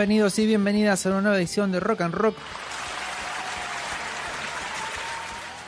[0.00, 2.34] Bienvenidos y bienvenidas a una nueva edición de Rock and Rock.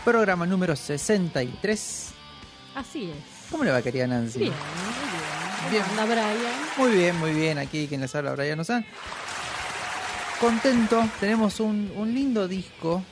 [0.06, 2.10] Programa número 63.
[2.74, 3.50] Así es.
[3.50, 4.38] ¿Cómo le va, querida Nancy?
[4.38, 5.84] Bien, muy bien.
[5.94, 6.08] Bien.
[6.08, 6.54] Brian.
[6.78, 7.58] Muy bien, muy bien.
[7.58, 8.86] Aquí quien les habla, Brian Ozan.
[10.40, 13.04] Contento, tenemos un, un lindo disco.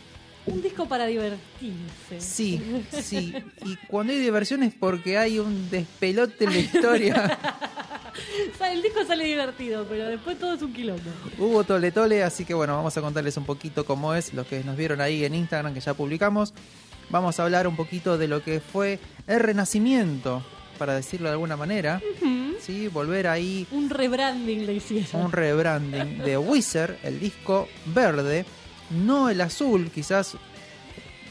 [0.46, 2.18] Un disco para divertirse.
[2.18, 3.34] Sí, sí.
[3.66, 7.38] Y cuando hay diversión es porque hay un despelote en la historia.
[8.72, 11.10] el disco sale divertido, pero después todo es un quilombo.
[11.38, 14.62] Hubo tole tole, así que bueno, vamos a contarles un poquito cómo es, los que
[14.64, 16.54] nos vieron ahí en Instagram que ya publicamos.
[17.10, 20.44] Vamos a hablar un poquito de lo que fue el renacimiento,
[20.78, 22.00] para decirlo de alguna manera.
[22.60, 22.88] ¿sí?
[22.88, 23.66] Volver ahí.
[23.70, 25.26] Un rebranding le hicieron.
[25.26, 28.44] Un rebranding de Wizard, el disco verde,
[28.90, 30.36] no el azul, quizás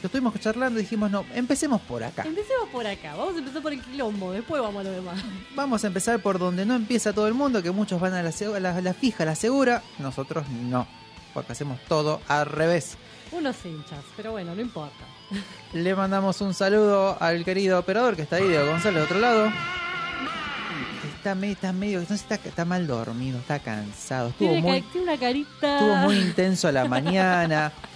[0.02, 2.22] lo estuvimos charlando y dijimos, no, empecemos por acá.
[2.26, 5.22] Empecemos por acá, vamos a empezar por el quilombo, después vamos a lo demás.
[5.54, 8.32] Vamos a empezar por donde no empieza todo el mundo, que muchos van a la,
[8.60, 10.86] la, la fija, la segura, nosotros no,
[11.34, 12.96] porque hacemos todo al revés.
[13.32, 15.04] Unos hinchas, pero bueno, no importa.
[15.72, 19.52] Le mandamos un saludo al querido operador que está ahí, de Gonzalo, de otro lado.
[21.16, 24.30] Está, está medio, no está, está mal dormido, está cansado.
[24.30, 25.78] Estuvo tiene, muy, tiene una carita.
[25.78, 27.72] Estuvo muy intenso a la mañana.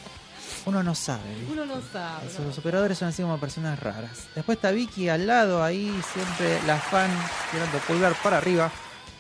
[0.67, 1.23] Uno no sabe.
[1.51, 2.27] Uno no sabe.
[2.45, 4.29] Los operadores son así como personas raras.
[4.35, 7.11] Después está Vicky al lado, ahí siempre la fan
[7.51, 8.71] tirando pulgar para arriba.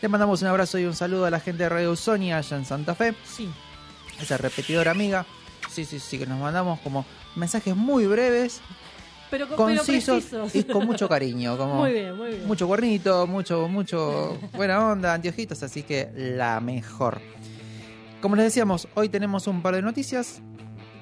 [0.00, 2.64] Le mandamos un abrazo y un saludo a la gente de Radio Sonia allá en
[2.64, 3.14] Santa Fe.
[3.24, 3.50] Sí.
[4.20, 5.26] Esa repetidora amiga.
[5.70, 7.04] Sí, sí, sí, que nos mandamos como
[7.36, 8.60] mensajes muy breves.
[9.30, 10.24] Pero, concisos
[10.54, 11.56] y con mucho cariño.
[11.58, 12.46] Como muy bien, muy bien.
[12.46, 17.20] Mucho cuernito, mucho, mucho buena onda, anteojitos, así que la mejor.
[18.20, 20.40] Como les decíamos, hoy tenemos un par de noticias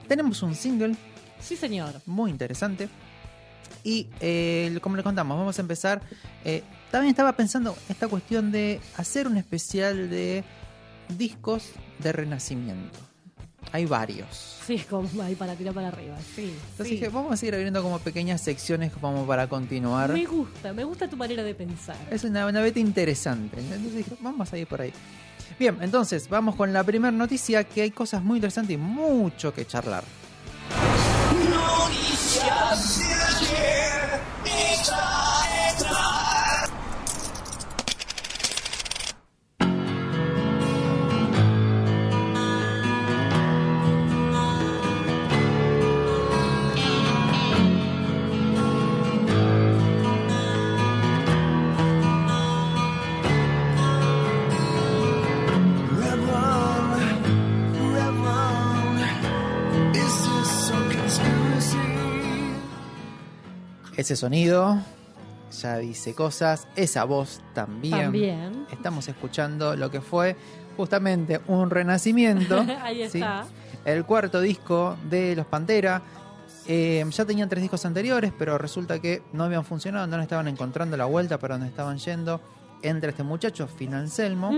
[0.08, 0.96] tenemos un single.
[1.40, 1.94] Sí, señor.
[2.06, 2.88] Muy interesante.
[3.84, 6.02] Y eh, como le contamos, vamos a empezar.
[6.44, 10.44] Eh, también estaba pensando esta cuestión de hacer un especial de
[11.08, 12.98] discos de renacimiento.
[13.70, 14.58] Hay varios.
[14.66, 16.16] Sí, como ahí para tirar para arriba.
[16.34, 16.52] Sí.
[16.72, 20.12] Entonces dije, vamos a seguir abriendo como pequeñas secciones como para continuar.
[20.12, 21.96] Me gusta, me gusta tu manera de pensar.
[22.10, 23.60] Es una, una beta interesante.
[23.60, 24.92] Entonces dije, vamos a ir por ahí.
[25.58, 29.66] Bien, entonces vamos con la primera noticia que hay cosas muy interesantes y mucho que
[29.66, 30.04] charlar.
[31.50, 33.00] Noticias
[64.02, 64.82] Ese sonido
[65.60, 68.00] ya dice cosas, esa voz también.
[68.00, 68.66] También.
[68.72, 70.34] Estamos escuchando lo que fue
[70.76, 72.66] justamente un renacimiento.
[72.82, 73.46] Ahí está.
[73.84, 76.02] El cuarto disco de Los Pantera.
[76.66, 80.96] Eh, ya tenían tres discos anteriores, pero resulta que no habían funcionado, no estaban encontrando
[80.96, 82.40] la vuelta para donde estaban yendo.
[82.82, 84.50] Entra este muchacho, Phil Anselmo,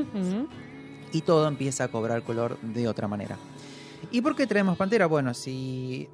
[1.13, 3.37] y todo empieza a cobrar color de otra manera.
[4.11, 5.05] ¿Y por qué traemos Pantera?
[5.05, 6.09] Bueno, si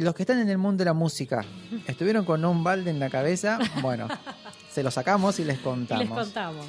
[0.00, 1.44] los que están en el mundo de la música
[1.86, 4.08] estuvieron con un balde en la cabeza, bueno,
[4.70, 6.04] se lo sacamos y les contamos.
[6.04, 6.66] les contamos.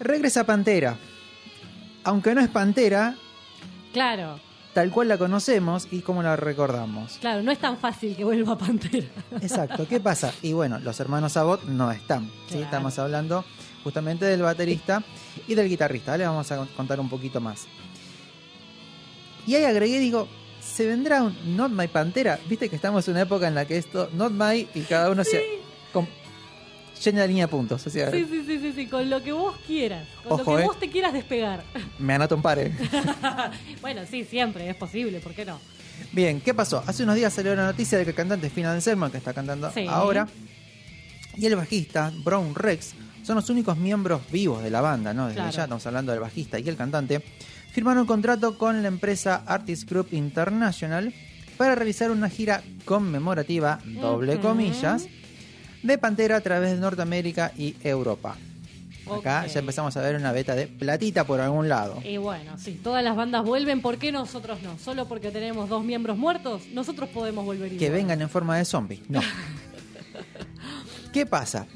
[0.00, 0.96] Regresa Pantera.
[2.04, 3.16] Aunque no es Pantera,
[3.92, 4.38] Claro,
[4.74, 7.16] tal cual la conocemos y como la recordamos.
[7.20, 9.06] claro, no es tan fácil que vuelva Pantera.
[9.40, 10.32] Exacto, ¿qué pasa?
[10.42, 12.30] Y bueno, los hermanos Abbott no están.
[12.52, 13.44] Estamos hablando
[13.82, 15.02] justamente del baterista
[15.48, 16.16] y del guitarrista.
[16.16, 17.66] Les vamos a contar un poquito más.
[19.46, 20.28] Y ahí agregué, digo,
[20.76, 22.38] ¿se vendrá un Not My Pantera?
[22.48, 25.24] Viste que estamos en una época en la que esto, Not My, y cada uno
[25.24, 25.42] se.
[25.92, 26.06] con-
[27.02, 27.86] llena la línea de puntos.
[27.86, 30.56] O sea, Sí, sí, sí, sí, sí, con lo que vos quieras, con Ojo, lo
[30.58, 30.66] que eh.
[30.66, 31.62] vos te quieras despegar.
[31.98, 32.58] me anoto un par.
[32.58, 32.72] eh.
[33.80, 35.58] bueno, sí, siempre es posible, ¿por qué no?
[36.12, 36.82] Bien, ¿qué pasó?
[36.86, 39.70] Hace unos días salió la noticia de que el cantante Phil Anselmo, que está cantando
[39.72, 39.86] Sí.
[39.88, 40.26] ahora,
[41.36, 45.24] y el bajista Brown Rex son los únicos miembros vivos de la banda, ¿no?
[45.26, 45.50] Desde Claro.
[45.52, 47.22] ya estamos hablando del bajista y el cantante.
[47.76, 51.12] Firmaron un contrato con la empresa Artist Group International
[51.58, 55.06] para realizar una gira conmemorativa, doble comillas,
[55.82, 58.38] de Pantera a través de Norteamérica y Europa.
[59.14, 62.00] Acá ya empezamos a ver una beta de platita por algún lado.
[62.02, 64.78] Y bueno, sí, todas las bandas vuelven, ¿por qué nosotros no?
[64.78, 67.78] Solo porque tenemos dos miembros muertos, nosotros podemos volver igual.
[67.78, 69.02] que vengan en forma de zombie.
[69.10, 69.20] No.
[71.12, 71.66] ¿Qué pasa?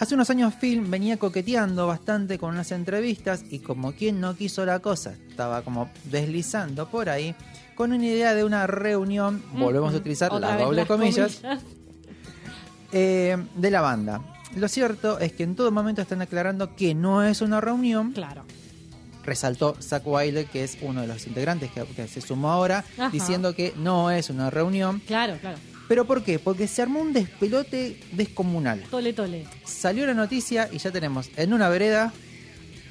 [0.00, 4.64] Hace unos años Phil venía coqueteando bastante con unas entrevistas y como quien no quiso
[4.64, 7.34] la cosa, estaba como deslizando por ahí
[7.74, 11.42] con una idea de una reunión, volvemos a utilizar las vez doble las comillas,
[12.92, 14.22] eh, de la banda.
[14.56, 18.44] Lo cierto es que en todo momento están aclarando que no es una reunión, Claro.
[19.22, 23.10] resaltó Zach Wilde, que es uno de los integrantes que, que se sumó ahora, Ajá.
[23.10, 25.00] diciendo que no es una reunión.
[25.06, 25.58] Claro, claro.
[25.90, 26.38] ¿Pero por qué?
[26.38, 28.80] Porque se armó un despelote descomunal.
[28.92, 29.44] Tole, tole.
[29.64, 32.12] Salió la noticia y ya tenemos en una vereda,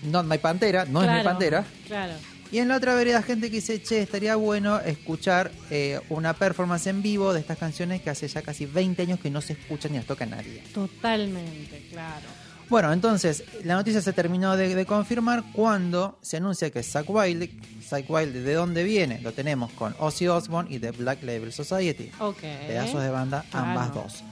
[0.03, 2.11] Not My Pantera, no es mi Pantera, Claro.
[2.51, 6.87] y en la otra vereda gente que dice, che, estaría bueno escuchar eh, una performance
[6.87, 9.93] en vivo de estas canciones que hace ya casi 20 años que no se escuchan
[9.93, 10.61] ni las toca nadie.
[10.73, 12.27] Totalmente, claro.
[12.69, 17.49] Bueno, entonces, la noticia se terminó de, de confirmar cuando se anuncia que Zack Wilde,
[17.83, 19.19] Zack Wilde, ¿de dónde viene?
[19.21, 22.11] Lo tenemos con Ozzy Osbourne y The Black Label Society.
[22.19, 22.41] Ok.
[22.41, 23.65] pedazos de banda, Claro.
[23.67, 24.23] ambas dos.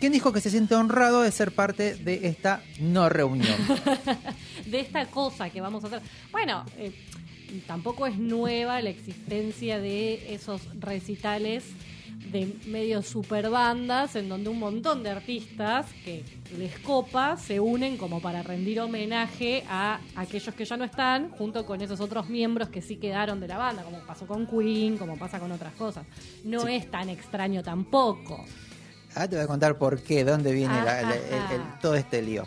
[0.00, 3.56] ¿Quién dijo que se siente honrado de ser parte de esta no reunión?
[4.66, 6.00] de esta cosa que vamos a hacer.
[6.32, 6.92] Bueno, eh,
[7.66, 11.64] tampoco es nueva la existencia de esos recitales
[12.30, 16.22] de medio super bandas en donde un montón de artistas que
[16.58, 21.64] les copa se unen como para rendir homenaje a aquellos que ya no están junto
[21.66, 25.16] con esos otros miembros que sí quedaron de la banda como pasó con Queen como
[25.18, 26.04] pasa con otras cosas
[26.44, 26.74] no Sí.
[26.76, 28.44] es tan extraño tampoco
[29.16, 31.96] Ah, te voy a contar por qué, de dónde viene la- la- el- el- todo
[31.96, 32.44] este lío.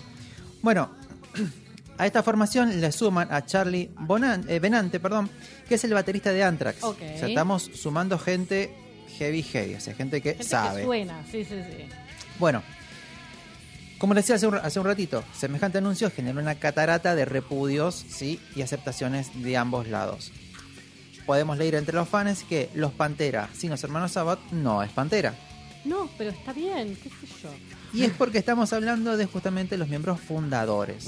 [0.62, 0.92] Bueno,
[1.98, 5.30] a esta formación le suman a Charlie Bonan, eh, Benante, perdón,
[5.68, 6.82] que es el baterista de Anthrax.
[6.82, 8.74] O sea, estamos sumando gente
[9.18, 10.82] heavy heavy, o sea, gente que gente sabe.
[10.82, 11.86] que suena sí sí sí
[12.40, 12.62] Bueno,
[13.98, 17.96] como les decía hace un, hace un ratito, semejante anuncio generó una catarata de repudios
[18.10, 18.40] ¿sí?
[18.56, 20.32] y aceptaciones de ambos lados.
[21.26, 25.34] Podemos leer entre los fans que los Pantera sin los hermanos Sabbath no es Pantera.
[25.86, 27.50] no pero está bien qué sé yo
[27.94, 31.08] Y es porque estamos hablando de justamente los miembros fundadores.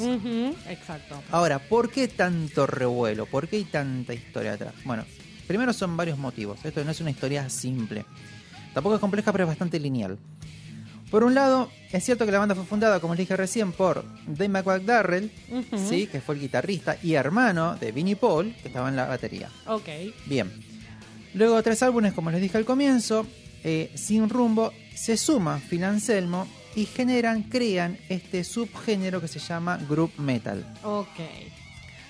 [0.70, 1.22] Exacto.
[1.32, 3.26] Ahora, ¿por qué tanto revuelo?
[3.26, 4.74] ¿Por qué hay tanta historia atrás?
[4.86, 5.04] Bueno,
[5.48, 6.60] primero son varios motivos.
[6.64, 8.06] Esto no es una historia simple.
[8.74, 10.18] Tampoco es compleja, pero es bastante lineal.
[11.12, 14.04] Por un lado, es cierto que la banda fue fundada, como les dije recién, por
[14.28, 15.78] Dave McDarrell, Ujú.
[15.90, 16.08] ¿sí?
[16.08, 19.50] que fue el guitarrista y hermano de Vinnie Paul, que estaba en la batería.
[19.68, 19.88] Ok.
[20.26, 20.52] Bien.
[21.36, 23.26] Luego tres álbumes, como les dije al comienzo,
[23.64, 29.78] eh, Sin Rumbo, se suma Phil Anselmo y generan, crean este subgénero que se llama
[29.90, 30.66] Group Metal.
[30.84, 31.08] Ok.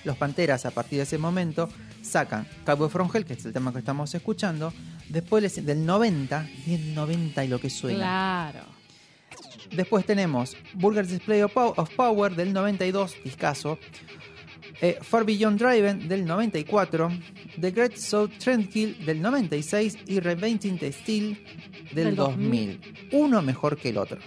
[0.04, 1.68] Los Panteras, a partir de ese momento,
[2.06, 4.72] sacan Cowboy From Hell, que es el tema que estamos escuchando.
[5.08, 7.98] Después del 90, bien 90 y lo que suena.
[7.98, 8.64] Claro.
[9.72, 13.78] Después tenemos Burger Display of Pow- of Power del 92, discaso.
[14.80, 17.10] Eh, Far Beyond Driven del 94.
[17.60, 19.98] The Great South Trendkill del 96.
[20.06, 21.38] Y Repainting the Steel
[21.92, 22.80] del, Del 2000.
[23.12, 24.18] Uno mejor que el otro.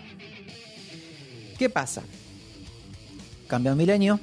[1.58, 2.04] ¿Qué pasa?
[3.50, 4.20] Cambia un milenio.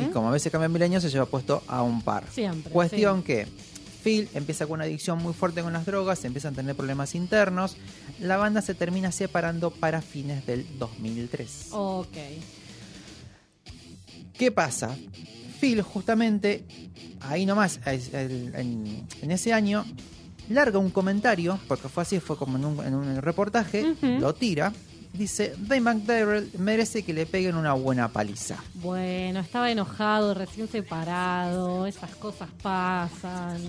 [0.00, 2.24] Y como a veces cambia el milenio, se lleva puesto a un par.
[2.30, 3.48] Siempre, Cuestión que
[4.04, 7.76] Phil empieza con una adicción muy fuerte con las drogas, empiezan a tener problemas internos.
[8.20, 11.70] La banda se termina separando para fines del 2003.
[11.72, 12.16] Ok.
[14.32, 14.96] ¿Qué pasa?
[15.60, 16.64] Phil, justamente,
[17.20, 19.84] ahí nomás, en, ese año,
[20.48, 24.72] larga un comentario, porque fue así, fue como en un, en un reportaje, lo tira.
[25.12, 28.56] Dice, Dave McDarrell merece que le peguen una buena paliza.
[28.74, 33.60] Bueno, estaba enojado, recién separado, esas cosas pasan.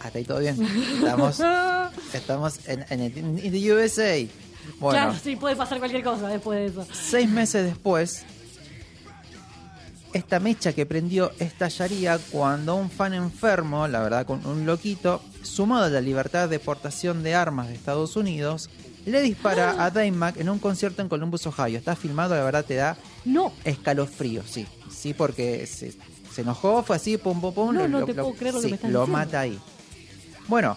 [0.00, 0.60] Hasta ahí todo bien.
[0.96, 1.40] Estamos
[2.12, 4.26] Estamos en, en, el- the USA.
[4.80, 6.92] Bueno, Claro, sí, puede pasar cualquier cosa después de eso.
[6.92, 8.24] seis meses después,
[10.14, 15.84] esta mecha que prendió estallaría cuando un fan enfermo, la verdad con un loquito, sumado
[15.84, 18.70] a la libertad de portación de armas de Estados Unidos,
[19.04, 21.76] le dispara a Daymack en un concierto en Columbus, Ohio.
[21.76, 24.66] Está filmado, la verdad te da No, escalofrío, sí.
[24.88, 25.92] Sí, porque se,
[26.32, 27.74] se enojó, fue así, pum, pum, pum.
[27.74, 29.58] No, no te puedo creer lo que sí, me estás lo mata ahí.
[30.46, 30.76] Bueno,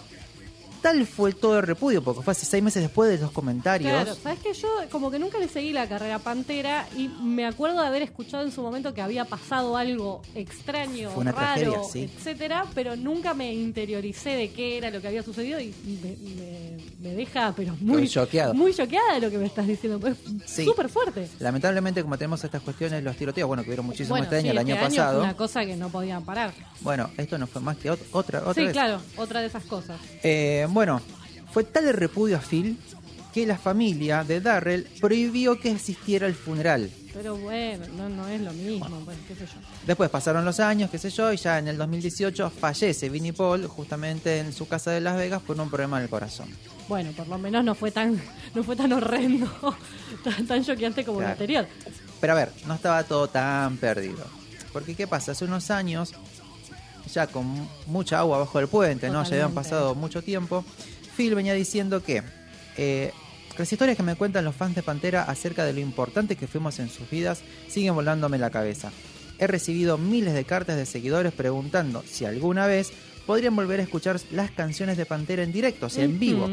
[0.80, 3.90] tal fue todo el repudio, porque fue hace seis meses después de los comentarios.
[3.90, 7.80] Claro, sabes que yo como que nunca le seguí la carrera Pantera y me acuerdo
[7.80, 12.04] de haber escuchado en su momento que había pasado algo extraño, raro, tragedia, sí.
[12.04, 16.78] etcétera, pero nunca me interioricé de qué era lo que había sucedido y me, me-
[17.00, 18.54] me deja pero muy Estoy choqueado.
[18.54, 20.16] muy choqueada de lo que me estás diciendo, es
[20.46, 20.64] Sí.
[20.64, 21.28] súper fuerte.
[21.38, 24.50] Lamentablemente, como tenemos estas cuestiones, los tiroteos, bueno, que hubieron muchísimo Bueno, este año, sí,
[24.50, 25.14] el año este pasado.
[25.18, 26.52] fue una cosa que no podían parar.
[26.80, 28.72] Bueno, esto no fue más que ot- otra, otra sí, vez.
[28.72, 29.98] claro, otra de esas cosas.
[30.22, 31.00] Eh, bueno,
[31.52, 32.78] fue tal el repudio a Phil
[33.34, 36.90] que la familia de Darrell prohibió que asistiera al funeral.
[37.12, 39.60] Pero bueno, no, no es lo mismo, bueno, qué sé yo.
[39.86, 43.66] Después pasaron los años, qué sé yo, y ya en el 2018 fallece Vinnie Paul
[43.66, 46.48] justamente en su casa de Las Vegas por un problema del corazón.
[46.88, 48.20] Bueno, por lo menos no fue tan,
[48.54, 49.50] no fue tan horrendo,
[50.46, 51.32] tan, choqueante como el Claro.
[51.32, 51.66] anterior.
[52.20, 54.24] Pero a ver, no estaba todo tan perdido.
[54.72, 55.32] Porque ¿qué pasa?
[55.32, 56.12] Hace unos años,
[57.08, 59.22] ya con mucha agua bajo el puente, ¿no?
[59.24, 60.64] Ya habían pasado mucho tiempo,
[61.16, 62.22] Phil venía diciendo que
[62.76, 63.12] eh,
[63.58, 66.78] las historias que me cuentan los fans de Pantera acerca de lo importante que fuimos
[66.78, 68.92] en sus vidas siguen volándome la cabeza.
[69.40, 72.92] He recibido miles de cartas de seguidores preguntando si alguna vez
[73.26, 76.48] podrían volver a escuchar las canciones de Pantera en directo, o sea, en vivo.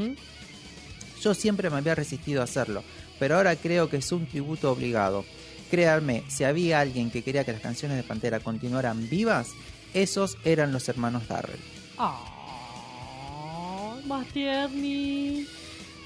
[1.22, 2.84] Yo siempre me había resistido a hacerlo,
[3.20, 5.26] pero ahora creo que es un tributo obligado.
[5.70, 9.50] Créanme, si había alguien que quería que las canciones de Pantera continuaran vivas,
[9.96, 11.60] esos eran los hermanos Darrell.
[11.98, 15.48] Ah, más tierni.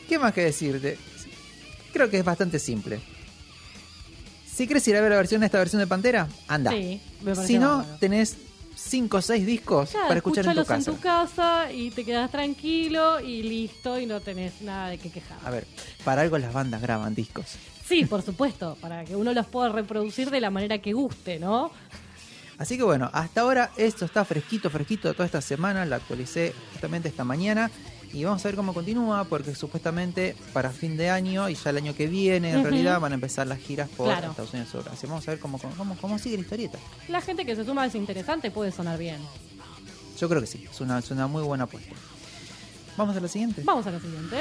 [0.07, 0.97] ¿Qué más que decirte?
[1.91, 2.99] Creo que es bastante simple.
[4.45, 6.71] Si quieres ir a ver la versión, esta versión de Pantera, anda.
[6.71, 7.97] Sí, me si no, bárbaro.
[7.99, 8.37] tenés
[8.75, 10.91] 5 o 6 discos para escuchar en tu casa.
[10.91, 15.09] en tu casa y te quedas tranquilo y listo y no tenés nada de qué
[15.09, 15.37] quejar.
[15.43, 15.65] A ver,
[16.03, 17.45] para algo las bandas graban discos.
[17.85, 21.71] Sí, por supuesto, para que uno los pueda reproducir de la manera que guste, ¿no?
[22.59, 27.07] Así que bueno, hasta ahora esto está fresquito, fresquito toda esta semana, la actualicé justamente
[27.07, 27.71] esta mañana
[28.11, 31.77] y vamos a ver cómo continúa porque supuestamente para fin de año y ya el
[31.77, 34.31] año que viene en realidad van a empezar las giras por Claro.
[34.31, 34.75] Estados Unidos.
[34.91, 36.77] Así vamos a ver cómo, cómo, cómo sigue la historieta.
[37.07, 39.17] La gente que se suma es interesante, puede sonar bien.
[40.19, 41.95] Yo creo que sí, es una, es una muy buena apuesta.
[42.97, 43.61] Vamos a la siguiente.
[43.63, 44.37] Vamos a la siguiente.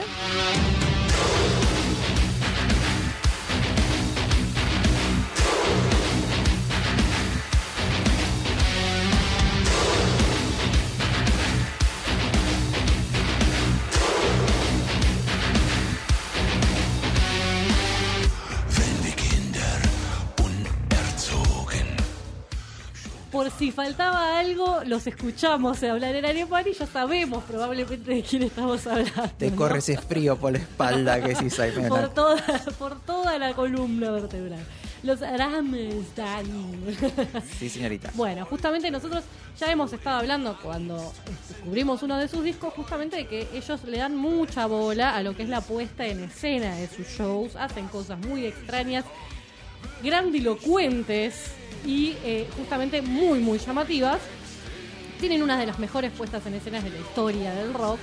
[23.59, 28.87] Si faltaba algo, los escuchamos hablar en alemán y ya sabemos probablemente de quién estamos
[28.87, 29.31] hablando.
[29.37, 29.57] Te ¿no?
[29.57, 31.89] corre ese frío por la espalda que sí, Simon.
[31.89, 34.65] por toda, por toda la columna vertebral.
[35.03, 36.97] Los Rammstein.
[37.59, 38.11] Sí, señorita.
[38.15, 39.25] Bueno, justamente nosotros
[39.59, 41.13] ya hemos estado hablando cuando
[41.49, 45.37] descubrimos uno de sus discos, justamente de que ellos le dan mucha bola a lo
[45.37, 49.05] que es la puesta en escena de sus shows, hacen cosas muy extrañas,
[50.03, 51.53] grandilocuentes
[51.89, 54.21] y eh, justamente muy, muy llamativas.
[55.19, 57.99] Tienen una de las mejores puestas en escenas de la historia del rock.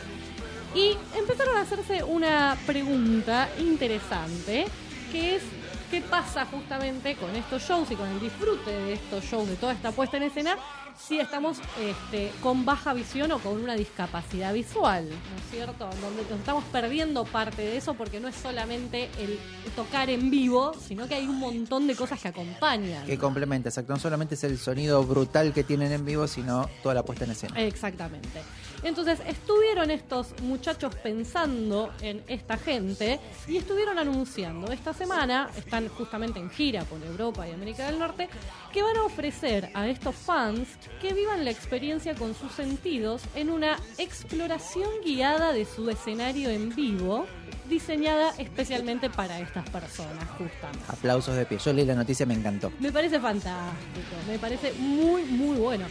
[0.73, 4.65] Y empezaron a hacerse una pregunta interesante,
[5.11, 5.43] que es
[5.91, 9.73] qué pasa justamente con estos shows y con el disfrute de estos shows, de toda
[9.73, 10.57] esta puesta en escena,
[10.97, 15.89] si estamos este, con baja visión o con una discapacidad visual, ¿no es cierto?
[16.01, 19.37] Donde nos estamos perdiendo parte de eso porque no es solamente el
[19.75, 23.05] tocar en vivo, sino que hay un montón de cosas que acompañan.
[23.05, 23.93] Que complementa, exacto.
[23.93, 27.31] No solamente es el sonido brutal que tienen en vivo, sino toda la puesta en
[27.31, 27.61] escena.
[27.61, 28.41] Exactamente.
[28.85, 36.39] Entonces estuvieron estos muchachos pensando en esta gente y estuvieron anunciando esta semana, están justamente
[36.39, 38.29] en gira por Europa y América del Norte,
[38.71, 40.67] que van a ofrecer a estos fans
[41.01, 46.69] que vivan la experiencia con sus sentidos en una exploración guiada de su escenario en
[46.75, 47.25] vivo,
[47.67, 50.85] diseñada especialmente para estas personas, justamente.
[50.89, 51.57] Aplausos de pie.
[51.57, 52.71] Yo leí la noticia, me encantó.
[52.79, 55.87] Me parece fantástico, me parece muy, muy bueno.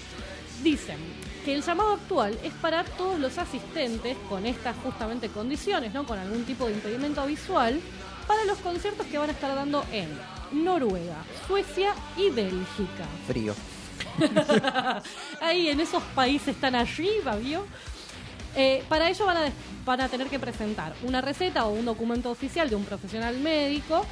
[0.62, 6.04] Dicen que el llamado actual es para todos los asistentes con estas justamente condiciones, ¿no?
[6.06, 7.80] Con algún tipo de impedimento visual,
[8.26, 10.08] para los conciertos que van a estar dando en
[10.52, 13.04] Noruega, Suecia y Bélgica.
[13.26, 13.54] Frío.
[15.40, 17.66] Ahí en esos países tan arriba, ¿vio?
[18.56, 19.52] Eh, para ello van a,
[19.84, 24.06] van a tener que presentar una receta o un documento oficial de un profesional médico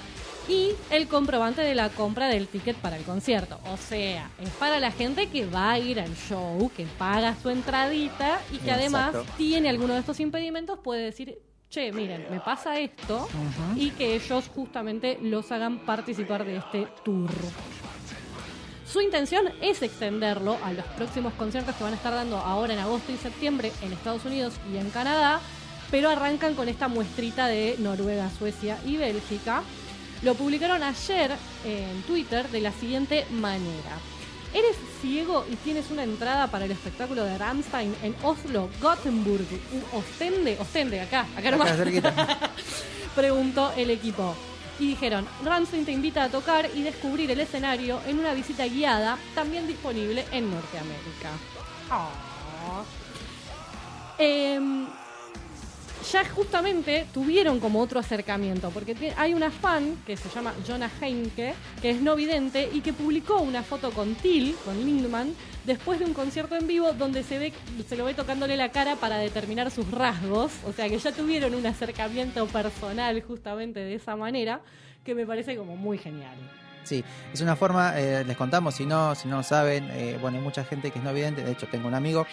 [0.49, 3.59] y el comprobante de la compra del ticket para el concierto.
[3.73, 7.51] O sea, es para la gente que va a ir al show, que paga su
[7.51, 9.33] entradita y que además Exacto.
[9.37, 11.39] tiene alguno de estos impedimentos, puede decir,
[11.71, 13.29] che, miren, me pasa esto
[13.77, 17.31] y que ellos justamente los hagan participar de este tour.
[18.87, 22.79] Su intención es extenderlo a los próximos conciertos que van a estar dando ahora en
[22.79, 25.41] agosto y septiembre en Estados Unidos y en Canadá,
[25.91, 29.63] pero arrancan con esta muestrita de Noruega, Suecia y Bélgica.
[30.23, 31.33] Lo publicaron ayer
[31.65, 33.99] en Twitter de la siguiente manera.
[34.55, 39.47] ¿Eres ciego y tienes una entrada para el espectáculo de Rammstein en Oslo, Gothenburg,
[39.93, 41.69] Ostende, Ostende, acá, acá nomás?
[41.69, 42.13] Acá cerquita.
[43.15, 44.35] preguntó el equipo.
[44.79, 49.19] Y dijeron, Rammstein te invita a tocar y descubrir el escenario en una visita guiada,
[49.35, 51.31] también disponible en Norteamérica.
[51.91, 52.09] Ah.
[54.19, 54.87] Em,
[56.03, 61.55] ya justamente tuvieron como otro acercamiento, porque hay una fan que se llama Jonah Heinke,
[61.81, 66.05] que es no vidente y que publicó una foto con Till, con Lindman, después de
[66.05, 67.53] un concierto en vivo donde se ve
[67.89, 71.55] se lo ve tocándole la cara para determinar sus rasgos, o sea que ya tuvieron
[71.55, 74.61] un acercamiento personal justamente de esa manera,
[75.05, 76.37] que me parece como muy genial.
[76.85, 80.43] Sí, es una forma, eh, les contamos, si no, si no saben, eh, bueno, hay
[80.43, 82.27] mucha gente que es no vidente, de hecho tengo un amigo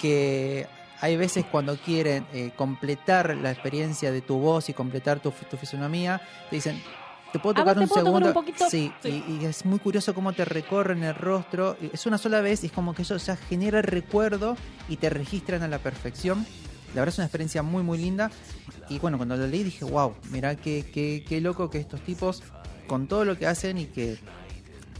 [0.00, 0.66] que
[1.00, 5.56] hay veces cuando quieren eh, completar la experiencia de tu voz y completar tu, tu
[5.56, 6.82] fisonomía, te dicen,
[7.32, 8.40] ¿te puedo tocar ¿te un puedo tocar segundo?
[8.40, 8.70] un?
[8.70, 9.24] Sí, Sí.
[9.28, 12.66] Y, y es muy curioso cómo te recorren el rostro, es una sola vez y
[12.66, 13.16] es como que eso
[13.48, 14.56] genera el recuerdo
[14.88, 16.46] y te registran a la perfección.
[16.94, 18.30] La verdad es una experiencia muy, muy linda.
[18.88, 22.42] Y bueno, cuando lo leí dije, wow, mirá qué, qué, qué loco que estos tipos,
[22.86, 24.16] con todo lo que hacen y que,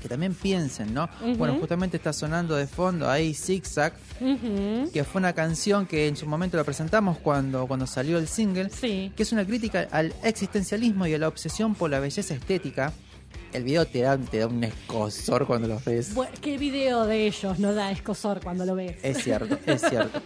[0.07, 1.09] que también piensen, ¿no?
[1.37, 4.89] Bueno, justamente está sonando de fondo ahí Zigzag, Ujú.
[4.93, 8.71] que fue una canción que en su momento la presentamos cuando, cuando salió el single,
[8.71, 9.13] Sí.
[9.17, 12.93] que es una crítica al existencialismo y a la obsesión por la belleza estética.
[13.52, 16.13] El video te da, te da un escosor cuando lo ves.
[16.41, 18.97] ¿Qué video de ellos no da escosor cuando lo ves?
[19.02, 20.21] Es cierto, es cierto.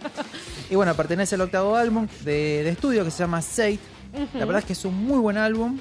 [0.69, 3.79] Y bueno, pertenece al octavo álbum de, de estudio que se llama Sate.
[4.33, 5.79] La verdad es que es un muy buen álbum.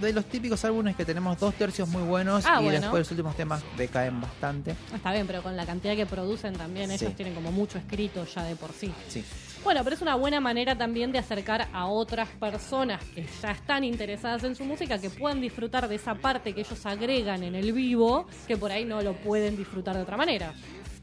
[0.00, 2.80] De los típicos álbumes que tenemos dos tercios muy buenos Ah, y bueno.
[2.80, 4.74] después los últimos temas decaen bastante.
[4.94, 7.04] Está bien, pero con la cantidad que producen también, Sí.
[7.04, 8.92] ellos tienen como mucho escrito ya de por sí.
[9.08, 9.22] Sí.
[9.62, 13.84] Bueno, pero es una buena manera también de acercar a otras personas que ya están
[13.84, 17.72] interesadas en su música, que puedan disfrutar de esa parte que ellos agregan en el
[17.72, 20.52] vivo, que por ahí no lo pueden disfrutar de otra manera.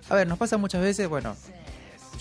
[0.10, 1.36] A ver, nos pasa muchas veces, bueno,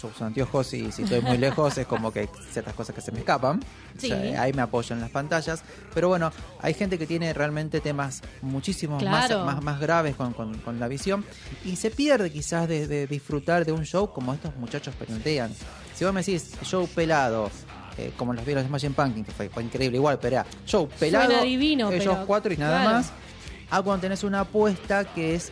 [0.00, 3.00] yo uso anteojos y si estoy muy lejos es como que hay ciertas cosas que
[3.00, 3.60] se me escapan.
[3.96, 4.28] O sea, Sí.
[4.36, 5.62] ahí me apoyo en las pantallas.
[5.94, 9.40] Pero bueno, hay gente que tiene realmente temas muchísimos Claro.
[9.44, 11.24] más, más, más graves con, con- con la visión
[11.64, 15.52] y se pierde quizás de, de disfrutar de un show como estos muchachos plantean.
[15.94, 17.50] Si vos me decís show pelado,
[17.96, 20.88] eh, como los vieron de Smashing Pumpkins, que fue, fue increíble igual, pero era show
[21.00, 22.96] pelado, divino, ellos pero- cuatro y nada claro.
[22.98, 23.10] más,
[23.70, 25.50] a cuando tenés una apuesta que es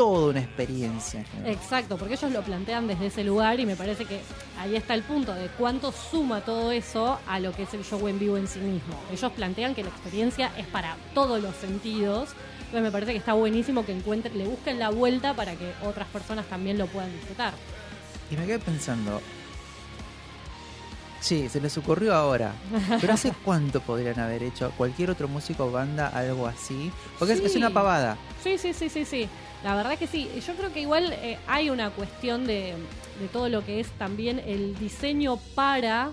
[0.00, 1.22] toda una experiencia.
[1.44, 4.20] Exacto, porque ellos lo plantean desde ese lugar y me parece que
[4.58, 8.08] ahí está el punto de cuánto suma todo eso a lo que es el show
[8.08, 8.94] en vivo en sí mismo.
[9.12, 12.30] Ellos plantean que la experiencia es para todos los sentidos.
[12.60, 16.08] Entonces me parece que está buenísimo que encuentren, le busquen la vuelta para que otras
[16.08, 17.52] personas también lo puedan disfrutar.
[18.30, 19.20] Y me quedé pensando.
[21.20, 22.54] Sí, se les ocurrió ahora.
[23.02, 26.90] Pero ¿hace cuánto podrían haber hecho cualquier otro músico o banda algo así?
[27.18, 27.58] Porque es- es, Sí.
[27.58, 28.16] una pavada.
[28.42, 29.28] Sí, sí, sí, sí, sí.
[29.62, 30.28] La verdad que sí.
[30.46, 32.74] Yo creo que igual eh, hay una cuestión de,
[33.20, 36.12] de todo lo que es también el diseño para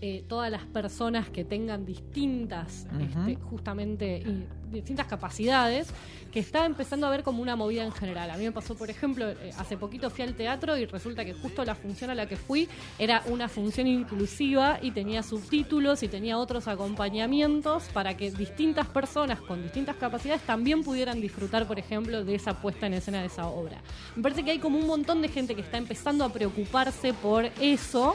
[0.00, 5.88] eh, todas las personas que tengan distintas, este, justamente, y distintas capacidades,
[6.30, 8.30] que está empezando a ver como una movida en general.
[8.30, 11.34] A mí me pasó, por ejemplo, eh, hace poquito fui al teatro y resulta que
[11.34, 16.08] justo la función a la que fui era una función inclusiva y tenía subtítulos y
[16.08, 22.24] tenía otros acompañamientos para que distintas personas con distintas capacidades también pudieran disfrutar, por ejemplo,
[22.24, 23.78] de esa puesta en escena de esa obra.
[24.14, 27.46] Me parece que hay como un montón de gente que está empezando a preocuparse por
[27.60, 28.14] eso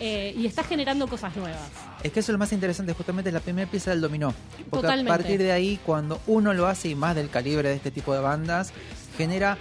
[0.00, 1.60] eh, y está generando cosas nuevas.
[2.02, 4.34] Es que eso es lo más interesante, justamente es la primera pieza del dominó.
[4.70, 5.10] Porque Totalmente.
[5.12, 8.12] a partir de ahí, cuando uno lo hace y más del calibre de este tipo
[8.14, 8.72] de bandas,
[9.16, 9.56] genera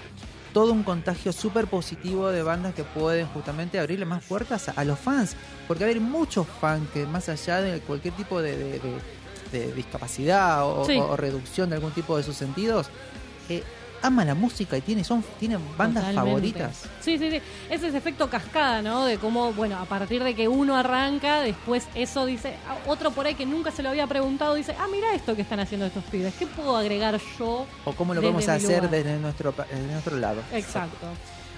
[0.53, 4.83] todo un contagio súper positivo de bandas que pueden justamente abrirle más puertas a, a
[4.85, 5.35] los fans.
[5.67, 9.15] Porque hay muchos fans que más allá de cualquier tipo de, de- de-
[9.51, 10.97] de discapacidad o, Sí.
[10.97, 12.87] o- o reducción de algún tipo de sus sentidos,
[13.49, 13.63] eh,
[14.05, 16.29] aman la música y tienen, son, tienen bandas Totalmente.
[16.31, 16.83] favoritas.
[17.01, 17.41] Sí, sí, sí.
[17.69, 19.05] Es ese efecto cascada, ¿no?
[19.05, 22.55] De cómo, bueno, a partir de que uno arranca, después eso dice,
[22.87, 25.59] otro por ahí que nunca se lo había preguntado, dice, ah, mira esto que están
[25.59, 27.65] haciendo estos pibes, ¿qué puedo agregar yo?
[27.85, 28.89] O cómo lo vamos a hacer lugar.
[28.91, 30.41] desde nuestro, desde nuestro lado.
[30.53, 31.07] Exacto.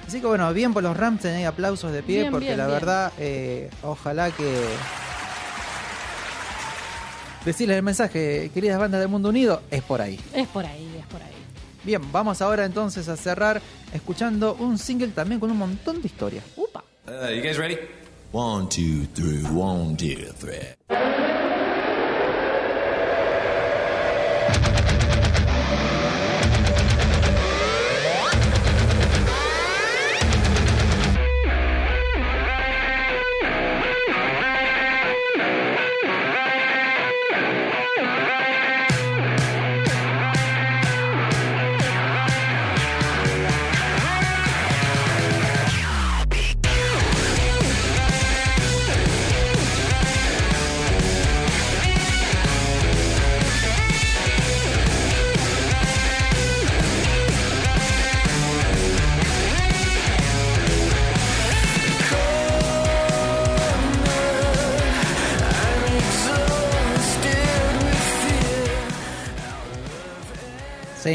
[0.08, 2.66] Así que bueno, bien por los Ramstein, hay aplausos de pie, Bien, porque bien, la
[2.68, 2.80] bien.
[2.80, 4.64] verdad, eh, ojalá que...
[7.46, 10.20] Decirles el mensaje, queridas bandas del mundo unido, es por ahí.
[10.34, 11.32] Es por ahí, es por ahí.
[11.88, 13.62] Bien, vamos ahora entonces a cerrar
[13.94, 16.44] escuchando un single también con un montón de historia.
[16.58, 16.84] Upa.
[17.08, 17.78] Uh, you guys ready?
[18.34, 20.76] One, two, three, one, two, three.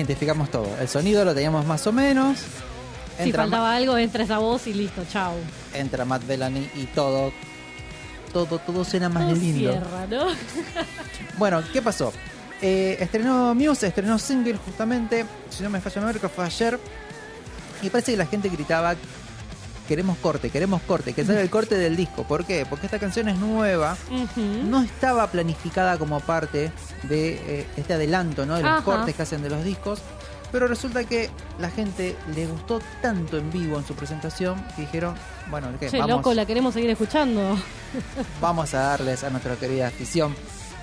[0.03, 0.69] Identificamos todo.
[0.81, 2.38] El sonido lo teníamos más o menos.
[3.23, 5.33] Si faltaba algo, entra esa voz y listo, chau.
[5.35, 7.33] Ma- entra Matt Bellamy y todo.
[8.33, 9.71] Todo, todo suena más Todo lindo.
[9.73, 10.27] cierra, ¿no?
[11.38, 12.12] Bueno, ¿qué pasó?
[12.61, 16.79] Eh, estrenó Muse, estrenó single justamente, si no me falla que fue ayer.
[17.83, 18.95] Y parece que la gente gritaba,
[19.92, 22.24] queremos corte, queremos corte, que salga el corte del disco.
[22.24, 22.64] ¿Por qué?
[22.64, 23.94] Porque esta canción es nueva,
[24.64, 28.57] no estaba planificada como parte de eh, este adelanto, ¿no?
[28.57, 28.85] De los Ajá.
[28.85, 30.00] cortes que hacen de los discos.
[30.50, 31.28] Pero resulta que
[31.59, 35.14] la gente le gustó tanto en vivo en su presentación que dijeron,
[35.50, 35.90] bueno, ¿qué?
[35.90, 37.59] Che, vamos, loco, la queremos seguir escuchando.
[38.40, 40.35] vamos a darles a nuestra querida afición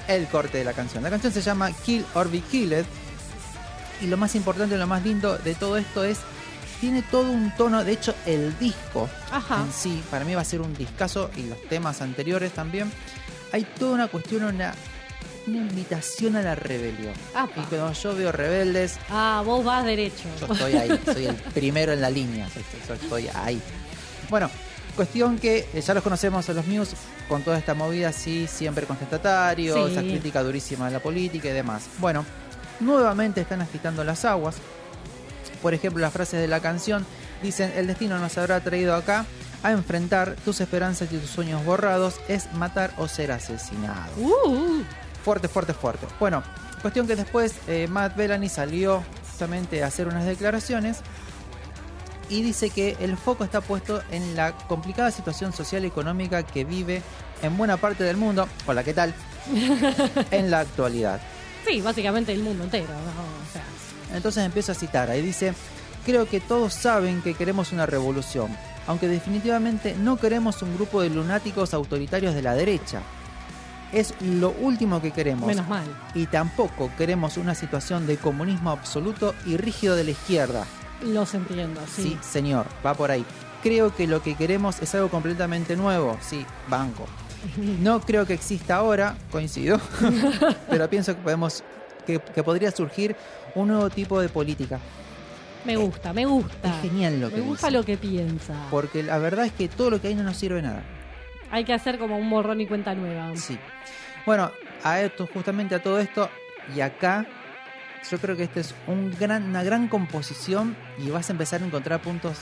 [0.08, 1.02] el corte de la canción.
[1.02, 2.86] La canción se llama Kill or Be Killed.
[4.02, 6.20] Y lo más importante, lo más lindo de todo esto es,
[6.80, 9.62] tiene todo un tono, de hecho el disco Ajá.
[9.62, 12.92] en sí, para mí va a ser un discazo y los temas anteriores también.
[13.52, 14.74] Hay toda una cuestión, una,
[15.48, 17.14] una invitación a la rebelión.
[17.36, 17.52] Apa.
[17.58, 20.24] Y cuando yo veo rebeldes, Ah, vos vas derecho.
[20.40, 22.48] yo estoy ahí, soy el primero en la línea,
[22.88, 23.60] yo estoy, ahí.
[24.30, 24.50] Bueno,
[24.96, 26.96] cuestión que eh, ya los conocemos a los Muse
[27.28, 29.92] con toda esta movida así, siempre contestatario, Sí.
[29.94, 31.84] esa crítica durísima de la política y demás.
[31.98, 32.24] Bueno,
[32.80, 34.56] nuevamente están agitando las aguas.
[35.62, 37.06] Por ejemplo, las frases de la canción
[37.42, 39.26] dicen, el destino nos habrá traído acá
[39.64, 44.12] a enfrentar tus esperanzas y tus sueños borrados, es matar o ser asesinado.
[44.18, 44.84] Uh,
[45.24, 46.08] Fuerte, fuerte, fuerte.
[46.20, 46.42] Bueno,
[46.82, 51.00] cuestión que después eh, Matt Bellany salió justamente a hacer unas declaraciones
[52.30, 56.64] y dice que el foco está puesto en la complicada situación social y económica que
[56.64, 57.02] vive
[57.42, 59.14] en buena parte del mundo, hola, ¿qué tal?
[60.32, 61.20] en la actualidad.
[61.68, 62.88] sí, básicamente el mundo entero.
[62.88, 62.94] ¿no?
[62.94, 63.64] O sea,
[64.14, 65.54] Entonces empieza a citar, ahí dice,
[66.06, 68.50] creo que todos saben que queremos una revolución,
[68.88, 73.02] aunque definitivamente no queremos un grupo de lunáticos autoritarios de la derecha.
[73.92, 75.48] Es lo último que queremos.
[75.48, 75.84] menos mal.
[76.14, 80.66] y tampoco queremos una situación de comunismo absoluto y rígido de la izquierda.
[81.04, 82.04] Los entiendo, Sí.
[82.04, 82.18] sí.
[82.22, 83.26] señor, va por ahí.
[83.64, 87.06] Creo que lo que queremos es algo completamente nuevo, sí, banco.
[87.82, 89.80] No creo que exista ahora, coincido,
[90.70, 91.64] pero pienso que podemos
[92.14, 93.16] que, que podría surgir
[93.56, 94.80] un nuevo tipo de política.
[95.66, 96.70] Me gusta, me gusta.
[96.76, 97.78] Es genial lo que Me gusta dice.
[97.78, 98.54] lo que piensa.
[98.72, 100.84] Porque la verdad es que todo lo que hay no nos sirve de nada.
[101.52, 103.36] Hay que hacer como un borrón y cuenta nueva.
[103.36, 103.58] Sí.
[104.26, 104.52] Bueno,
[104.84, 106.30] a esto, justamente a todo esto,
[106.76, 107.26] y acá,
[108.10, 111.66] yo creo que esta es un gran, una gran composición y vas a empezar a
[111.66, 112.38] encontrar puntos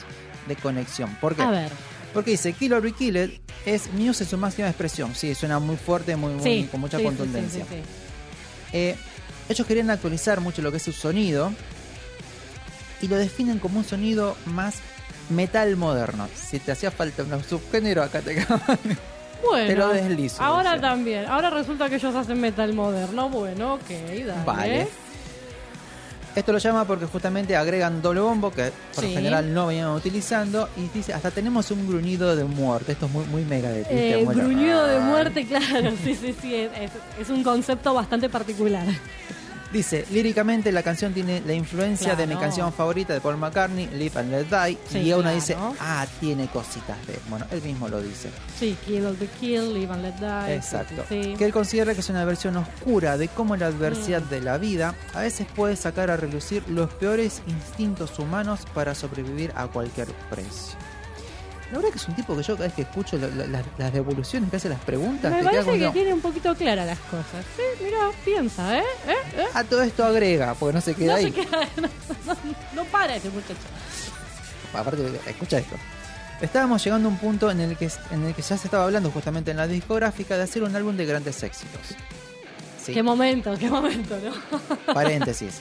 [0.47, 1.15] de conexión.
[1.19, 1.41] ¿Por qué?
[1.41, 1.71] A ver.
[2.13, 3.31] Porque dice Kill or Be Killed
[3.65, 5.15] es Muse en su máxima expresión.
[5.15, 7.65] Sí, suena muy fuerte, muy, muy- Sí, con mucha sí, sí, contundencia.
[7.67, 7.81] sí.
[8.73, 8.95] Eh,
[9.49, 11.51] ellos querían actualizar mucho lo que es su sonido
[13.01, 14.75] y lo definen como un sonido más
[15.29, 16.27] metal moderno.
[16.35, 18.79] Si te hacía falta un subgénero, acá te acaban.
[19.43, 20.89] Bueno, Te lo deslizo, Ahora decía.
[20.89, 21.25] también.
[21.27, 23.29] Ahora resulta que ellos hacen metal moderno.
[23.29, 23.89] Bueno, ok,
[24.25, 24.43] dale.
[24.45, 24.87] Vale.
[26.37, 29.15] Esto lo llama porque justamente agregan doble bombo que por lo Sí.
[29.15, 32.91] general no venían utilizando y dice hasta tenemos un gruñido de muerte.
[32.91, 35.91] Esto es muy, muy mega de Eh, gruñido de muerte, claro.
[36.03, 36.67] Sí, sí, sí.
[37.19, 38.85] Es un concepto bastante particular.
[39.71, 44.19] Dice, líricamente la canción tiene la influencia de mi canción favorita de Paul McCartney, Live
[44.19, 44.77] and Let Die.
[44.89, 45.31] Sí, y claro.
[45.33, 47.19] dice, ah, tiene cositas de...
[47.29, 48.29] Bueno, él mismo lo dice.
[48.57, 50.13] Sí, Kill or the Kill, Live and Let
[50.47, 50.55] Die.
[50.55, 51.03] Exacto.
[51.09, 51.35] Sí.
[51.37, 54.29] Que él considera que es una versión oscura de cómo la adversidad Mm.
[54.29, 59.51] de la vida a veces puede sacar a relucir los peores instintos humanos para sobrevivir
[59.55, 60.77] a cualquier precio.
[61.71, 63.93] La verdad que es un tipo que yo cada vez que escucho la- la- las-
[63.93, 66.99] devoluciones que hace las preguntas, Me te parece que no, tiene un poquito claras las
[66.99, 67.45] cosas.
[67.57, 68.83] Sí, mira, piensa, ¿eh?
[69.07, 69.13] ¿Eh?
[69.37, 69.45] ¿Eh?
[69.53, 71.25] a todo esto agrega, porque no se queda No ahí.
[71.25, 71.87] se queda, no,
[72.25, 72.37] no-
[72.73, 73.59] no para este muchacho.
[74.73, 75.75] Aparte, escucha esto.
[76.41, 79.09] Estábamos llegando a un punto en el, que, en el que ya se estaba hablando
[79.11, 81.81] justamente en la discográfica de hacer un álbum de grandes éxitos.
[82.83, 84.93] Sí, Qué momento, qué momento, ¿no?
[84.93, 85.55] paréntesis.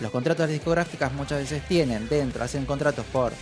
[0.00, 3.32] Los contratos de discográficas muchas veces tienen dentro, hacen contratos por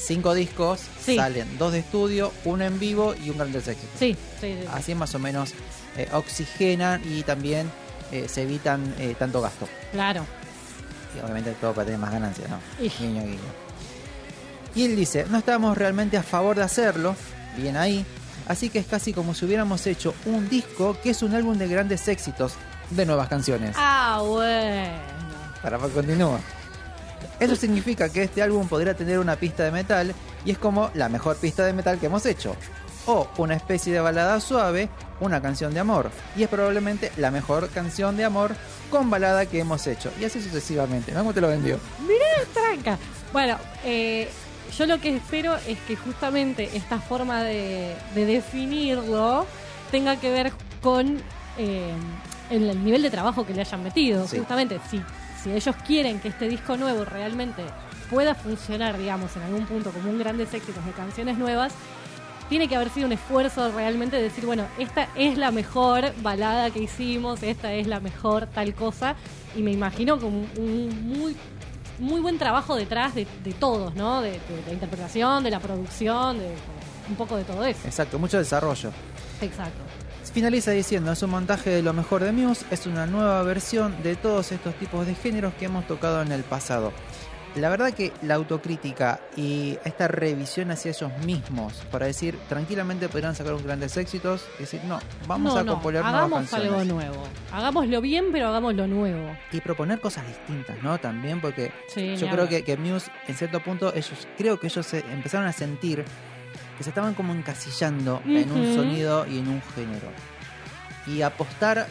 [0.00, 1.16] cinco discos, Sí.
[1.16, 3.98] salen dos de estudio, uno en vivo y un grandes éxitos.
[3.98, 4.66] Sí, sí, sí.
[4.72, 5.52] Así más o menos
[5.96, 7.70] eh, oxigenan y también
[8.12, 9.68] eh, se evitan eh, tanto gasto.
[9.92, 10.24] Claro.
[11.16, 12.58] Y obviamente todo para tener más ganancias, ¿no?
[12.84, 13.38] Y- Guiño, guiño.
[14.74, 17.16] Y él dice, no estábamos realmente a favor de hacerlo,
[17.56, 18.06] bien ahí,
[18.46, 21.66] así que es casi como si hubiéramos hecho un disco que es un álbum de
[21.66, 22.52] grandes éxitos,
[22.90, 23.74] de nuevas canciones.
[23.76, 24.92] Ah, bueno.
[25.62, 26.38] Para continúa.
[27.40, 31.08] Eso significa que este álbum podría tener una pista de metal y es como la
[31.08, 32.54] mejor pista de metal que hemos hecho.
[33.06, 36.10] O una especie de balada suave, una canción de amor.
[36.36, 38.54] Y es probablemente la mejor canción de amor
[38.90, 40.12] con balada que hemos hecho.
[40.20, 41.12] Y así sucesivamente.
[41.12, 41.80] ¿Cómo te lo vendió?
[42.52, 42.98] Tranca.
[43.32, 44.28] Bueno, eh,
[44.76, 49.46] yo lo que espero es que justamente esta forma de, de definirlo
[49.90, 51.18] tenga que ver con
[51.58, 51.92] eh,
[52.50, 54.26] el, el nivel de trabajo que le hayan metido.
[54.26, 54.38] Sí.
[54.38, 55.00] Justamente, si,
[55.42, 57.64] si ellos quieren que este disco nuevo realmente
[58.10, 61.72] pueda funcionar, digamos, en algún punto como un grandes éxitos de canciones nuevas,
[62.48, 66.70] tiene que haber sido un esfuerzo realmente de decir, bueno, esta es la mejor balada
[66.70, 69.14] que hicimos, esta es la mejor tal cosa,
[69.54, 71.36] y me imagino como un, un muy
[72.00, 74.22] muy buen trabajo detrás de, de todos, ¿no?
[74.22, 76.48] De, de la interpretación, de la producción, de
[77.08, 77.80] un poco de todo eso.
[77.84, 78.90] Exacto, mucho desarrollo.
[79.42, 79.82] Exacto.
[80.32, 84.14] Finaliza diciendo, es un montaje de lo mejor de Muse, es una nueva versión de
[84.14, 86.92] todos estos tipos de géneros que hemos tocado en el pasado.
[87.56, 93.34] La verdad que la autocrítica y esta revisión hacia ellos mismos, para decir, tranquilamente podrían
[93.34, 96.68] sacar un grandes éxitos, decir, no, vamos no, a no, componer nuevas hagamos canciones.
[96.68, 97.24] algo nuevo.
[97.50, 99.36] Hagámoslo bien, pero hagámoslo nuevo.
[99.50, 100.98] Y proponer cosas distintas, ¿no?
[100.98, 104.86] También porque Sí, yo creo que, que Muse, en cierto punto, ellos creo que ellos
[104.86, 106.04] se empezaron a sentir
[106.80, 110.08] que se estaban como encasillando en un sonido y en un género.
[111.06, 111.86] Y apostar,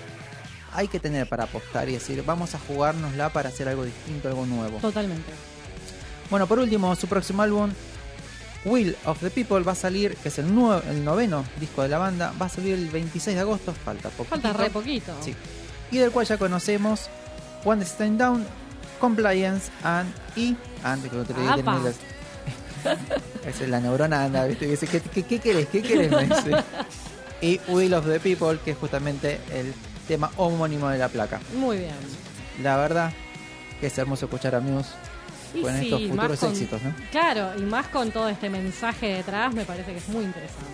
[0.73, 4.47] hay que tener para apostar y decir, vamos a jugárnosla para hacer algo distinto, algo
[4.47, 4.79] nuevo.
[4.79, 5.31] Totalmente.
[6.31, 7.69] Bueno, por último, su próximo álbum,
[8.65, 11.89] Will of the People, va a salir, que es el, nue- el noveno disco de
[11.89, 14.29] la banda, va a salir el 26 de agosto, falta poco.
[14.31, 15.13] Falta re poquito.
[15.21, 15.35] Sí.
[15.91, 17.11] Y del cual ya conocemos
[17.63, 18.43] One Stand Down,
[18.99, 21.95] Compliance and y and que te lo inglés.
[23.45, 24.65] Esa es la neurona anda, ¿viste?
[24.67, 25.67] Dice, ¿qué, qué, qué querés?
[25.67, 26.11] ¿Qué querés?
[26.11, 26.51] Me dice.
[27.41, 29.73] Y Will of the People, que es justamente el
[30.07, 31.39] tema homónimo de la placa.
[31.55, 31.95] Muy bien.
[32.61, 33.11] La verdad
[33.79, 34.89] que es hermoso escuchar a Muse
[35.53, 36.93] Y con sí, estos futuros con- éxitos, ¿no?
[37.11, 40.65] Claro, y más con todo este mensaje detrás, me parece que es muy interesante.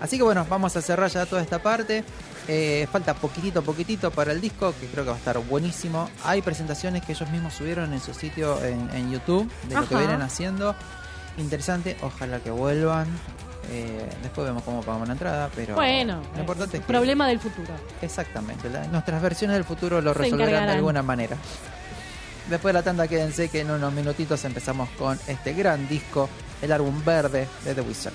[0.00, 2.04] Así que bueno, vamos a cerrar ya toda esta parte.
[2.46, 6.08] Eh, falta poquitito, poquitito para el disco, que creo que va a estar buenísimo.
[6.24, 9.96] Hay presentaciones que ellos mismos subieron en su sitio en, en YouTube de lo que
[9.96, 10.74] vienen haciendo.
[11.38, 13.06] Interesante, ojalá que vuelvan.
[13.70, 17.38] Eh, después vemos cómo pagamos la entrada, pero bueno, lo importante es que problema del
[17.38, 17.68] futuro.
[18.00, 21.36] exactamente, la- nuestras versiones del futuro lo Se resolverán de alguna manera.
[22.48, 26.30] Después de la tanda, quédense que en unos minutitos empezamos con este gran disco,
[26.62, 28.14] el álbum verde de The Wizard.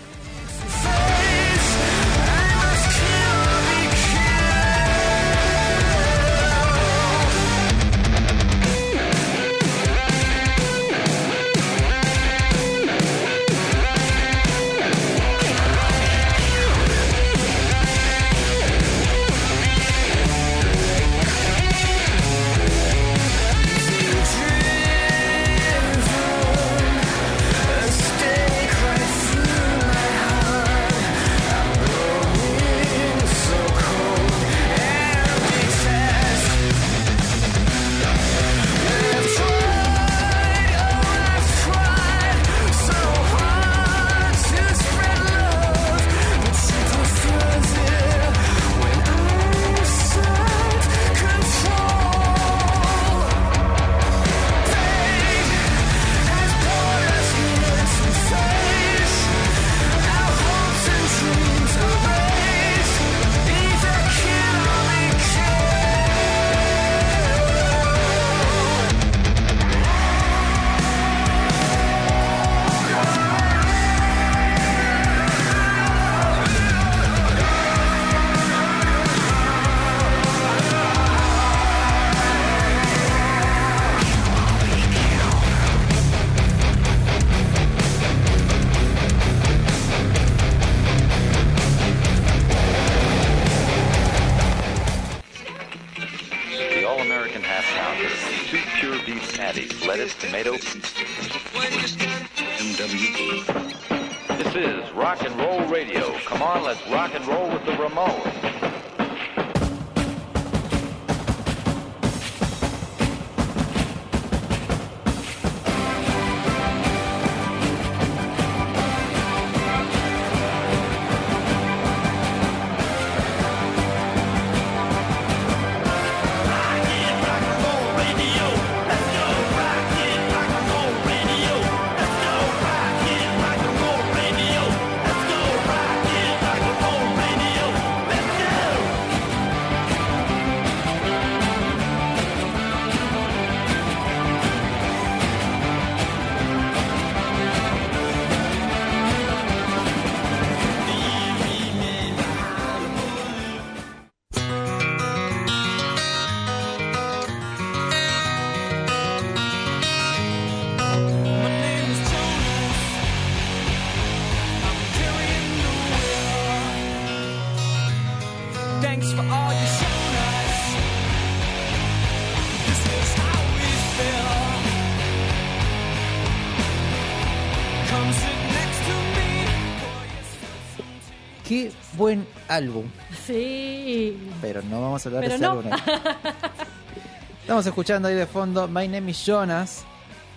[182.03, 182.83] Buen álbum.
[183.25, 184.17] Sí.
[184.41, 185.51] Pero no vamos a hablar de Pero ese no.
[185.51, 185.71] álbum.
[187.41, 189.85] Estamos escuchando ahí de fondo My Name is Jonas,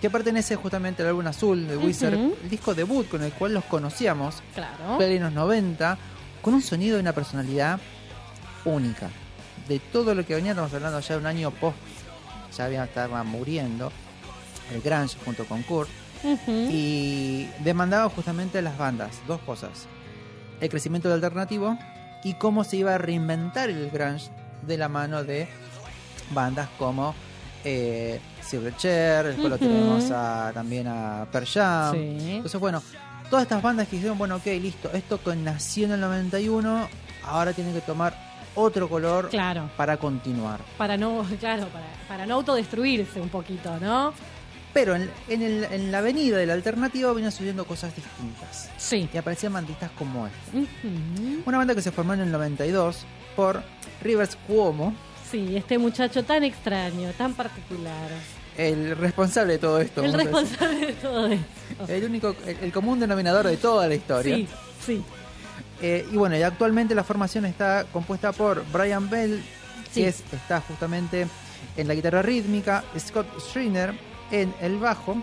[0.01, 2.37] que pertenece justamente al álbum azul de Wizard, Ujú.
[2.41, 4.97] el disco debut con el cual los conocíamos, Claro.
[4.97, 5.97] pleno 90,
[6.41, 7.81] con un sonido y una personalidad
[8.63, 9.09] única.
[9.67, 11.75] De todo lo que venía, estamos hablando ya de un año post,
[12.57, 13.91] ya había, estaba muriendo,
[14.73, 15.89] el Grunge junto con Kurt,
[16.23, 16.51] Ujú.
[16.71, 19.85] y demandaba justamente a las bandas dos cosas:
[20.61, 21.77] el crecimiento del alternativo
[22.23, 24.29] y cómo se iba a reinventar el grunge
[24.65, 25.47] de la mano de
[26.31, 27.13] bandas como
[27.63, 31.93] eh, Silverchair, después lo tenemos a- también a Pearl Jam.
[31.95, 32.17] Sí.
[32.35, 32.81] Entonces, bueno,
[33.29, 36.87] todas estas bandas que dijeron, bueno, ok, listo, esto que nació en el 91,
[37.25, 38.15] ahora tiene que tomar
[38.55, 39.69] otro color Claro.
[39.77, 40.59] para continuar.
[40.77, 44.13] Para no, claro, para, para no autodestruirse un poquito, ¿no?
[44.79, 48.69] Pero en, en el- en la avenida del alternativo venían subiendo cosas distintas.
[48.77, 49.09] Sí.
[49.11, 50.39] Y aparecían bandistas como esta.
[51.45, 53.63] Una banda que se formó en el 92 por
[54.03, 54.93] Rivers Cuomo,
[55.31, 58.09] Sí, este muchacho tan extraño, tan particular.
[58.57, 60.03] el responsable de todo esto.
[60.03, 61.85] El responsable de todo esto.
[61.87, 64.35] El único, el, el común denominador de toda la historia.
[64.35, 64.47] Sí,
[64.85, 65.03] sí.
[65.81, 69.43] Eh, y bueno, y actualmente la formación está compuesta por Brian Bell,
[69.91, 70.01] Sí.
[70.01, 71.27] que es- está justamente
[71.75, 73.93] en la guitarra rítmica, Scott Schreiner
[74.31, 75.15] en el bajo.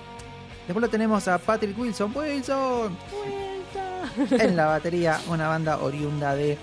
[0.67, 4.43] Después lo tenemos a Patrick Wilson, Wilson, Vuelta.
[4.45, 6.57] en la batería, una banda oriunda de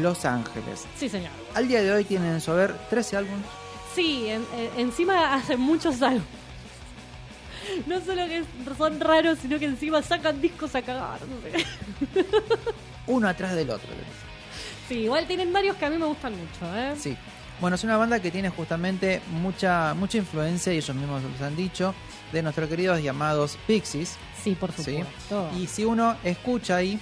[0.00, 0.84] Los Ángeles.
[0.96, 1.30] Sí, señor.
[1.54, 3.44] Al día de hoy tienen en su haber 13 álbumes.
[3.94, 6.26] Sí, en- en- encima hacen muchos álbumes.
[7.86, 8.44] No solo que
[8.78, 11.18] son raros, sino que encima sacan discos a cagar.
[11.26, 12.24] no sé.
[13.06, 13.88] uno atrás del otro.
[14.88, 16.94] Sí, igual tienen varios que a mí me gustan mucho, ¿eh?
[16.98, 17.16] Sí.
[17.60, 21.56] Bueno, es una banda que tiene justamente mucha mucha influencia, y ellos mismos los han
[21.56, 21.94] dicho,
[22.32, 24.16] de nuestros queridos llamados Pixies.
[24.42, 24.84] Sí, por ¿sí?
[24.98, 25.50] supuesto.
[25.58, 27.00] Y si uno escucha ahí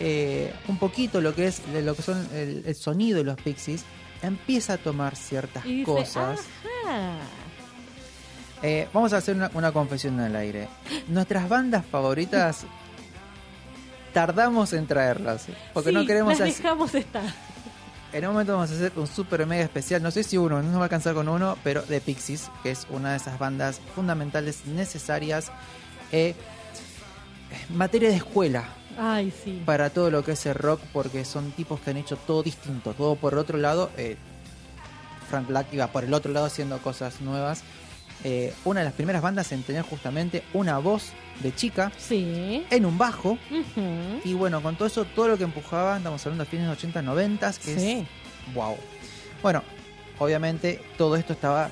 [0.00, 3.84] eh, un poquito lo que es lo que son el, el sonido de los Pixies,
[4.22, 6.40] empieza a tomar ciertas Y dice, cosas.
[6.84, 7.18] "Ajá".
[8.64, 10.68] Eh, vamos a hacer una, una confesión en el aire.
[11.08, 12.64] Nuestras bandas favoritas
[14.12, 17.22] tardamos en traerlas, porque Sí, no queremos las hacer- dejamos estar.
[18.12, 20.68] En un momento vamos a hacer un super mega especial, no sé si uno, no
[20.68, 23.80] nos va a alcanzar con uno, pero de Pixies, que es una de esas bandas
[23.94, 25.50] fundamentales, necesarias,
[26.12, 26.34] eh,
[27.70, 28.64] materia de escuela
[28.98, 29.62] Ay, sí.
[29.64, 32.92] para todo lo que es el rock, porque son tipos que han hecho todo distinto,
[32.92, 33.90] todo por otro lado.
[33.96, 34.16] eh,
[35.30, 37.62] Frank Black iba por el otro lado haciendo cosas nuevas.
[38.24, 42.64] Eh, una de las primeras bandas en tener justamente una voz de chica Sí.
[42.70, 43.38] en un bajo.
[44.24, 47.02] Y bueno, con todo eso, todo lo que empujaba, estamos hablando de fines de 80,
[47.02, 47.90] 90, que Sí.
[48.46, 48.76] es wow.
[49.42, 49.62] Bueno,
[50.18, 51.68] obviamente todo esto estaba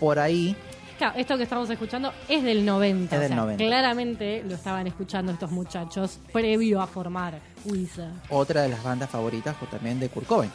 [0.00, 0.54] por ahí.
[0.98, 3.16] Claro, esto que estamos escuchando es del 90.
[3.16, 3.64] Es o del sea, 90.
[3.64, 8.12] Claramente lo estaban escuchando estos muchachos previo a formar Wizard.
[8.28, 10.52] Otra de las bandas favoritas pues, también de Kurt Cobain.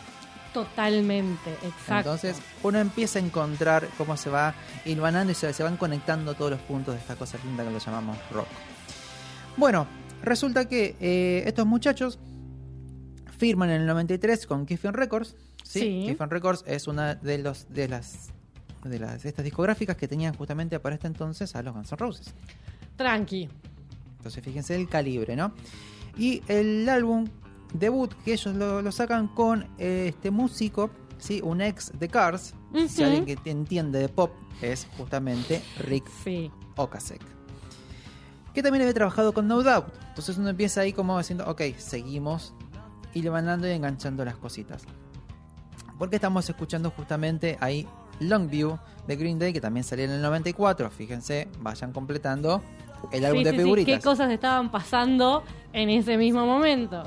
[0.54, 2.14] Totalmente, exacto.
[2.14, 6.52] Entonces uno empieza a encontrar cómo se va hilvanando y se, se van conectando todos
[6.52, 8.48] los puntos de esta cosa linda que lo llamamos rock.
[9.58, 9.88] Bueno,
[10.24, 12.20] resulta que eh, estos muchachos
[13.38, 15.36] firman en el 93 con Kiffin Records.
[15.64, 15.80] ¿sí?
[15.80, 16.06] Sí.
[16.08, 18.30] Kiffin Records es una de los de las
[18.84, 22.34] de las estas discográficas que tenían justamente para este entonces a los Guns N' Roses.
[22.96, 23.50] Tranqui.
[24.18, 25.54] Entonces fíjense el calibre, ¿no?
[26.18, 27.28] Y el álbum
[27.74, 31.42] debut que ellos lo, lo sacan con eh, este músico, ¿sí?
[31.44, 32.54] un ex de Cars,
[32.88, 33.04] si Ujú.
[33.04, 36.52] alguien que te entiende de pop es justamente Rick Sí.
[36.76, 37.22] Ocasek.
[38.54, 39.88] que también había trabajado con No Doubt.
[40.10, 42.54] Entonces uno empieza ahí como diciendo, ok, seguimos
[43.14, 44.84] y le van dando y enganchando las cositas.
[45.98, 47.88] Porque estamos escuchando justamente ahí
[48.20, 50.90] Longview de Green Day, que también salió en el 94.
[50.90, 52.62] Fíjense, vayan completando
[53.12, 55.44] el álbum Sí, de sí, qué cosas estaban pasando
[55.74, 57.04] en ese mismo momento.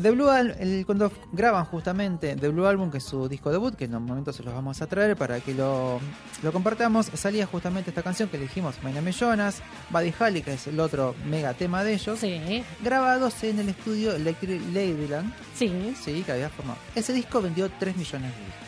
[0.00, 3.84] The Blue el- cuando graban justamente The Blue Album, que es su disco debut, que
[3.84, 6.00] en un momento se los vamos a traer para que lo,
[6.42, 10.54] lo compartamos, salía justamente esta canción que elegimos, My Name is Jonas, Buddy Holly, que
[10.54, 15.94] es el otro mega tema de ellos, Sí, grabados en el estudio Electric Ladyland, sí.
[16.02, 16.78] sí, que había formado.
[16.96, 18.64] Ese disco vendió 3 millones de discos.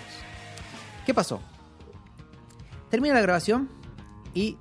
[1.04, 1.40] ¿Qué pasó?
[2.88, 3.68] Termina la grabación
[4.32, 4.56] y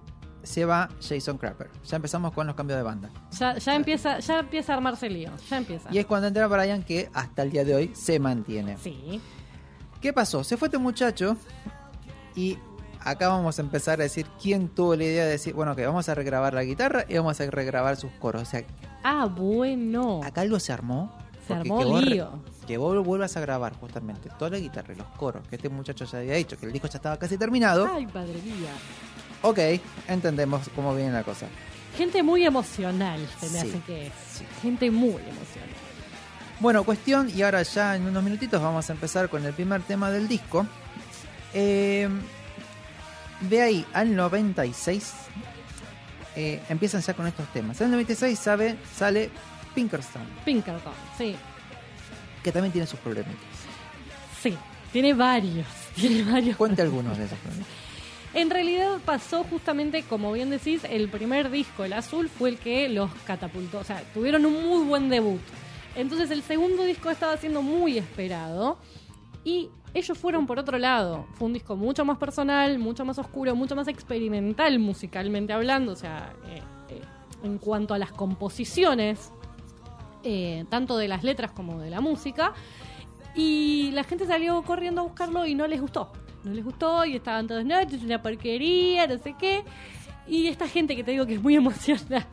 [0.45, 1.69] se va Jason Crapper.
[1.85, 3.09] Ya empezamos con los cambios de banda.
[3.37, 5.31] Ya, ya empieza, ya empieza a armarse el lío.
[5.49, 5.89] Ya empieza.
[5.91, 8.77] Y es cuando entra Brian que hasta el día de hoy se mantiene.
[8.77, 9.19] Sí.
[10.01, 10.43] ¿Qué pasó?
[10.43, 11.35] Se fue este muchacho
[12.35, 12.57] y
[13.01, 16.07] acá vamos a empezar a decir quién tuvo la idea de decir, bueno, que vamos
[16.09, 18.41] a regrabar la guitarra y vamos a regrabar sus coros.
[18.43, 18.63] O sea,
[19.03, 20.21] Ah, bueno.
[20.23, 21.11] acá algo se armó.
[21.47, 22.29] Se armó que vos lío.
[22.65, 26.03] Que vos vuelvas a grabar justamente toda la guitarra y los coros, que este muchacho
[26.05, 27.87] ya había dicho que el disco ya estaba casi terminado.
[27.93, 28.71] Ay, padre mía.
[29.47, 29.59] Ok,
[30.07, 31.45] entendemos cómo viene la cosa.
[31.97, 34.13] Gente muy emocional se me Sí, hace que es.
[34.33, 34.45] sí.
[34.61, 35.69] Gente muy emocional.
[36.59, 40.09] Bueno, cuestión, y ahora ya en unos minutitos vamos a empezar con el primer tema
[40.09, 40.65] del disco.
[41.53, 42.09] Eh,
[43.41, 45.13] de ahí al 96
[46.35, 47.79] eh, empiezan ya con estos temas.
[47.81, 49.29] En el 96 sabe, sale
[49.73, 51.35] Pinkerton, Pinkerton, sí.
[52.43, 53.35] que también tiene sus problemitas.
[54.41, 54.57] Sí.
[54.91, 55.67] Tiene varios.
[55.95, 56.55] Tiene varios.
[56.57, 57.67] Cuente algunos de esos problemas.
[58.35, 62.89] En realidad pasó justamente, como bien decís, el primer disco, el azul, fue el que
[62.89, 63.79] los catapultó.
[63.79, 65.39] O sea, tuvieron un muy buen debut.
[65.95, 68.77] Entonces el segundo disco estaba siendo muy esperado.
[69.45, 71.25] Y ellos fueron por otro lado.
[71.35, 75.93] Fue un disco mucho más personal, mucho más oscuro, mucho más experimental musicalmente hablando.
[75.93, 77.01] O sea, eh, eh,
[77.41, 79.31] en cuanto a las composiciones,
[80.23, 82.51] eh, tanto de las letras como de la música.
[83.33, 86.11] Y la gente salió corriendo a buscarlo y no les gustó.
[86.45, 89.63] No les gustó y estaban todos, no, es una porquería, no sé qué.
[90.27, 92.25] Y esta gente que te digo que es muy emocional,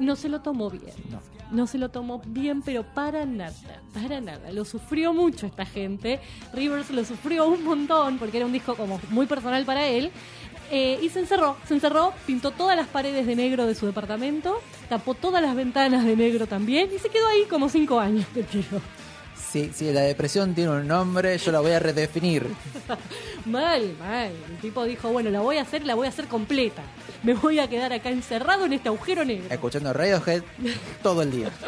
[0.00, 0.94] no se lo tomó bien.
[1.10, 1.20] No.
[1.52, 3.52] No se lo tomó bien, pero para nada,
[3.92, 4.50] para nada.
[4.52, 6.18] Lo sufrió mucho esta gente.
[6.54, 10.10] Rivers lo sufrió un montón porque era un disco como muy personal para él.
[10.70, 14.62] Eh, y se encerró, se encerró, pintó todas las paredes de negro de su departamento,
[14.88, 18.42] tapó todas las ventanas de negro también y se quedó ahí como cinco años, te
[18.42, 18.80] tiro.
[19.52, 22.46] Si, si la depresión tiene un nombre, yo la voy a redefinir.
[23.44, 24.30] Mal, mal.
[24.48, 26.82] El tipo dijo, bueno, la voy a hacer, la voy a hacer completa.
[27.24, 29.46] Me voy a quedar acá encerrado en este agujero negro.
[29.50, 30.42] Escuchando Radiohead
[31.02, 31.50] todo el día.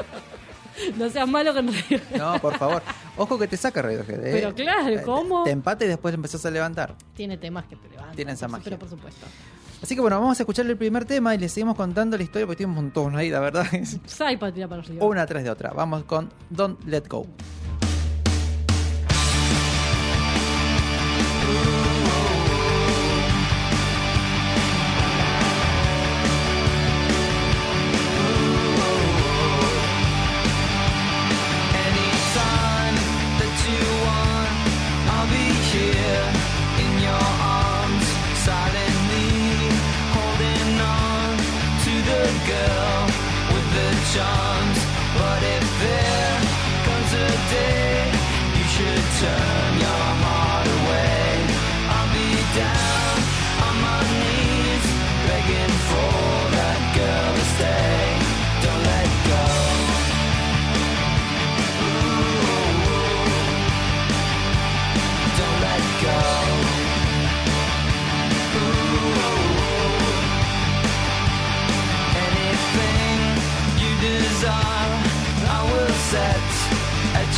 [0.96, 2.16] No seas malo con Radiohead.
[2.18, 2.82] No, por favor.
[3.16, 4.26] Ojo que te saca Radiohead.
[4.26, 4.30] ¿eh?
[4.32, 5.44] Pero claro, ¿cómo?
[5.44, 6.96] Te empate y después empezás a levantar.
[7.14, 8.16] Tiene temas que te levantan.
[8.16, 8.64] Tienen esa magia.
[8.64, 9.24] Pero por supuesto.
[9.80, 12.44] Así que bueno, vamos a escuchar el primer tema y le seguimos contando la historia
[12.44, 13.66] porque tiene un montón ahí, la verdad.
[13.72, 15.04] es Sai para tirar para arriba.
[15.04, 15.70] Una tras de otra.
[15.70, 17.24] Vamos con Don't Let Go.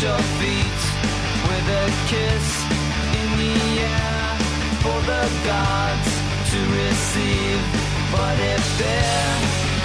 [0.06, 0.80] Your feet
[1.48, 2.48] with a kiss
[3.20, 3.58] in the
[3.90, 4.28] air
[4.82, 6.10] for the gods
[6.50, 7.60] to receive.
[8.14, 9.36] But if there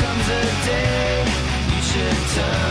[0.01, 1.25] comes a day
[1.73, 2.70] you should turn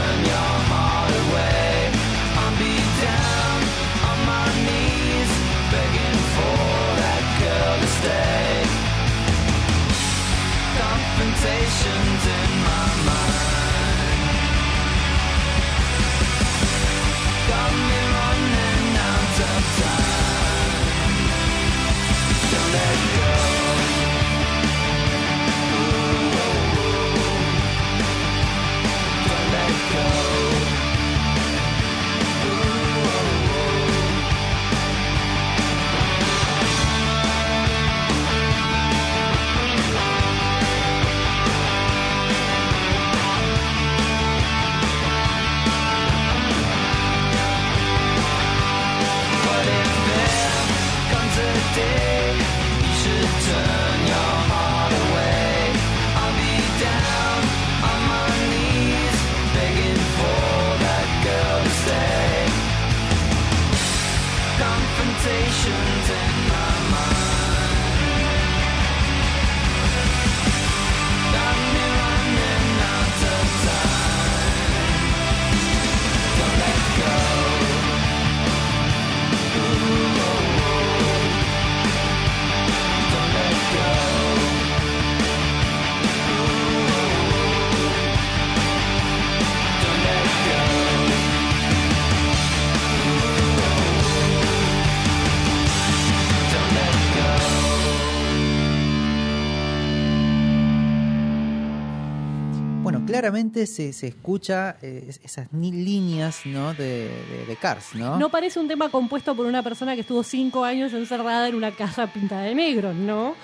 [103.10, 106.72] claramente se, se escucha eh, es- esas ni- líneas ¿no?
[106.74, 108.18] de, de- de Cars, ¿no?
[108.18, 111.72] No parece un tema compuesto por una persona que estuvo cinco años encerrada en una
[111.72, 113.34] casa pintada de negro, ¿no?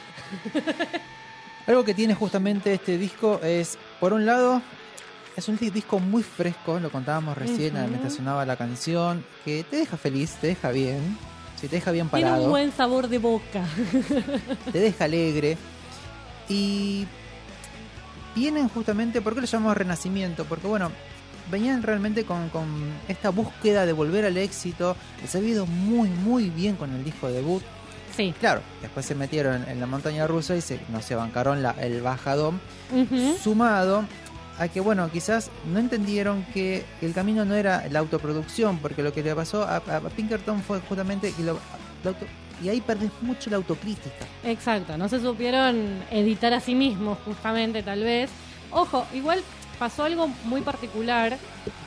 [1.67, 4.63] Algo que tiene justamente este disco es, por un lado,
[5.37, 7.89] es un di- disco muy fresco, lo contábamos recién Ujú.
[7.89, 11.19] mientras sonaba la canción, que te deja feliz, te deja bien,
[11.61, 13.65] si te deja bien Tiene un parado, buen sabor de boca.
[14.73, 15.57] te deja alegre
[16.49, 17.07] y
[18.37, 20.45] vienen justamente, ¿por qué lo llamamos renacimiento?
[20.45, 20.93] Porque bueno,
[21.51, 22.67] venían realmente con, con
[23.09, 27.29] esta búsqueda de volver al éxito, les ha ido muy muy bien con el disco
[27.29, 27.63] debut,
[28.17, 28.33] Sí.
[28.41, 32.01] claro, después se metieron en la montaña rusa y se, no se bancaron la- el
[32.01, 32.61] bajadón,
[33.43, 34.05] sumado
[34.59, 39.13] a que, bueno, quizás no entendieron que el camino no era la autoproducción, porque lo
[39.13, 41.59] que le pasó a, a Pinkerton fue justamente que lo-
[42.05, 42.27] la auto-
[42.63, 44.27] y ahí perdés mucho la autocrítica.
[44.45, 48.31] Exacto, no se supieron editar a sí mismos, justamente, tal vez.
[48.71, 49.43] Ojo, igual
[49.79, 51.37] pasó algo muy particular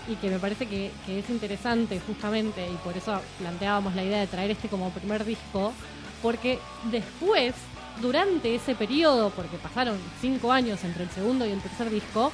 [0.07, 4.27] y que me parece que, es interesante, justamente, y por eso planteábamos la idea de
[4.27, 5.73] traer este como primer disco,
[6.21, 6.59] porque
[6.91, 7.53] después,
[8.01, 12.31] durante ese periodo, porque pasaron cinco años entre el segundo y el tercer disco,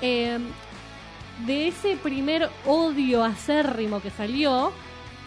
[0.00, 0.38] eh,
[1.46, 4.72] de ese primer odio acérrimo que salió,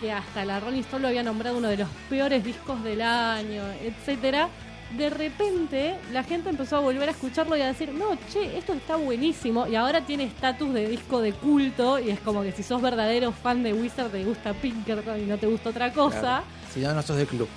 [0.01, 3.61] que hasta la Rolling Stone lo había nombrado uno de los peores discos del año,
[3.83, 4.49] etcétera,
[4.97, 8.73] de repente la gente empezó a volver a escucharlo y a decir, no, che, esto
[8.73, 12.63] está buenísimo, y ahora tiene estatus de disco de culto, y es como que si
[12.63, 16.19] sos verdadero fan de Wizard te gusta Pinkerton y no te gusta otra cosa.
[16.19, 16.43] Claro.
[16.73, 17.47] Si no, no sos del club.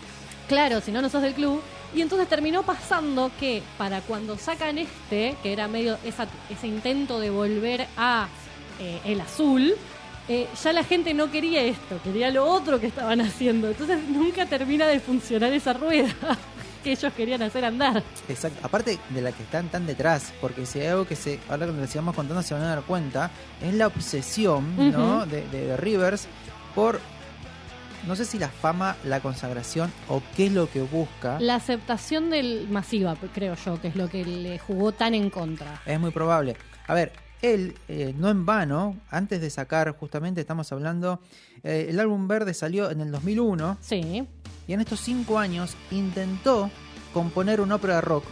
[0.49, 1.61] Claro, si no, no sos del club.
[1.95, 7.19] Y entonces terminó pasando que para cuando sacan este, que era medio esa- ese intento
[7.21, 8.29] de volver a
[8.81, 9.75] eh, el azul,
[10.29, 13.69] eh, ya la gente no quería esto, quería lo otro que estaban haciendo.
[13.69, 16.15] Entonces nunca termina de funcionar esa rueda
[16.85, 18.03] que ellos querían hacer andar.
[18.29, 18.59] Exacto.
[18.63, 21.73] Aparte de la que están tan detrás, porque si hay algo que se, ahora que
[21.73, 23.31] les sigamos contando se van a dar cuenta,
[23.63, 26.27] es la obsesión de, de- de Rivers
[26.75, 27.01] por,
[28.07, 31.39] no sé si la fama, la consagración o qué es lo que busca.
[31.41, 35.81] La aceptación del masiva, creo yo, que es lo que le jugó tan en contra.
[35.87, 36.55] Es muy probable.
[36.87, 37.13] A ver,
[37.43, 41.21] él, eh, no en vano, antes de sacar, justamente estamos hablando,
[41.63, 44.27] eh, el álbum verde salió en el 2001 Sí,
[44.67, 46.71] y en estos cinco años intentó
[47.13, 48.25] componer una ópera de rock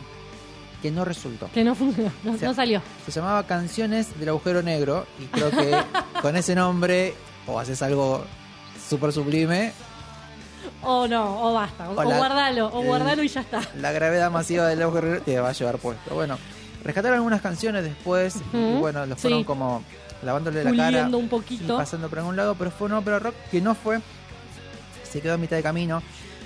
[0.80, 1.48] que no resultó.
[1.52, 2.82] que no funcionó, no, O sea, no salió.
[3.04, 5.76] Se llamaba Canciones del Agujero Negro y creo que
[6.22, 7.14] con ese nombre
[7.46, 8.24] o haces algo
[8.88, 9.72] súper sublime,
[10.82, 13.60] O no, o basta, o, O la- o guardalo, o el- guardalo y ya está.
[13.76, 16.14] la gravedad masiva del agujero negro te va a llevar puesto.
[16.14, 16.38] Bueno,
[16.82, 19.44] rescataron algunas canciones después y bueno, los fueron sí.
[19.44, 19.82] como
[20.22, 21.76] lavándole la cara Puliendo un y poquito.
[21.76, 24.00] pasando por algún lado, pero fue una ópera rock que no fue,
[25.02, 26.02] se quedó a mitad de camino.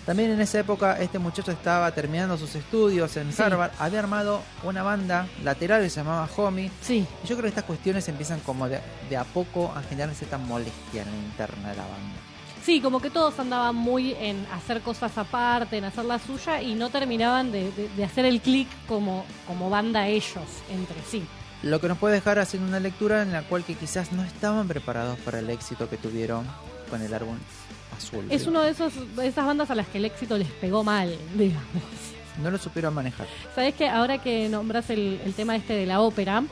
[0.07, 3.43] También en esa época este muchacho estaba terminando sus estudios en Sí.
[3.43, 6.71] Harvard, había armado una banda lateral que se llamaba Homie.
[6.81, 8.79] Sí, Y yo creo que estas cuestiones empiezan como de,
[9.11, 12.21] de a poco a generar cierta molestia en la interna de la banda.
[12.67, 16.75] Sí, como que todos andaban muy en hacer cosas aparte, en hacer la suya y
[16.75, 21.25] no terminaban de, de- de hacer el clic como, como banda ellos entre sí.
[21.63, 24.67] Lo que nos puede dejar haciendo una lectura en la cual que quizás no estaban
[24.69, 26.45] preparados para el éxito que tuvieron
[26.91, 27.37] con el álbum
[27.97, 28.27] azul.
[28.31, 31.17] Es uno de esos de esas bandas a las que el éxito les pegó mal,
[31.35, 31.65] digamos.
[32.43, 33.27] No lo supieron manejar.
[33.55, 36.43] Sabes que ahora que nombras el, el tema este de la ópera,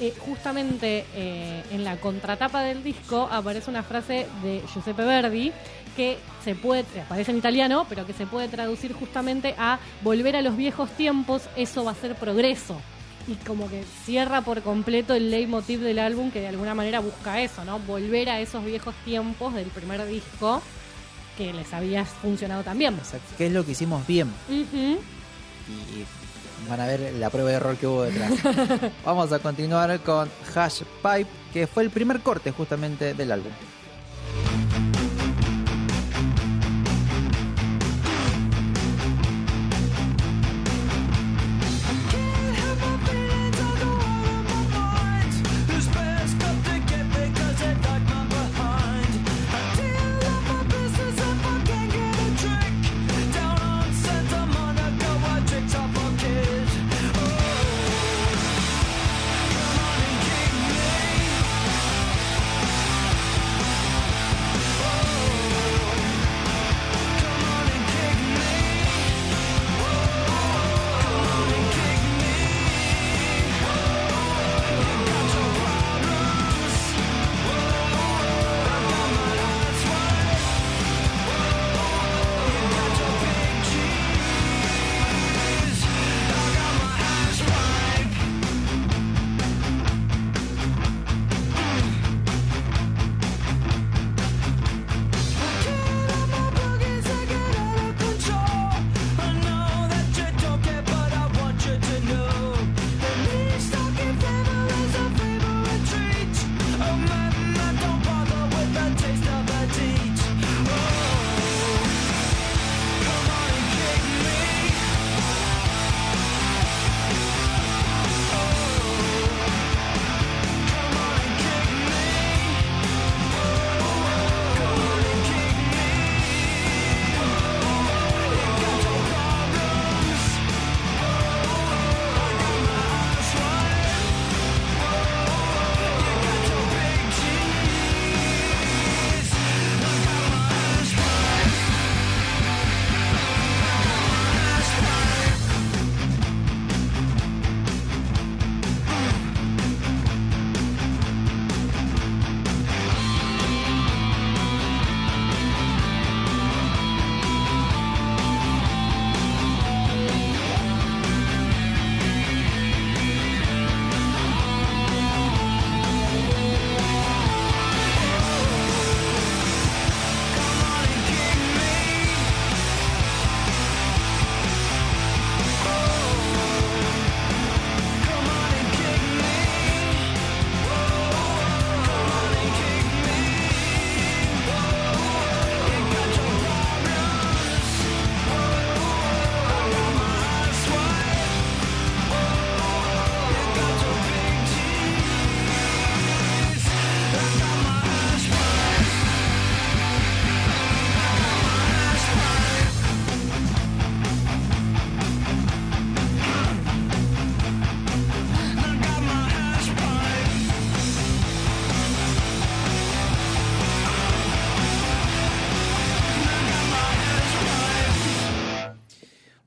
[0.00, 5.52] eh, justamente eh, en la contratapa del disco aparece una frase de Giuseppe Verdi
[5.96, 10.42] que se puede, aparece en italiano, pero que se puede traducir justamente a volver a
[10.42, 12.78] los viejos tiempos, eso va a ser progreso.
[13.26, 17.40] Y como que cierra por completo el leitmotiv del álbum que de alguna manera busca
[17.40, 17.78] eso, ¿no?
[17.80, 20.62] Volver a esos viejos tiempos del primer disco
[21.36, 22.94] que les había funcionado también.
[23.00, 24.30] O sea, ¿qué es lo que hicimos bien?
[24.48, 26.04] Y
[26.68, 28.32] van a ver la prueba de error que hubo detrás.
[29.04, 33.52] Vamos a continuar con Hash Pipe, que fue el primer corte justamente del álbum.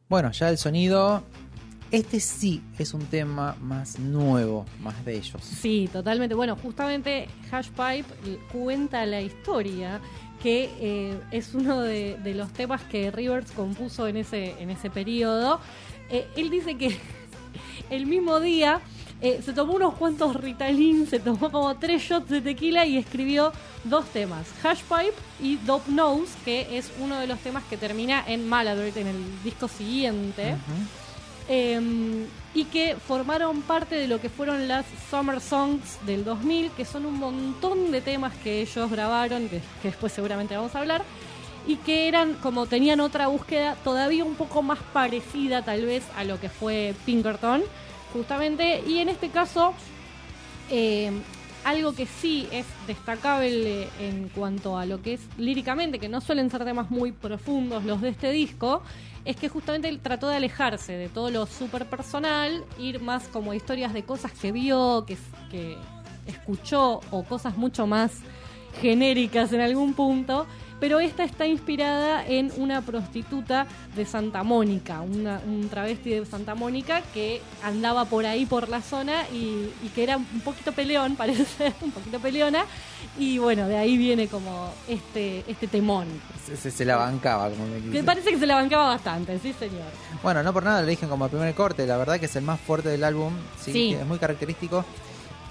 [0.10, 1.24] Bueno, ya el sonido.
[1.92, 5.42] Este sí es un tema más nuevo, más de ellos.
[5.44, 6.34] Sí, totalmente.
[6.34, 10.00] Bueno, justamente Hashpipe cuenta la historia
[10.42, 15.60] que eh, es uno de, los temas que Rivers compuso en ese, en ese periodo.
[16.10, 16.98] Eh, él dice que
[17.92, 18.82] el mismo día
[19.22, 23.52] eh, se tomó unos cuantos Ritalin, se tomó como tres shots de tequila y escribió
[23.84, 28.48] dos temas, Hashpipe y Dope Nose, que es uno de los temas que termina en
[28.48, 30.56] Maladroit en el disco siguiente.
[31.52, 36.86] Eh, y que formaron parte de lo que fueron las Summer Songs del 2000, que
[36.86, 41.04] son un montón de temas que ellos grabaron, que, que después seguramente vamos a hablar,
[41.68, 46.24] y que eran como tenían otra búsqueda todavía un poco más parecida tal vez a
[46.24, 47.64] lo que fue Pinkerton,
[48.14, 49.74] justamente, y en este caso
[50.70, 51.12] eh,
[51.64, 56.50] algo que sí es destacable en cuanto a lo que es líricamente, que no suelen
[56.50, 58.82] ser temas muy profundos los de este disco,
[59.26, 63.54] es que justamente él trató de alejarse de todo lo súper personal, ir más como
[63.54, 65.18] historias de cosas que vio, que,
[65.52, 65.78] que
[66.26, 68.12] escuchó o cosas mucho más
[68.82, 70.46] genéricas en algún punto.
[70.80, 76.56] Pero esta está inspirada en una prostituta de Santa Mónica, una- un travesti de Santa
[76.56, 81.16] Mónica que andaba por ahí por la zona y, y que era un poquito peleón,
[81.18, 82.64] parece un poquito peleona.
[83.18, 86.08] Y bueno, de ahí viene como este, este temón.
[86.46, 89.54] Se, se- se la bancaba, como me Que parece que se la bancaba bastante, sí
[89.60, 89.84] señor.
[90.24, 92.44] Bueno, no por nada lo eligen como el primer corte, la verdad que es el
[92.44, 94.86] más fuerte del álbum, sí, es muy característico.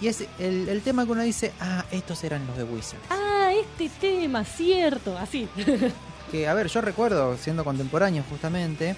[0.00, 3.00] Y es el, el tema que uno dice, ah, estos eran los de Wizard.
[3.10, 5.48] Ah, este tema, cierto, así.
[6.30, 8.94] Que, a ver, yo recuerdo, siendo contemporáneo justamente,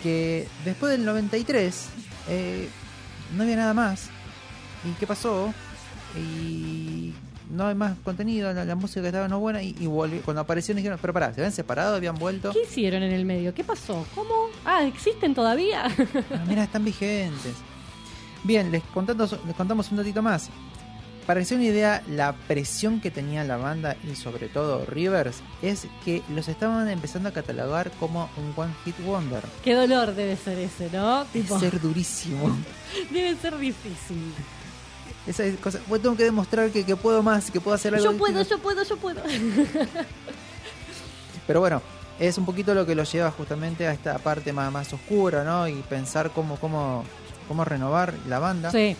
[0.00, 1.88] que después del 93
[2.28, 2.68] eh,
[3.36, 4.10] no había nada más.
[4.84, 5.52] ¿Y qué pasó?
[6.16, 7.12] Y
[7.50, 10.76] no hay más contenido, la, la música estaba no buena y, y volvió- cuando aparecieron
[10.76, 12.52] dijeron, pero pará, se habían separado, habían vuelto.
[12.52, 13.52] ¿Qué hicieron en el medio?
[13.54, 14.06] ¿Qué pasó?
[14.14, 14.30] ¿Cómo?
[14.64, 15.86] Ah, ¿existen todavía?
[15.86, 17.54] Ah, mira, están vigentes.
[18.44, 20.48] Bien, les contamos, les contamos un datito más.
[21.28, 25.42] Para que se una idea, la presión que tenía la banda y sobre todo Rivers
[25.60, 29.42] es que los estaban empezando a catalogar como un One Hit Wonder.
[29.62, 31.26] Qué dolor debe ser ese, ¿no?
[31.26, 32.56] Debe Tipo, ser durísimo.
[33.10, 34.32] debe ser difícil.
[35.26, 35.80] Esa es cosa.
[35.86, 38.10] Bueno, tengo que demostrar que, que puedo más, que puedo hacer algo.
[38.10, 39.20] Yo puedo, yo puedo, yo puedo.
[41.46, 41.82] Pero bueno,
[42.18, 45.68] es un poquito lo que lo lleva justamente a esta parte más, más oscura, ¿no?
[45.68, 47.04] Y pensar cómo, cómo,
[47.48, 48.70] cómo renovar la banda.
[48.70, 48.96] Sí,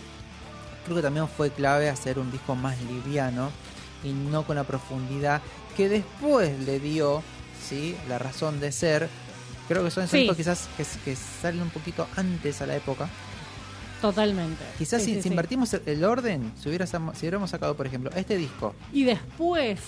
[0.89, 3.49] creo que también fue clave hacer un disco más liviano
[4.03, 5.41] y no con la profundidad
[5.77, 7.21] que después le dio
[7.67, 9.07] sí la razón de ser
[9.67, 10.17] creo que son esos Sí.
[10.19, 13.07] discos quizás que, que salen un poquito antes a la época
[14.01, 14.63] totalmente.
[14.77, 18.73] quizás Sí, si, invertimos el, orden si, hubiera, si hubiéramos sacado por ejemplo este disco
[18.93, 19.79] Y después,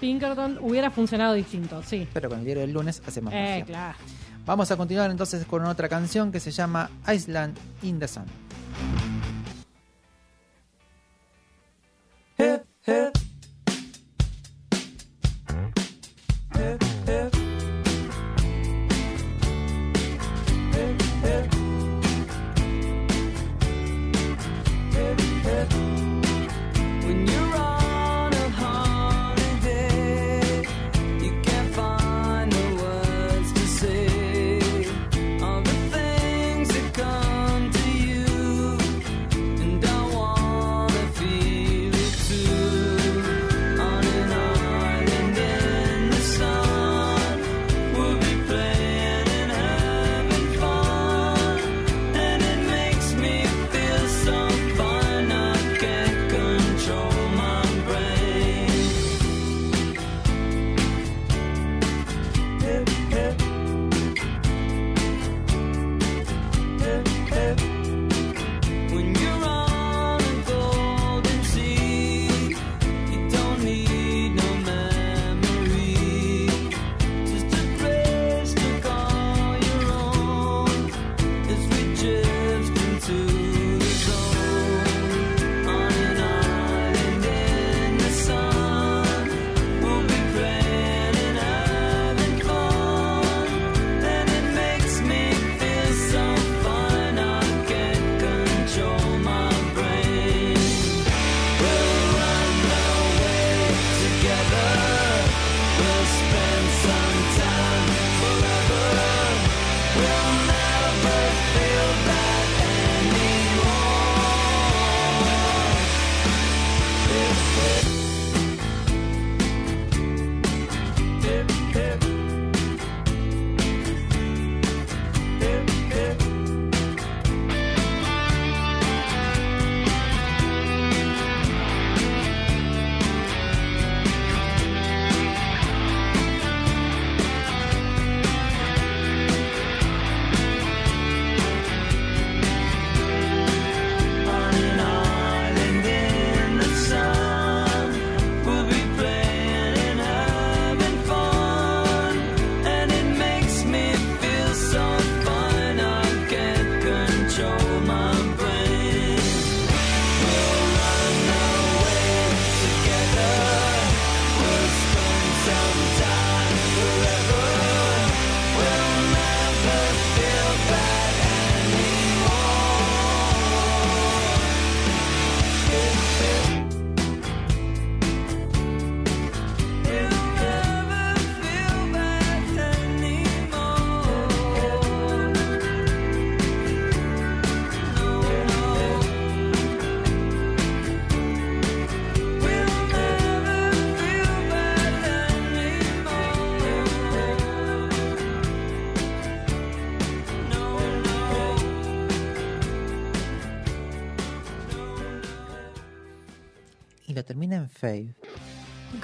[0.00, 2.08] Pinkerton hubiera funcionado distinto, sí.
[2.12, 3.64] pero con el diario del lunes hacemos Eh, magia.
[3.64, 3.98] claro.
[4.44, 8.24] vamos a continuar entonces con otra canción que se llama Island in the Sun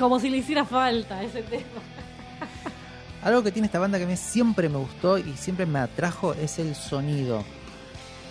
[0.06, 1.64] Como si le hiciera falta ese tema.
[3.24, 6.32] Algo que tiene esta banda que a mí siempre me gustó y siempre me atrajo
[6.34, 7.42] es el sonido.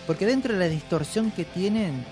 [0.08, 2.06] Porque dentro de la distorsión que tienen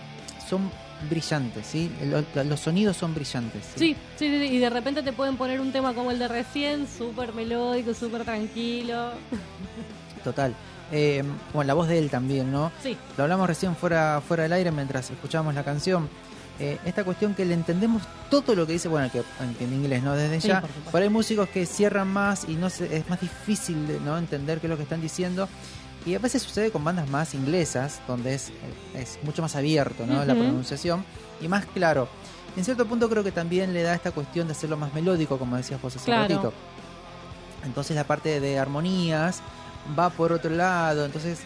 [0.49, 0.70] son
[1.09, 1.89] brillantes, ¿sí?
[2.36, 3.64] Lo- los sonidos son brillantes.
[3.78, 6.28] Sí, sí, sí, sí, y de repente te pueden poner un tema como el de
[6.28, 9.11] recién, súper melódico, súper tranquilo.
[10.26, 10.53] Total.
[10.91, 12.70] Eh, bueno, la voz de él también, ¿no?
[12.82, 16.09] Sí, Lo hablamos recién fuera, fuera del aire mientras escuchábamos la canción.
[16.60, 19.24] Eh, esta cuestión que le entendemos todo lo que dice, bueno, que
[19.60, 20.14] en inglés, ¿no?
[20.14, 20.62] Desde Sí, ya.
[20.62, 20.70] por.
[20.91, 24.18] Pero hay músicos que cierran más y no se- es más difícil de, ¿no?
[24.18, 25.49] entender qué es lo que están diciendo.
[26.06, 28.51] Y a veces sucede con bandas más inglesas, donde es,
[28.93, 30.24] es mucho más abierto, ¿no?
[30.26, 31.04] La pronunciación
[31.41, 32.08] y más claro.
[32.56, 35.56] En cierto punto creo que también le da esta cuestión de hacerlo más melódico, como
[35.58, 36.22] decías vos hace Claro.
[36.22, 36.54] ratito.
[37.66, 39.41] Entonces la parte de armonías
[39.97, 41.39] va por otro lado, entonces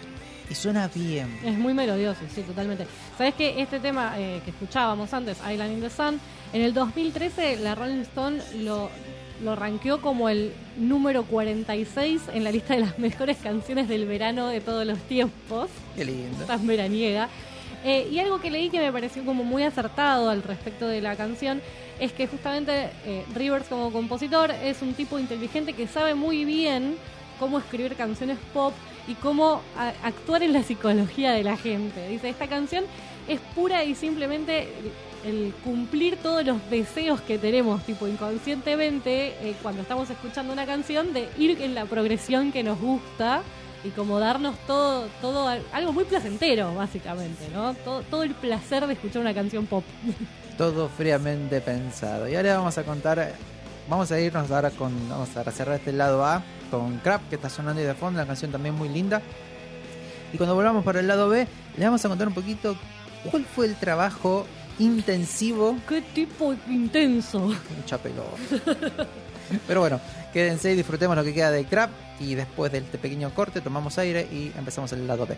[0.49, 1.37] y suena bien.
[1.43, 2.87] es muy melodioso, sí, totalmente.
[3.17, 6.19] Sabes que este tema eh, que escuchábamos antes, Island in the Sun,
[6.53, 8.89] en el 2013 la Rolling Stone lo,
[9.43, 14.47] lo rankeó como el número 46 en la lista de las mejores canciones del verano
[14.47, 15.69] de todos los tiempos.
[15.95, 16.45] Qué lindo.
[16.45, 17.29] tan veraniega.
[17.83, 21.15] Eh, y algo que leí que me pareció como muy acertado al respecto de la
[21.15, 21.61] canción
[21.99, 26.97] es que justamente eh, Rivers como compositor es un tipo inteligente que sabe muy bien
[27.39, 28.73] cómo escribir canciones pop
[29.07, 29.61] y cómo
[30.03, 32.07] actuar en la psicología de la gente.
[32.07, 32.83] Dice, esta canción
[33.27, 34.67] es pura y simplemente
[35.25, 41.13] el, cumplir todos los deseos que tenemos, tipo inconscientemente, eh, cuando estamos escuchando una canción,
[41.13, 43.41] de ir en la progresión que nos gusta
[43.83, 47.73] y como darnos todo, todo al- algo muy placentero, básicamente, ¿no?
[48.09, 49.83] Todo el placer de escuchar una canción pop.
[50.57, 52.27] Todo fríamente pensado.
[52.27, 53.33] Y ahora vamos a contar,
[53.89, 57.49] vamos a irnos ahora con, vamos a cerrar este lado A con Crap, que está
[57.49, 59.21] sonando de fondo, una canción también muy linda.
[60.33, 62.75] Y cuando volvamos para el lado B, le vamos a contar un poquito
[63.29, 64.45] cuál fue el trabajo
[64.79, 67.39] intensivo ¡Qué tipo intenso!
[67.75, 68.37] Mucha pelota.
[69.67, 70.01] Pero bueno,
[70.33, 71.89] quédense y disfrutemos lo que queda de Crap.
[72.19, 75.37] Y después de este pequeño corte, tomamos aire y empezamos el lado B.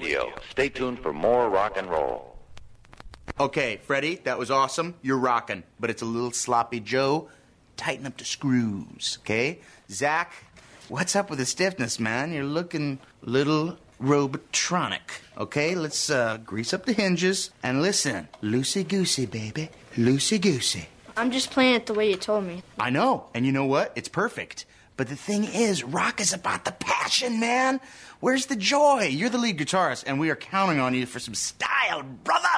[0.00, 0.32] Radio.
[0.50, 2.36] Stay tuned for more rock and roll.
[3.40, 4.94] Okay, Freddie, that was awesome.
[5.02, 7.28] You're rocking, but it's a little sloppy Joe.
[7.76, 9.58] Tighten up the screws, okay?
[9.90, 10.32] Zach,
[10.88, 12.32] what's up with the stiffness, man?
[12.32, 15.74] You're looking a little robotronic, okay?
[15.74, 18.28] Let's uh, grease up the hinges and listen.
[18.40, 19.68] Loosey goosey, baby.
[19.96, 20.88] Loosey goosey.
[21.16, 22.62] I'm just playing it the way you told me.
[22.78, 23.92] I know, and you know what?
[23.96, 24.64] It's perfect.
[24.96, 27.80] But the thing is, rock is about the passion, man.
[28.20, 29.04] Where's the joy?
[29.04, 32.48] You're the lead guitarist, and we are counting on you for some style, brother.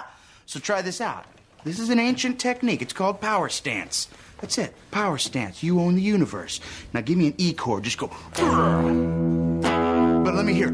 [0.46, 1.26] So try this out.
[1.64, 2.80] This is an ancient technique.
[2.80, 4.08] It's called power stance.
[4.40, 4.74] That's it.
[4.90, 5.62] Power stance.
[5.62, 6.60] You own the universe.
[6.94, 7.84] Now give me an E chord.
[7.84, 8.10] Just go.
[8.34, 10.70] But let me hear.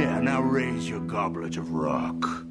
[0.00, 2.44] Yeah, now raise your goblet of rock.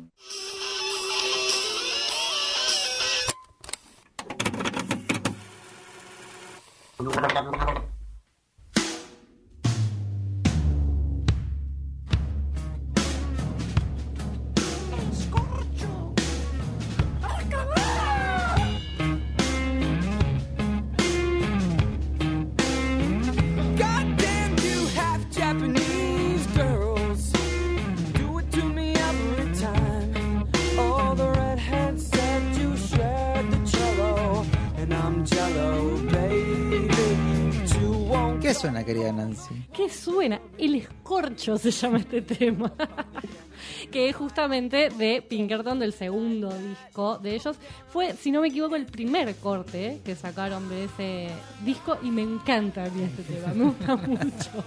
[38.93, 39.55] Querida Nancy?
[39.73, 40.39] ¿Qué suena?
[40.57, 42.71] El escorcho se llama este tema.
[43.91, 47.57] que es justamente de Pinkerton, del segundo disco de ellos.
[47.91, 51.27] Fue, si no me equivoco, el primer corte que sacaron de ese
[51.63, 54.63] disco y me encanta a mí este tema, me gusta mucho.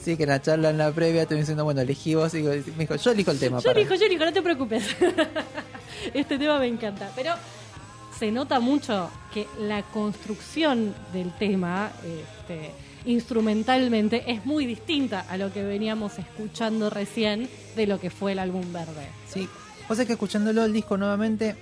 [0.00, 2.56] Sí, que en la charla en la previa estoy diciendo, bueno, elegí vos y me
[2.78, 3.58] dijo, yo elijo el tema.
[3.58, 4.96] Yo para- elijo, yo elijo, no te preocupes.
[6.14, 7.10] este tema me encanta.
[7.14, 7.32] Pero
[8.18, 12.72] se nota mucho que la construcción del tema, este,
[13.08, 18.38] instrumentalmente, es muy distinta a lo que veníamos escuchando recién de lo que fue el
[18.38, 19.06] álbum verde.
[19.28, 19.48] Sí,
[19.88, 21.56] o sea que escuchándolo el disco nuevamente,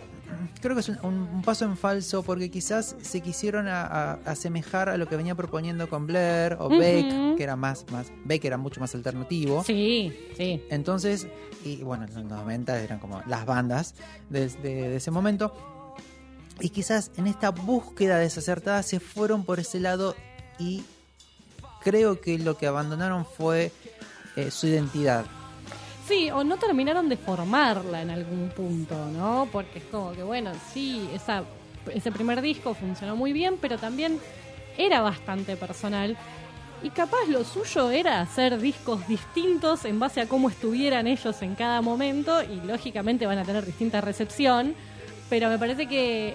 [0.61, 4.97] creo que es un, paso en falso porque quizás se quisieron a- a- asemejar a
[4.97, 6.79] lo que venía proponiendo con Blair o Ujú.
[6.79, 9.63] Beck, que era más, más, Beck era mucho más alternativo.
[9.65, 10.63] Sí, sí.
[10.71, 11.27] Entonces,
[11.65, 13.95] y bueno, en los 90 eran como las bandas
[14.31, 15.55] desde de ese momento.
[16.61, 20.17] Y quizás en esta búsqueda desacertada se fueron por ese lado
[20.59, 20.83] y
[21.87, 23.71] creo que lo que abandonaron fue
[24.35, 25.25] eh, su identidad.
[26.09, 29.49] Sí, o no terminaron de formarla en algún punto, ¿no?
[29.53, 31.45] Porque es como que, bueno, sí, esa,
[31.95, 34.19] ese primer disco funcionó muy bien, pero también
[34.77, 36.17] era bastante personal.
[36.83, 41.55] Y capaz lo suyo era hacer discos distintos en base a cómo estuvieran ellos en
[41.55, 44.75] cada momento y lógicamente van a tener distinta recepción,
[45.31, 46.35] pero me parece que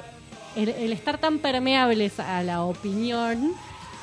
[0.56, 3.54] el, el estar tan permeables a la opinión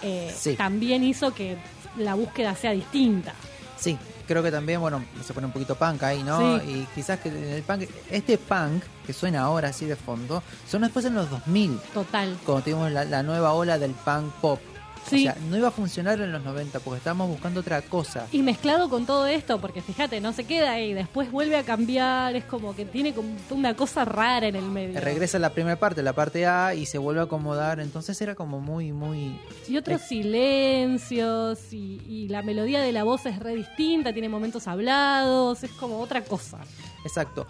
[0.02, 0.54] eh, Sí.
[0.56, 1.56] también hizo que
[1.96, 3.34] la búsqueda sea distinta.
[3.78, 3.96] Sí,
[4.26, 6.58] creo que también, bueno, se pone un poquito punk ahí, ¿no?
[6.60, 6.64] Sí.
[6.70, 10.82] Y quizás que en el punk, este punk que suena ahora así de fondo, son
[10.82, 12.36] después en los 2000, Total.
[12.44, 14.60] cuando tuvimos la, la nueva ola del punk pop.
[15.08, 15.28] Sí.
[15.28, 18.26] O sea, no iba a funcionar en los 90 porque estábamos buscando otra cosa.
[18.32, 22.36] Y mezclado con todo esto, porque fíjate, no se queda ahí, después vuelve a cambiar,
[22.36, 25.00] es como que tiene como una cosa rara en el medio.
[25.00, 27.80] Regresa la primera parte, la parte A, y se vuelve a acomodar.
[27.80, 29.40] Entonces era como muy, muy.
[29.66, 34.68] Y otros silencios, y, y la melodía de la voz es re distinta, tiene momentos
[34.68, 36.58] hablados, es como otra cosa.
[37.04, 37.46] Exacto.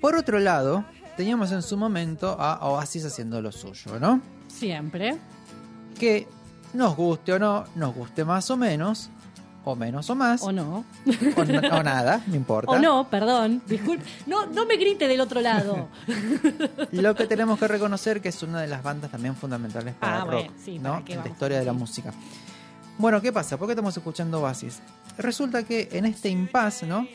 [0.00, 0.84] Por otro lado,
[1.16, 4.20] teníamos en su momento a Oasis haciendo lo suyo, ¿no?
[4.48, 5.16] Siempre.
[5.98, 6.26] Que
[6.74, 9.08] nos guste o no, nos guste más o menos,
[9.64, 10.84] o menos o más, O no.
[11.36, 12.70] o, nada, no importa.
[12.70, 14.04] O no, perdón, disculpe.
[14.26, 15.88] No, no me grite del otro lado.
[16.92, 20.24] Lo que tenemos que reconocer que es una de las bandas también fundamentales para Ah,
[20.24, 20.92] el rock, bueno, sí, ¿no?
[20.92, 22.12] ¿para qué en la historia de la música.
[22.98, 23.56] Bueno, ¿qué pasa?
[23.56, 24.80] ¿Por qué estamos escuchando Oasis?
[25.16, 27.06] Resulta que en este impasse, ¿no?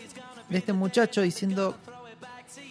[0.50, 1.76] De este muchacho diciendo,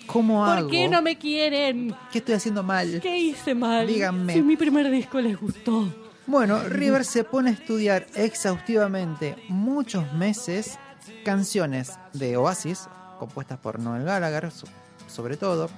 [0.07, 0.63] ¿cómo hago?
[0.63, 1.95] ¿Por qué no me quieren?
[2.11, 3.01] ¿Qué estoy haciendo mal?
[3.01, 3.87] ¿Qué hice mal?
[3.87, 4.35] Díganme.
[4.35, 5.89] Si mi primer disco les gustó.
[6.29, 10.79] Bueno, River se pone a estudiar exhaustivamente muchos meses
[11.25, 12.87] canciones de Oasis,
[13.19, 14.67] compuestas por Noel Gallagher, so-
[15.07, 15.69] sobre todo.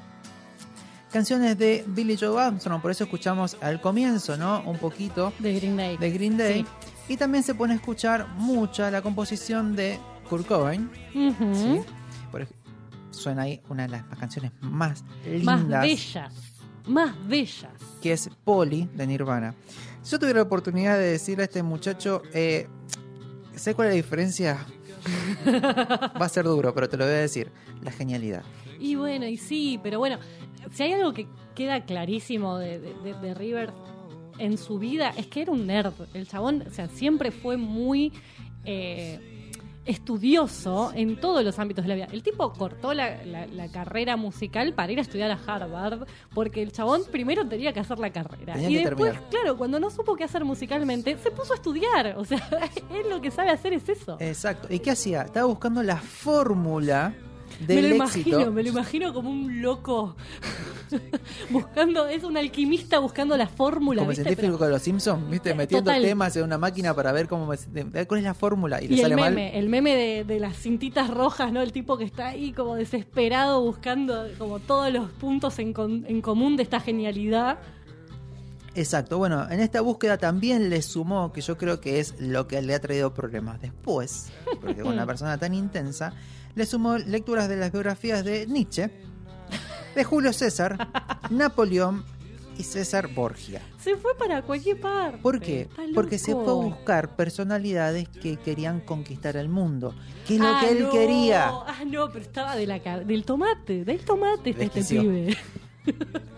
[1.12, 4.62] Canciones de Billy Joe Armstrong, por eso escuchamos al comienzo, ¿no?
[4.64, 5.96] Un poquito De Green Day.
[5.96, 6.66] de Green Day.
[7.08, 9.98] Y también se pone a escuchar mucha la composición de
[10.28, 10.90] Kurt Cobain.
[11.12, 11.80] ¿sí?
[12.30, 12.46] Por
[13.10, 15.02] suena ahí una de las canciones más
[15.44, 16.32] Más lindas bellas.
[16.86, 17.70] Más bellas.
[18.02, 19.54] que es Polly de Nirvana.
[20.02, 22.66] Si yo tuviera la oportunidad de decirle a este muchacho, eh,
[23.54, 24.66] ¿sé cuál es la diferencia?
[25.46, 27.50] Va a ser duro, pero te lo voy a decir.
[27.82, 28.42] La genialidad.
[28.78, 30.18] Y bueno, y sí, pero bueno,
[30.72, 33.72] si hay algo que queda clarísimo de, de- River
[34.38, 35.92] en su vida, es que era un nerd.
[36.14, 38.12] El chabón, o sea, siempre fue muy
[38.64, 39.29] eh,
[39.90, 42.08] estudioso en todos los ámbitos de la vida.
[42.12, 46.62] El tipo cortó la, la- la carrera musical para ir a estudiar a Harvard, porque
[46.62, 48.54] el chabón primero tenía que hacer la carrera.
[48.54, 49.30] Tenía y después, terminar.
[49.30, 52.14] claro, cuando no supo qué hacer musicalmente, se puso a estudiar.
[52.16, 52.40] O sea,
[52.94, 54.16] él lo que sabe hacer es eso.
[54.20, 54.68] Exacto.
[54.72, 55.22] ¿Y qué hacía?
[55.22, 57.14] Estaba buscando la fórmula
[57.68, 57.94] me lo éxito.
[58.30, 60.16] imagino, me lo imagino como un loco
[61.50, 65.50] buscando, es un alquimista buscando la fórmula, Como el científico con los Simpsons, ¿viste?
[65.50, 66.02] Eh, Metiendo total.
[66.02, 69.02] temas en una máquina para ver cómo cuál es la fórmula y, le y el
[69.02, 69.34] sale mal.
[69.34, 71.60] meme, el meme de, de las cintitas rojas, ¿no?
[71.62, 76.20] El tipo que está ahí como desesperado buscando como todos los puntos en, con- en
[76.22, 77.58] común de esta genialidad.
[78.74, 82.62] Exacto, bueno, en esta búsqueda también le sumó, que yo creo que es lo que
[82.62, 86.12] le ha traído problemas después, porque con una persona tan intensa,
[86.54, 88.90] le sumó lecturas de las biografías de Nietzsche,
[89.94, 90.88] de Julio César,
[91.30, 92.04] Napoleón
[92.58, 93.60] y César Borgia.
[93.82, 95.18] Se fue para cualquier parte.
[95.18, 95.68] ¿Por qué?
[95.94, 99.94] Porque se fue a buscar personalidades que querían conquistar el mundo,
[100.28, 100.90] que es lo Ah, que él no.
[100.90, 101.48] quería.
[101.48, 105.36] Ah, no, pero estaba de la del tomate, del tomate está este pibe.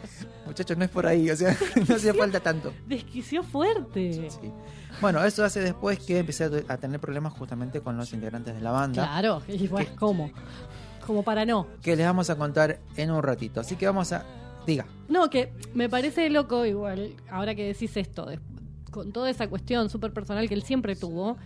[0.52, 1.56] Muchachos, no es por ahí, o sea,
[1.88, 2.72] no hacía falta tanto.
[2.86, 4.28] Desquició fuerte.
[4.30, 4.52] Sí.
[5.00, 8.70] Bueno, eso hace después que empecé a tener problemas justamente con los integrantes de la
[8.70, 9.04] banda.
[9.06, 10.30] Claro, y bueno, ¿cómo?
[11.06, 11.66] Como para no.
[11.82, 13.60] que les vamos a contar en un ratito.
[13.60, 14.24] Así que vamos a.
[14.66, 14.84] Diga.
[15.08, 18.38] No, que me parece loco igual, ahora que decís esto, de-
[18.90, 21.38] con toda esa cuestión súper personal que él siempre tuvo,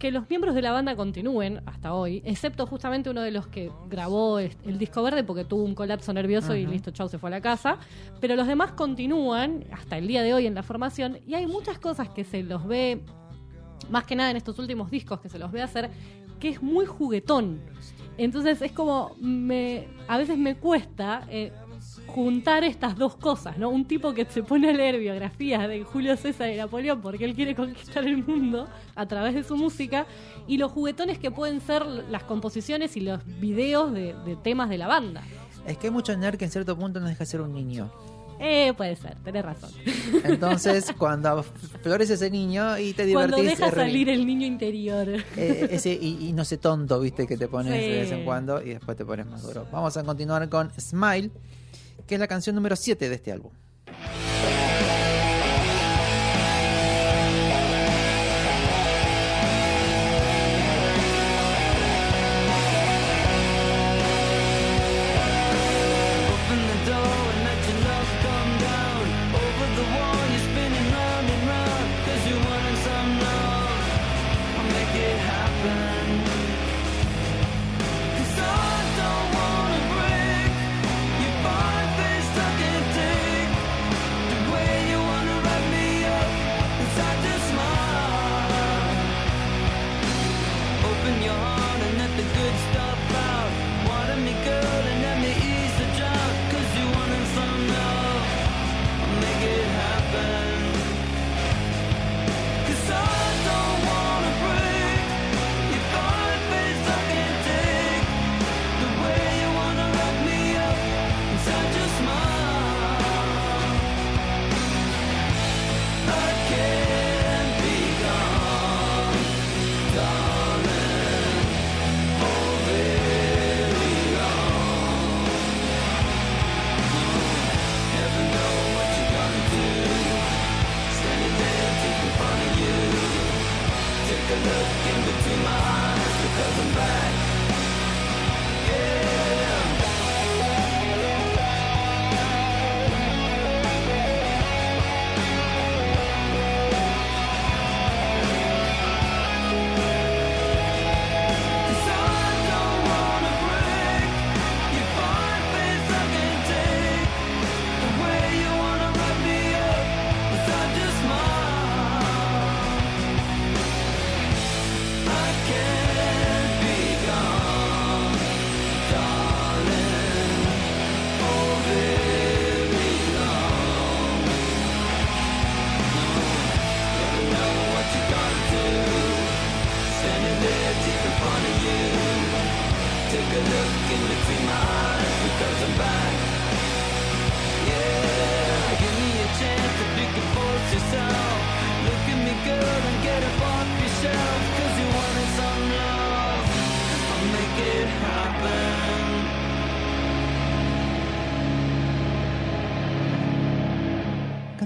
[0.00, 3.70] que los miembros de la banda continúen hasta hoy, excepto justamente uno de los que
[3.90, 7.32] grabó el disco verde porque tuvo un colapso nervioso y listo, chau, se fue a
[7.32, 7.76] la casa,
[8.18, 11.78] pero los demás continúan hasta el día de hoy en la formación y hay muchas
[11.78, 13.02] cosas que se los ve,
[13.90, 15.90] más que nada en estos últimos discos que se los ve hacer,
[16.38, 17.60] que es muy juguetón.
[18.16, 21.52] Entonces es como, me, a veces me cuesta eh,
[22.06, 23.68] juntar estas dos cosas, ¿no?
[23.70, 27.34] Un tipo que se pone a leer biografías de Julio César y Napoleón porque él
[27.34, 30.06] quiere conquistar el mundo a través de su música
[30.48, 34.78] y los juguetones que pueden ser las composiciones y los videos de, de temas de
[34.78, 35.22] la banda.
[35.66, 37.90] Es que hay mucho nerd que en cierto punto no deja de ser un niño.
[38.42, 39.70] Eh, puede ser, tenés razón.
[40.24, 41.42] Entonces, cuando
[41.82, 43.58] florece ese niño y te Cuando divertís.
[43.58, 45.08] deja es re- salir el niño interior.
[45.36, 47.80] eh, ese y, y no sé tonto, viste, que te pones Sí.
[47.90, 49.66] de vez en cuando y después te pones más duro.
[49.70, 51.30] Vamos a continuar con Smile,
[52.10, 53.52] que es la canción número 7 de este álbum.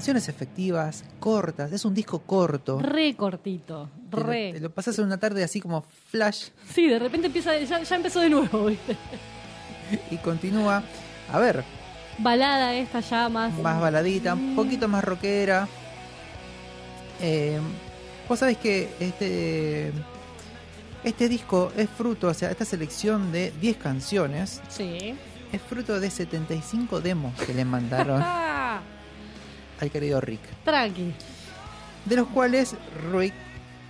[0.05, 2.79] Canciones efectivas, cortas, es un disco corto.
[2.79, 4.53] Re cortito, Te lo- re.
[4.53, 7.97] Te lo pasas en una tarde así como flash Sí, de repente empieza, ya, ya
[7.97, 8.99] empezó de nuevo, ¿viste?
[10.11, 10.83] y continúa.
[11.33, 11.65] A ver,
[12.19, 13.55] Balada esta ya más.
[13.61, 15.67] más baladita, un poquito más rockera.
[17.23, 17.59] Eh,
[18.29, 19.91] Vos sabés que este
[21.03, 25.15] Este disco es fruto, o sea, esta selección de 10 canciones Sí.
[25.51, 28.23] es fruto de 75 demos que le mandaron
[29.81, 30.41] al querido Rick.
[30.65, 31.13] tranqui.
[32.05, 32.75] De los cuales
[33.13, 33.35] Rick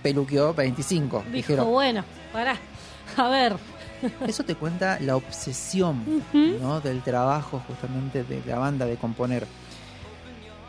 [0.01, 1.19] peluqueó 25.
[1.19, 2.57] Dijo, Dijeron, bueno, pará.
[3.17, 3.55] A ver.
[4.27, 6.03] eso te cuenta la obsesión
[6.61, 6.79] ¿no?
[6.81, 9.45] del trabajo justamente de la banda de componer.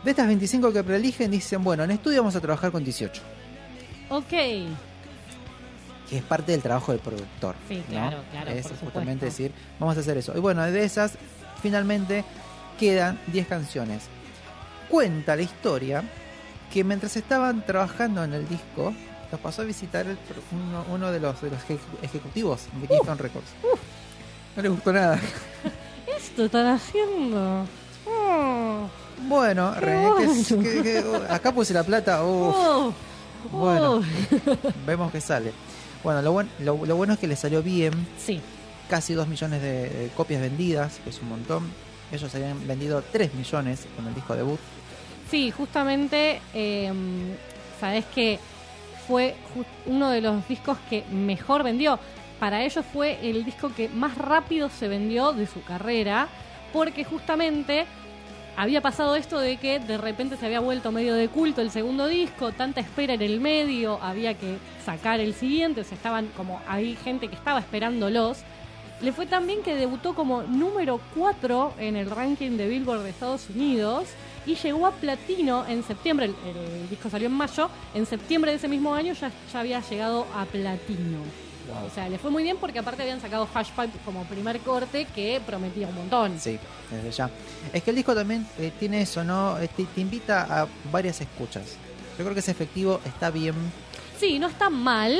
[0.03, 3.21] De estas 25 que preeligen, dicen, bueno, en estudio vamos a trabajar con 18.
[4.09, 4.29] Ok.
[4.29, 4.67] que
[6.09, 7.55] es parte del trabajo del productor.
[7.67, 7.93] Sí, ¿no?
[7.93, 10.33] claro, claro, Es justamente decir, vamos a hacer eso.
[10.35, 11.13] Y bueno, de esas,
[11.61, 12.23] finalmente
[12.79, 14.03] quedan 10 canciones.
[14.89, 16.03] Cuenta la historia
[16.73, 18.93] que mientras estaban trabajando en el disco,
[19.31, 20.17] los pasó a visitar el
[20.51, 23.47] uno, uno de los, de los eje- ejecutivos de Keystone Records.
[24.55, 25.19] No le gustó nada.
[26.17, 27.65] Esto están haciendo.
[28.05, 28.87] Oh,
[29.27, 30.09] Bueno, René,
[30.47, 32.23] que- que- que- acá puse la plata.
[32.25, 32.55] uf.
[32.55, 32.93] oh,
[33.51, 33.93] Bueno.
[33.95, 34.01] oh.
[34.85, 35.51] Vemos que sale.
[36.03, 37.93] Bueno, lo, buen- lo- lo bueno es que le salió bien.
[38.23, 38.39] Sí.
[38.89, 41.69] Casi 2 millones de, de copias vendidas, que es un montón.
[42.11, 44.59] Ellos habían vendido 3 millones con el disco debut.
[45.29, 46.91] Sí, justamente, eh,
[47.81, 48.39] sabes que
[49.07, 49.35] fue
[49.85, 51.99] uno de los discos que mejor vendió.
[52.39, 56.29] Para ellos fue el disco que más rápido se vendió de su carrera,
[56.71, 57.85] porque justamente
[58.55, 62.07] había pasado esto de que de repente se había vuelto medio de culto el segundo
[62.07, 66.61] disco, tanta espera en el medio, había que sacar el siguiente, o sea, estaban como
[66.67, 68.39] hay gente que estaba esperándolos.
[69.01, 73.09] Le fue tan bien que debutó como número 4 en el ranking de Billboard de
[73.09, 74.07] Estados Unidos
[74.47, 76.25] y llegó a platino en septiembre.
[76.25, 77.69] El, el disco salió en mayo.
[77.93, 81.19] En septiembre de ese mismo año ya, ya había llegado a platino.
[81.85, 85.41] O sea, le fue muy bien porque aparte habían sacado Hashpipe como primer corte que
[85.45, 86.39] prometía un montón.
[86.39, 86.57] Sí,
[86.89, 87.29] desde ya.
[87.73, 89.57] Es que el disco también eh, tiene eso, ¿no?
[89.75, 91.75] Te, te invita a varias escuchas.
[92.17, 93.53] Yo creo que es efectivo, está bien.
[94.19, 95.19] Sí, no está mal.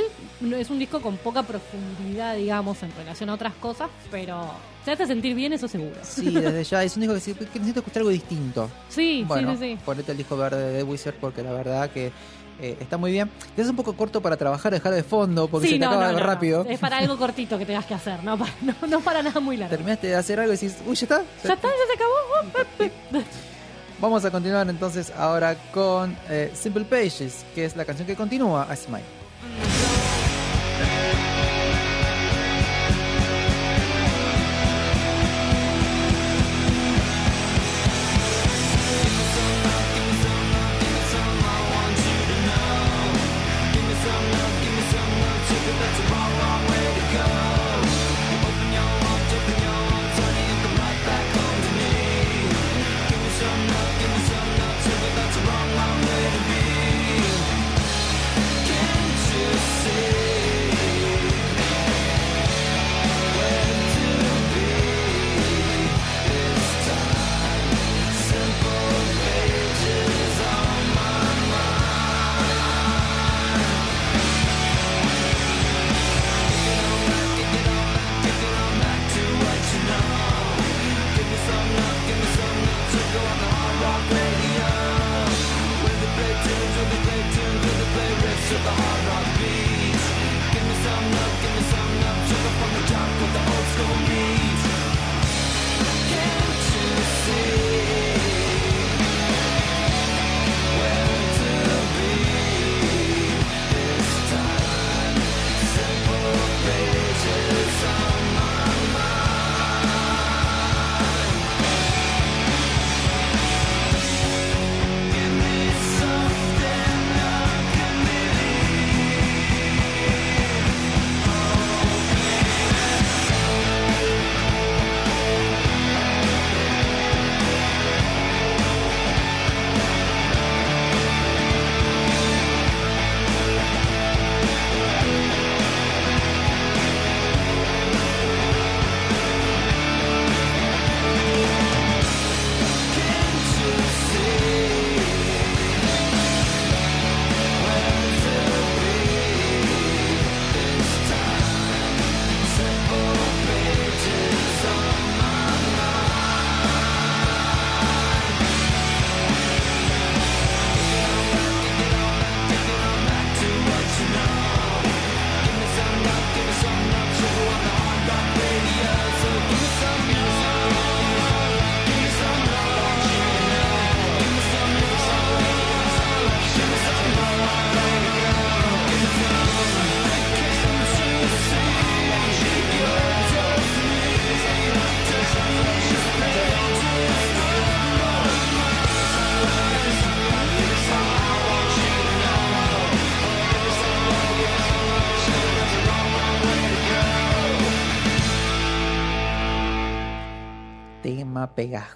[0.55, 4.49] Es un disco con poca profundidad, digamos, en relación a otras cosas, pero
[4.85, 5.95] se hace sentir bien, eso seguro.
[6.03, 6.83] Sí, desde ya.
[6.83, 8.69] Es un disco que, que necesito escuchar algo distinto.
[8.89, 9.79] Sí, Bueno, sí, sí, sí.
[9.85, 12.11] ponete el disco verde de Wizard porque la verdad que
[12.59, 13.29] eh, está muy bien.
[13.55, 16.11] Es un poco corto para trabajar, dejar de fondo porque Sí, se te no, acaba
[16.11, 16.65] no, no, rápido.
[16.67, 19.57] Es para algo cortito que tengas que hacer, no para, no, no para nada muy
[19.57, 19.75] largo.
[19.75, 21.23] Terminaste de hacer algo y decís, uy, ya está.
[21.43, 23.23] Ya está, ya se acabó.
[23.99, 28.63] Vamos a continuar entonces ahora con eh, Simple Pages, que es la canción que continúa
[28.63, 29.26] a Smile.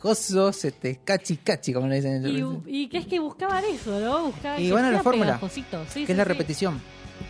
[0.02, 2.64] Tema pegajoso, se te cachi cachi, como le dicen.
[2.68, 4.26] Y, y que es que buscaban eso, ¿no?
[4.26, 5.40] Buscaban Y que bueno, la fórmula.
[5.49, 6.28] Sí, que sí, es la sí.
[6.28, 6.82] repetición.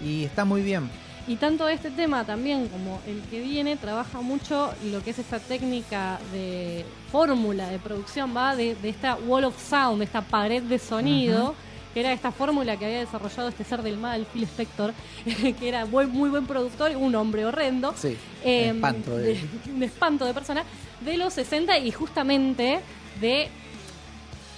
[0.02, 0.90] Y está muy bien.
[1.28, 5.40] Y tanto este tema también como el que viene trabaja mucho lo que es esta
[5.40, 10.64] técnica de fórmula de producción, va de, de esta wall of sound, de esta pared
[10.64, 11.54] de sonido,
[11.94, 14.94] que era esta fórmula que había desarrollado este ser del mal, Phil Spector,
[15.60, 17.94] que era muy buen productor, un hombre horrendo.
[17.98, 20.64] Sí, eh, un espanto de- de- un espanto de persona
[21.02, 22.80] de los 60 y justamente
[23.20, 23.50] de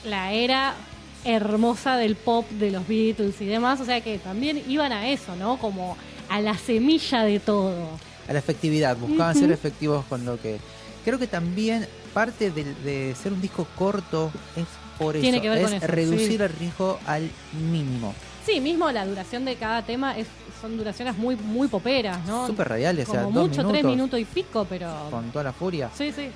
[0.05, 0.73] la era
[1.25, 5.35] hermosa del pop de los Beatles y demás, o sea que también iban a eso,
[5.37, 5.57] ¿no?
[5.57, 5.95] Como
[6.29, 7.87] a la semilla de todo.
[8.27, 10.57] a la efectividad, buscaban ser efectivos con lo que...
[11.05, 14.65] Creo que también parte de, de ser un disco corto es
[15.03, 16.43] por Tiene eso, que ver es con eso, reducir sí.
[16.43, 17.29] el riesgo al
[17.71, 18.13] mínimo.
[18.45, 20.27] Sí, mismo la duración de cada tema es,
[20.61, 22.47] son duraciones muy muy poperas, ¿no?
[22.47, 24.19] Súper radiales, o sea, Como dos mucho, tres minutos.
[24.19, 24.91] y pico, pero...
[25.09, 25.89] Con toda la furia.
[25.97, 26.29] Sí, sí.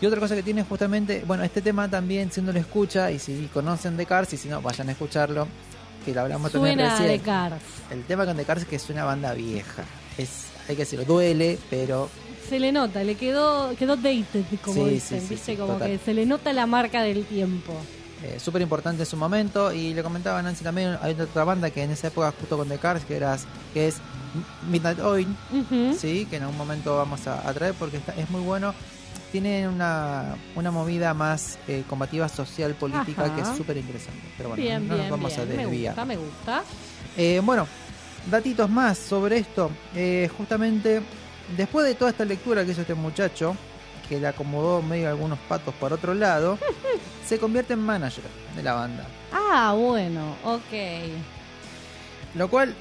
[0.00, 3.48] Y otra cosa que tiene justamente, bueno, este tema también, siendo lo escucha, y si
[3.52, 5.48] conocen The Cars, y si no, vayan a escucharlo,
[6.04, 7.08] que lo hablamos también Suena recién.
[7.10, 7.62] de Cars.
[7.90, 9.82] El tema con The Cars es que es una banda vieja.
[10.18, 12.10] Es, hay que decirlo, duele, pero
[12.48, 15.90] Se le nota, le quedó quedó dated, como Sí, dicen, sí, como total.
[15.90, 17.72] que se le nota la marca del tiempo.
[18.22, 19.72] eh, súper importante en su momento.
[19.72, 22.78] Y le comentaba Nancy también, hay otra banda que en esa época, justo con The
[22.78, 23.36] Cars, que, era,
[23.72, 23.96] que es
[24.70, 25.26] Midnight Oil,
[25.98, 28.72] sí, que en algún momento vamos a, a traer porque está, es muy bueno.
[29.32, 33.34] Tiene una, una movida más eh, combativa social, política, Ajá.
[33.34, 34.22] que es súper interesante.
[34.36, 35.40] Pero bueno, bien, no bien, nos vamos bien.
[35.40, 35.92] a Me desviar.
[35.94, 36.62] gusta, me gusta.
[37.16, 37.66] Eh, bueno,
[38.30, 39.70] datitos más sobre esto.
[39.94, 41.02] Eh, justamente,
[41.56, 43.56] después de toda esta lectura que hizo este muchacho,
[44.08, 46.58] que le acomodó medio algunos patos por otro lado,
[47.26, 48.24] se convierte en manager
[48.56, 49.06] de la banda.
[49.32, 50.72] Ah, bueno, ok.
[52.34, 52.74] Lo cual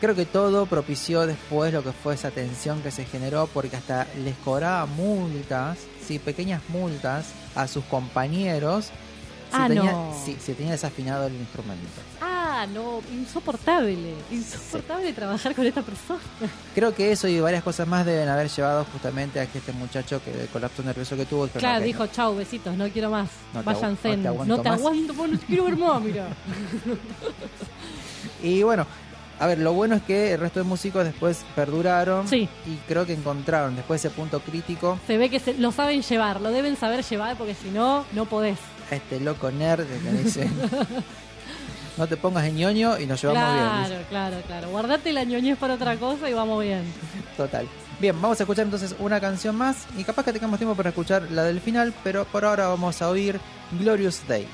[0.00, 4.06] creo que todo propició después lo que fue esa tensión que se generó, porque hasta
[4.24, 8.86] les cobraba multas, sí, pequeñas multas a sus compañeros.
[8.86, 8.92] Si
[9.56, 10.14] Ah, tenía, no.
[10.24, 11.84] sí, si tenía desafinado el instrumento.
[12.74, 14.14] No, insoportable.
[14.30, 16.20] Insoportable trabajar con esta persona.
[16.74, 20.20] Creo que eso y varias cosas más deben haber llevado justamente a que este muchacho
[20.24, 21.46] que el colapso nervioso que tuvo.
[21.46, 23.28] dijo, Claro, "No, que dijo, chau, besitos, no quiero más.
[23.54, 24.16] No Váyanse.
[24.16, 24.78] no te aguanto no te más".
[24.78, 26.28] aguanto, no quiero ver más, mira.
[26.86, 26.96] no".
[28.42, 28.86] Y bueno,
[29.38, 32.48] a ver, lo bueno es que el resto de músicos después perduraron Sí.
[32.66, 36.40] y creo que encontraron después ese punto crítico Se ve que se- lo saben llevar,
[36.40, 38.58] lo deben saber llevar porque si no, no podés.
[38.90, 40.50] a este loco nerd que dice
[42.00, 43.66] no te pongas en ñoño y nos llevamos bien.
[43.66, 44.70] Claro, claro, claro.
[44.70, 46.82] Guardate la ñoñez para otra cosa y vamos bien.
[47.36, 47.68] Total.
[48.00, 51.30] Bien, vamos a escuchar entonces una canción más y capaz que tengamos tiempo para escuchar
[51.30, 53.38] la del final, pero por ahora vamos a oír
[53.78, 54.46] Glorious Day.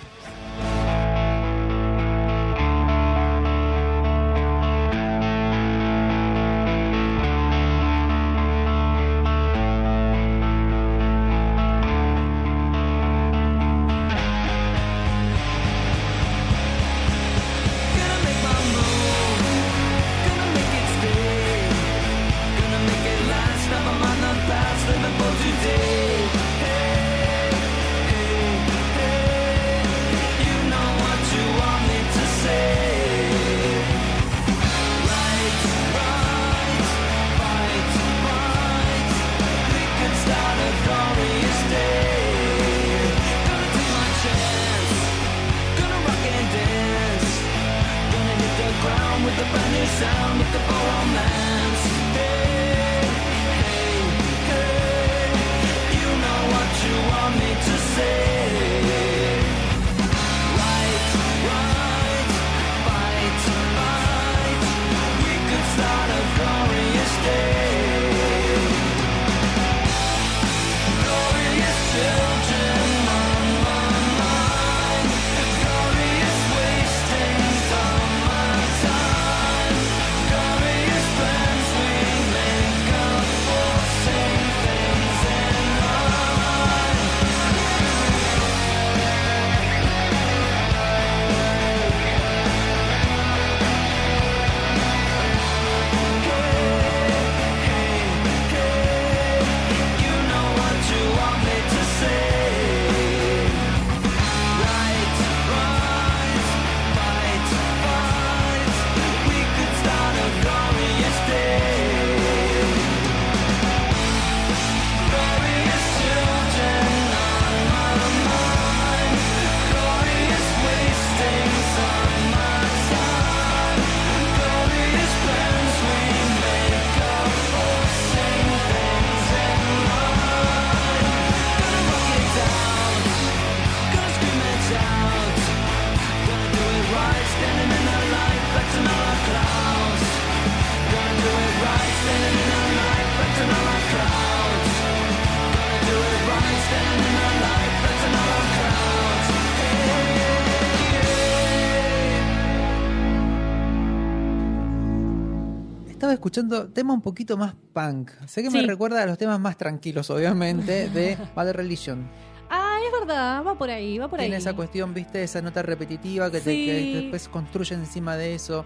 [156.37, 158.11] Escuchando tema un poquito más punk.
[158.27, 162.07] Sé que me recuerda a los temas más tranquilos, obviamente, de Bad Religion.
[162.51, 164.27] Ah, es verdad, va por ahí, va por ahí.
[164.27, 168.65] Tiene esa cuestión, viste, esa nota repetitiva que, te, que después construye encima de eso.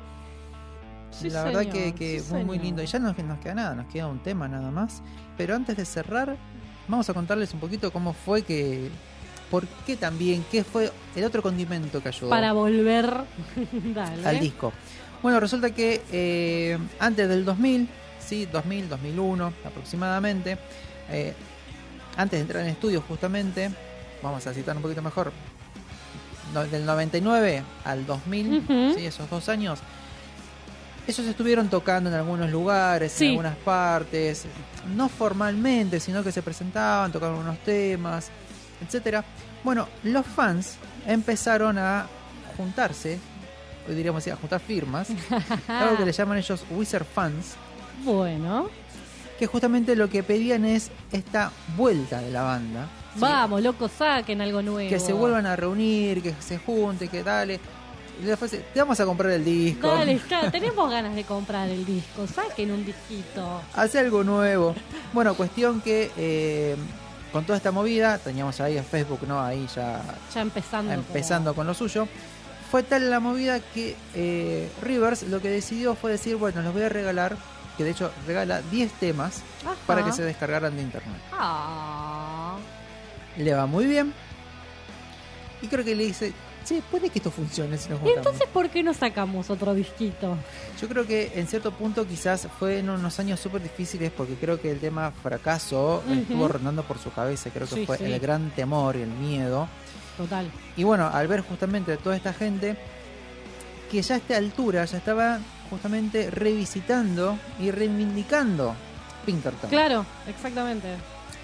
[1.11, 2.83] Sí, la verdad que, que muy, muy lindo.
[2.83, 5.03] Y ya no nos queda nada, nos queda un tema nada más.
[5.37, 6.37] Pero antes de cerrar,
[6.89, 8.91] vamos a contarles un poquito cómo fue que.
[9.51, 10.45] ¿Por qué también?
[10.51, 12.31] ¿Qué fue el otro condimento que ayudó?
[12.31, 13.25] Para volver.
[13.95, 14.27] Dale.
[14.27, 14.73] al disco.
[15.23, 17.89] Bueno, resulta que eh, antes del 2000,
[18.27, 20.57] sí, 2000, 2001 aproximadamente,
[21.11, 21.35] eh,
[22.17, 23.71] antes de entrar en estudio justamente,
[24.23, 25.33] vamos a citar un poquito mejor,
[26.55, 28.95] no- del 99 al 2000, Ujú.
[28.99, 29.81] sí, esos dos años,
[31.07, 33.25] ellos estuvieron tocando en algunos lugares, Sí.
[33.27, 34.47] en algunas partes,
[34.97, 38.29] no formalmente, sino que se presentaban, tocaban unos temas,
[38.83, 39.23] etcétera.
[39.65, 40.77] Bueno, los fans
[41.07, 42.07] empezaron a
[42.57, 43.19] juntarse,
[43.89, 45.09] hoy diríamos así, a juntar firmas,
[45.69, 47.55] algo que le llaman ellos Wizard Fans,
[48.05, 48.69] Bueno,
[49.39, 52.89] que justamente lo que pedían es esta vuelta de la banda.
[53.17, 54.89] vamos, loco, saquen algo nuevo.
[54.91, 57.59] Que se vuelvan a reunir, que se junten, que dale.
[58.21, 59.87] Te vamos a comprar el disco.
[59.89, 62.27] Dale, claro, tenemos ganas de comprar el disco.
[62.27, 63.63] Saquen un disquito.
[63.75, 64.75] Hace algo nuevo.
[65.15, 66.77] Bueno, cuestión que eh,
[67.33, 69.41] con toda esta movida, teníamos ahí en Facebook, ¿no?
[69.41, 70.03] Ahí ya
[70.35, 70.93] Ya empezando.
[70.93, 72.07] empezando con lo suyo.
[72.71, 76.83] Fue tal la movida que eh, Rivers lo que decidió fue decir, bueno, les voy
[76.83, 77.37] a regalar,
[77.77, 79.75] que de hecho regala 10 temas Ajá.
[79.87, 81.21] para que se descargaran de internet.
[81.33, 82.57] Ah.
[83.37, 84.13] Le va muy bien.
[85.63, 86.33] Y creo que le dice,
[86.71, 88.17] sí, puede que esto funcione si nos ¿Y juntamos.
[88.27, 90.37] entonces por qué no sacamos otro disquito?
[90.81, 94.61] Yo creo que en cierto punto quizás fue en unos años súper difíciles porque creo
[94.61, 97.51] que el tema fracaso estuvo rondando por su cabeza.
[97.51, 98.05] Creo que Sí, fue sí.
[98.05, 99.69] el gran temor y el miedo.
[100.17, 100.51] Total.
[100.77, 102.77] Y bueno, al ver justamente a toda esta gente
[103.91, 108.75] que ya a esta altura ya estaba justamente revisitando y reivindicando
[109.27, 109.71] Pinkerton.
[109.71, 110.89] Claro, exactamente.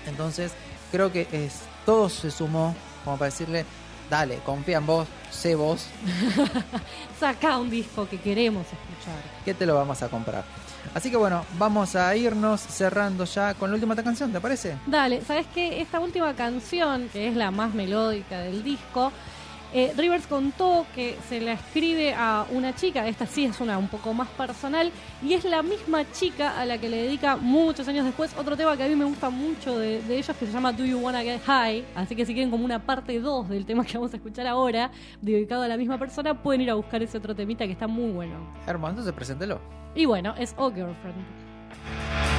[0.06, 0.52] Entonces,
[0.92, 2.74] creo que es todo se sumó
[3.04, 3.64] como para decirle,
[4.10, 5.86] dale, confía en vos, sé vos,
[7.20, 9.14] Saca un disco que queremos escuchar.
[9.44, 10.44] que te lo vamos a comprar.
[10.94, 14.76] Así que bueno, vamos a irnos cerrando ya con la última canción, ¿te parece?
[14.86, 15.80] Dale, ¿sabes qué?
[15.80, 19.12] Esta última canción, que es la más melódica del disco,
[19.72, 23.88] eh, Rivers contó que se la escribe a una chica, esta sí es una un
[23.88, 24.90] poco más personal,
[25.22, 28.76] y es la misma chica a la que le dedica muchos años después otro tema
[28.76, 31.22] que a mí me gusta mucho de, de ellos, que se llama Do You Wanna
[31.22, 34.16] Get High, así que si quieren como una parte 2 del tema que vamos a
[34.16, 34.90] escuchar ahora,
[35.20, 38.10] dedicado a la misma persona, pueden ir a buscar ese otro temita que está muy
[38.12, 38.34] bueno.
[38.66, 39.60] Hermano, entonces preséntelo.
[39.94, 42.35] Y bueno, es Oh Girlfriend.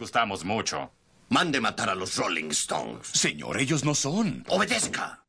[0.00, 0.90] Gustamos mucho.
[1.28, 3.06] Mande matar a los Rolling Stones.
[3.06, 4.44] Señor, ellos no son.
[4.48, 5.24] Obedezca.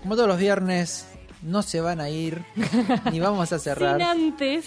[0.00, 1.07] Como todos los viernes,
[1.48, 2.44] no se van a ir,
[3.10, 3.96] ni vamos a cerrar.
[3.98, 4.64] Sin antes.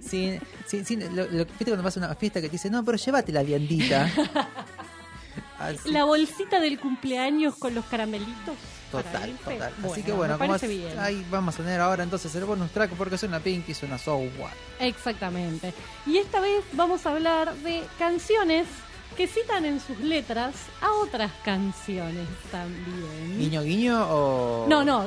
[0.00, 2.84] Sin, sin, sin- lo, lo- ¿Viste cuando vas a una fiesta que te dice, no,
[2.84, 4.08] pero llévate la viandita?
[5.58, 8.54] Así, La bolsita del cumpleaños con los caramelitos.
[8.90, 9.72] total, total.
[9.90, 10.54] Así que bueno, como
[11.00, 14.16] ahí vamos a tener ahora entonces el bonus track porque suena Pink y suena So
[14.18, 14.50] What.
[14.80, 15.72] Exactamente.
[16.06, 18.66] Y esta vez vamos a hablar de canciones
[19.16, 23.38] que citan en sus letras a otras canciones también.
[23.38, 24.66] ¿Guiño, guiño o...?
[24.68, 25.04] No, no,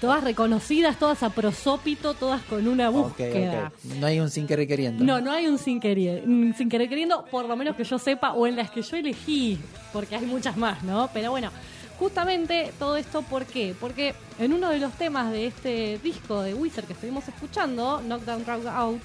[0.00, 3.72] todas reconocidas, todas a prosópito, todas con una búsqueda.
[3.98, 5.04] No hay un sin querer queriendo.
[5.04, 8.32] No, no hay un sin querer, sin querer queriendo, por lo menos que yo sepa,
[8.32, 9.58] o en las que yo elegí,
[9.92, 11.08] porque hay muchas más, ¿no?
[11.12, 11.50] Pero bueno,
[11.98, 13.74] justamente todo esto, ¿por qué?
[13.80, 18.44] Porque en uno de los temas de este disco de Wizard que estuvimos escuchando, Knockdown
[18.44, 19.00] Drag Out,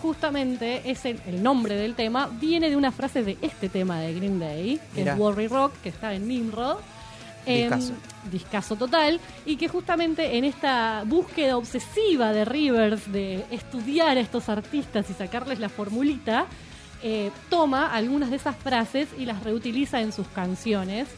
[0.00, 4.14] justamente es el, el nombre del tema, viene de una frase de este tema de
[4.14, 5.12] Green Day, que Mirá.
[5.14, 6.78] es Worry Rock, que está en Nimrod.
[7.46, 7.94] Em, Discazo.
[8.30, 14.50] discazo total y que justamente en esta búsqueda obsesiva de Rivers de estudiar a estos
[14.50, 16.44] artistas y sacarles la formulita
[17.02, 21.08] eh, toma algunas de esas frases y las reutiliza en sus canciones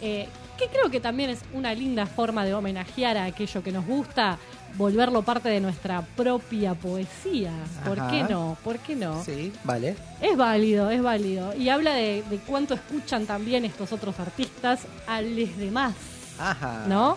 [0.00, 0.26] eh,
[0.58, 4.38] que creo que también es una linda forma de homenajear a aquello que nos gusta
[4.76, 7.52] volverlo parte de nuestra propia poesía
[7.84, 8.10] ¿por Ajá.
[8.10, 8.56] qué no?
[8.62, 9.22] ¿por qué no?
[9.24, 9.96] Sí, vale.
[10.20, 11.54] Es válido, es válido.
[11.56, 15.94] Y habla de, de cuánto escuchan también estos otros artistas a los demás,
[16.38, 16.84] Ajá.
[16.88, 17.16] ¿no?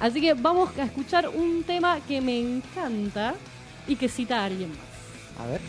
[0.00, 3.34] Así que vamos a escuchar un tema que me encanta
[3.86, 5.44] y que cita a alguien más.
[5.44, 5.60] A ver.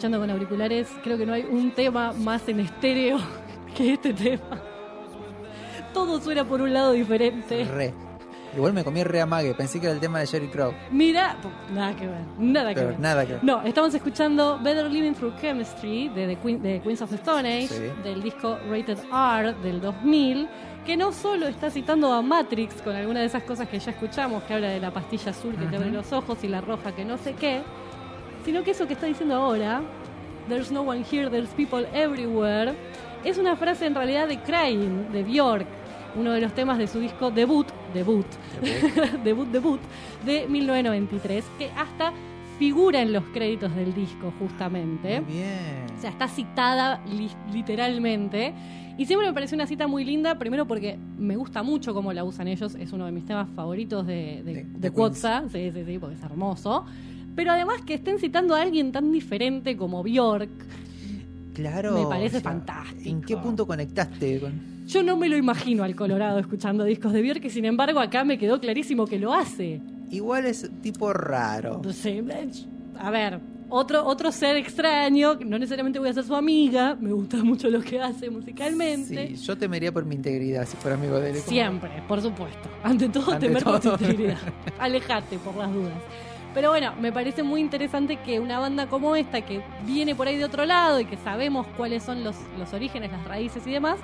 [0.00, 3.18] Escuchando con auriculares, creo que no hay un tema más en estéreo
[3.76, 4.58] que este tema.
[5.92, 7.64] Todo suena por un lado diferente.
[7.64, 7.92] Re.
[8.56, 10.72] Igual me comí re amague, pensé que era el tema de Jerry Crow.
[10.90, 11.36] Mira,
[11.70, 12.98] nada que ver, nada que ver.
[12.98, 13.44] nada que ver.
[13.44, 17.46] No, estamos escuchando Better Living Through Chemistry de, The Queen- de Queens of the Stone
[17.46, 17.82] Age, Sí.
[18.02, 20.48] del disco Rated R del 2000,
[20.86, 24.42] que no solo está citando a Matrix con alguna de esas cosas que ya escuchamos,
[24.44, 27.04] que habla de la pastilla azul que te abre los ojos y la roja que
[27.04, 27.60] no sé qué,
[28.44, 29.82] sino que eso que está diciendo ahora,
[30.48, 32.74] There's no one here, there's people everywhere,
[33.24, 35.66] es una frase en realidad de Crying, de Bjork,
[36.16, 38.26] uno de los temas de su disco debut, debut,
[39.24, 39.80] debut, debut,
[40.24, 42.12] de 1993, que hasta
[42.58, 45.20] figura en los créditos del disco, justamente.
[45.20, 45.86] Muy bien.
[45.96, 48.52] O sea, está citada li- literalmente.
[48.98, 52.24] Y siempre me pareció una cita muy linda, primero porque me gusta mucho cómo la
[52.24, 55.70] usan ellos, es uno de mis temas favoritos de, de, De- de de Quotza, sí,
[55.72, 56.84] sí, sí, porque es hermoso.
[57.40, 60.50] Pero además que estén citando a alguien tan diferente como Bjork,
[61.54, 61.98] Claro.
[61.98, 63.08] Me parece o sea, fantástico.
[63.08, 64.84] ¿En qué punto conectaste con.?
[64.86, 68.24] yo no me lo imagino al Colorado escuchando discos de Bjork, y sin embargo acá
[68.24, 69.80] me quedó clarísimo que lo hace.
[70.10, 71.80] Igual es tipo raro.
[71.94, 72.22] Sé,
[72.98, 73.40] a ver,
[73.70, 77.80] otro, otro ser extraño, no necesariamente voy a ser su amiga, me gusta mucho lo
[77.80, 79.28] que hace musicalmente.
[79.28, 81.36] Sí, yo temería por mi integridad si fuera amigo de él.
[81.36, 82.68] Siempre, por supuesto.
[82.82, 84.36] Ante todo, Ante temer por tu integridad.
[84.78, 85.94] Alejate por las dudas.
[86.54, 90.36] Pero bueno, me parece muy interesante que una banda como esta, que viene por ahí
[90.36, 93.98] de otro lado y que sabemos cuáles son los, los orígenes, las raíces y demás,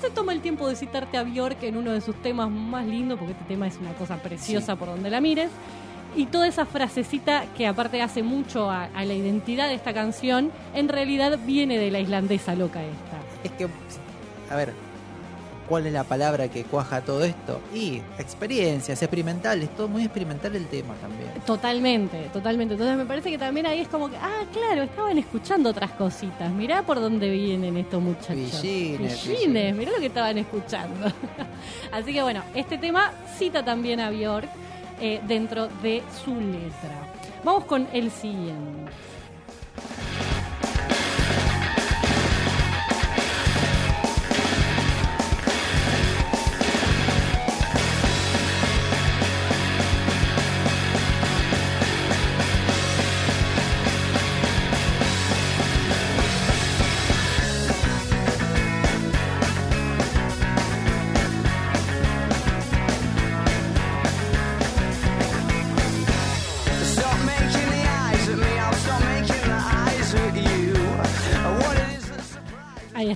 [0.00, 3.18] se toma el tiempo de citarte a Bjork en uno de sus temas más lindos,
[3.18, 5.50] porque este tema es una cosa preciosa por donde la mires.
[6.16, 10.52] Y toda esa frasecita que aparte hace mucho a, a la identidad de esta canción,
[10.74, 13.18] en realidad viene de la islandesa loca esta.
[13.42, 13.68] Es que,
[14.50, 14.72] a ver,
[15.68, 17.60] ¿cuál es la palabra que cuaja todo esto?
[17.74, 21.30] Y experiencias, experimentales, todo muy experimental el tema también.
[21.46, 22.74] Totalmente, totalmente.
[22.74, 26.50] Entonces me parece que también ahí es como que, ah, claro, estaban escuchando otras cositas.
[26.52, 28.62] Mirá por dónde vienen estos muchachos.
[28.62, 31.12] Villines, Villines, mirá lo que estaban escuchando.
[31.92, 34.48] Así que bueno, este tema cita también a Bjork
[35.00, 37.08] eh, dentro de su letra.
[37.44, 38.90] Vamos con el siguiente.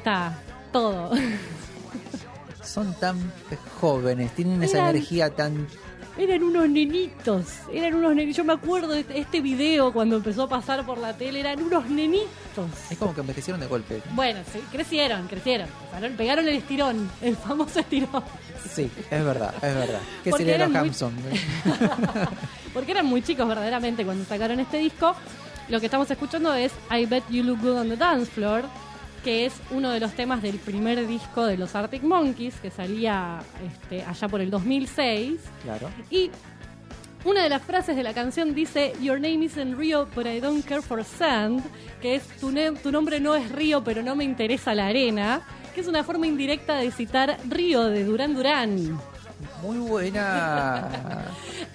[0.09, 0.33] Está,
[0.73, 1.11] todo.
[2.65, 3.17] Son tan
[3.81, 5.67] jóvenes, tienen esa Eran- energía tan.
[6.19, 8.37] Eran unos nenitos, eran unos nenitos.
[8.39, 11.89] Yo me acuerdo de este- video cuando empezó a pasar por la tele, eran unos
[11.89, 12.27] nenitos.
[12.91, 14.03] Es como que envejecieron de golpe.
[14.15, 15.69] Bueno, sí, crecieron, crecieron.
[15.93, 18.25] Pegaron, pegaron el estirón, el famoso estirón.
[18.69, 20.01] Sí, es verdad, es verdad.
[20.25, 21.13] ¿Qué Porque sería los muy- Hampson?
[22.75, 25.15] Porque eran muy chicos verdaderamente cuando sacaron este disco.
[25.69, 28.65] Lo que estamos escuchando es I Bet You Look Good on the Dance Floor,
[29.25, 33.39] que es uno de los temas del primer disco de los Arctic Monkeys, que salía
[33.67, 35.41] este, allá por el 2006.
[35.63, 35.91] Claro.
[36.11, 36.31] Y
[37.25, 40.65] una de las frases de la canción dice Your name isn't Rio, but I don't
[40.65, 41.63] care for sand,
[42.01, 45.43] que es tu, tu nombre no es Río, pero no me interesa la arena,
[45.75, 48.99] que es una forma indirecta de citar Río de Durán Durán.
[49.63, 50.89] Muy buena.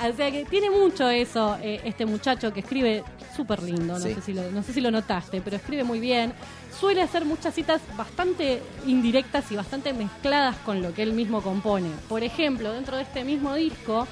[0.10, 3.04] O sea que tiene mucho eso, eh, este muchacho que escribe
[3.38, 4.14] súper lindo, no, Sí.
[4.16, 6.34] sé si lo, no sé si lo notaste, pero escribe muy bien.
[6.80, 11.90] Suele hacer muchas citas bastante indirectas y bastante mezcladas con lo que él mismo compone.
[12.10, 14.08] Por ejemplo, dentro de este mismo disco,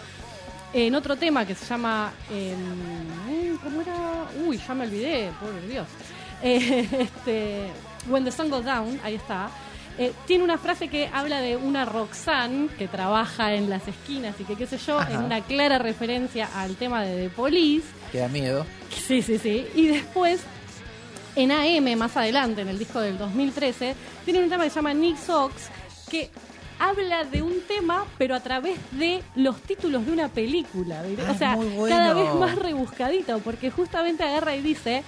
[0.73, 2.13] en otro tema que se llama...
[2.31, 3.93] em, ¿Cómo era?
[4.45, 5.87] Uy, ya me olvidé, por Dios.
[6.43, 7.67] Eh, este,
[8.09, 9.51] When the Sun Goes Down, ahí está.
[9.99, 14.45] Eh, tiene una frase que habla de una Roxanne que trabaja en las esquinas y
[14.45, 15.11] que qué sé yo, Ajá.
[15.13, 17.85] en una clara referencia al tema de The Police.
[18.11, 18.65] Que da miedo.
[18.89, 19.67] Sí, sí, sí.
[19.75, 20.41] Y después,
[21.35, 23.95] en AM, más adelante, en el disco del 2013,
[24.25, 25.69] tiene un tema que se llama Nick Sox,
[26.09, 26.29] que
[26.79, 31.03] habla de un tema, pero a través de los títulos de una película.
[31.25, 31.85] Ah, o sea, bueno.
[31.87, 35.03] cada vez más rebuscadito, porque justamente agarra y dice.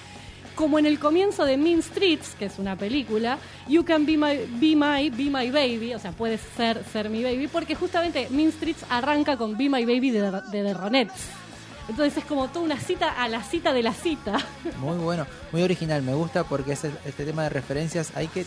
[0.55, 4.37] Como en el comienzo de Mean Streets, que es una película, You can be my,
[4.59, 8.51] be my, be my baby, o sea, puedes ser, ser mi baby, porque justamente Mean
[8.51, 10.21] Streets arranca con Be My Baby de,
[10.51, 11.42] de The Ronettes.
[11.89, 14.37] Entonces es como toda una cita a la cita de la cita.
[14.79, 16.01] Muy bueno, muy original.
[16.01, 18.45] Me gusta porque ese- este tema de referencias hay que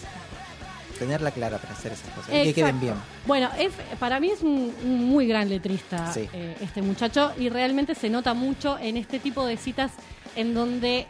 [0.98, 2.30] tenerla clara para hacer esas cosas.
[2.34, 2.94] Y que queden bien.
[3.26, 6.28] Bueno, es, para mí es un, un muy gran letrista Sí.
[6.32, 9.92] eh, este muchacho y realmente se nota mucho en este tipo de citas
[10.36, 11.06] en donde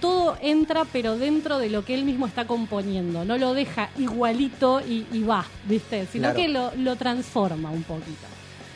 [0.00, 3.24] todo entra pero dentro de lo que él mismo está componiendo.
[3.24, 6.06] No lo deja igualito y, y va, ¿viste?
[6.06, 6.36] Sino Claro.
[6.36, 8.26] que lo, lo transforma un poquito.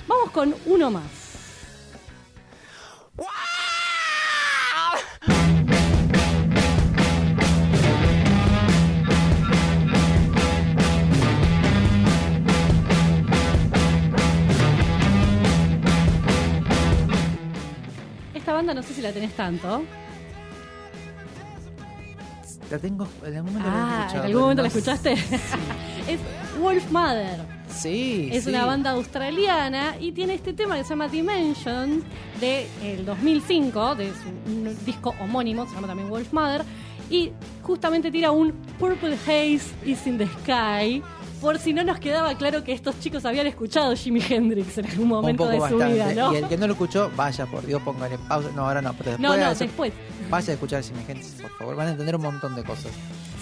[0.09, 1.04] Vamos con uno más.
[18.34, 19.84] Esta banda no sé si la tenés tanto.
[22.70, 25.12] La tengo, en algún momento la he Ah, ¿en escuchado, algún momento la no escuchaste?
[26.08, 26.20] es
[26.58, 27.40] Wolf Mother.
[27.72, 28.50] Sí, Es sí.
[28.50, 32.02] una banda australiana y tiene este tema que se llama Dimension
[32.40, 34.12] de el 2005, de
[34.46, 36.62] un disco homónimo, se llama también Wolf Mother,
[37.10, 37.30] y
[37.62, 41.02] justamente tira un Purple Haze is in the Sky.
[41.40, 45.08] Por si no nos quedaba claro que estos chicos habían escuchado Jimi Hendrix en algún
[45.08, 45.92] momento de su bastante.
[45.94, 46.32] vida, ¿no?
[46.32, 48.48] Y el que no lo escuchó, vaya, por Dios, póngale pausa.
[48.54, 49.20] No, ahora no, pero después.
[49.28, 49.92] No, no, después.
[50.30, 51.74] Vaya a escuchar Jimi Hendrix, por favor.
[51.76, 52.92] Van a entender un montón de cosas.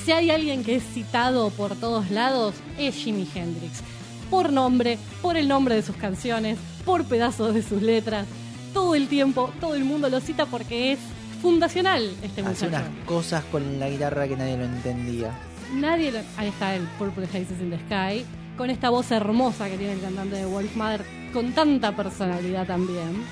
[0.02, 3.82] Si hay alguien que es citado por todos lados, es Jimi Hendrix.
[4.31, 8.27] Por nombre, por el nombre de sus canciones, por pedazos de sus letras.
[8.73, 10.98] Todo el tiempo, todo el mundo lo cita porque es
[11.43, 12.69] fundacional este Hace muchacho.
[12.69, 15.32] unas cosas con la guitarra que nadie lo entendía.
[15.74, 18.24] Nadie lo- Ahí está el Purple Hazes in the Sky.
[18.57, 21.05] Con esta voz hermosa que tiene el cantante de Wolf Mother.
[21.32, 23.23] Con tanta personalidad también.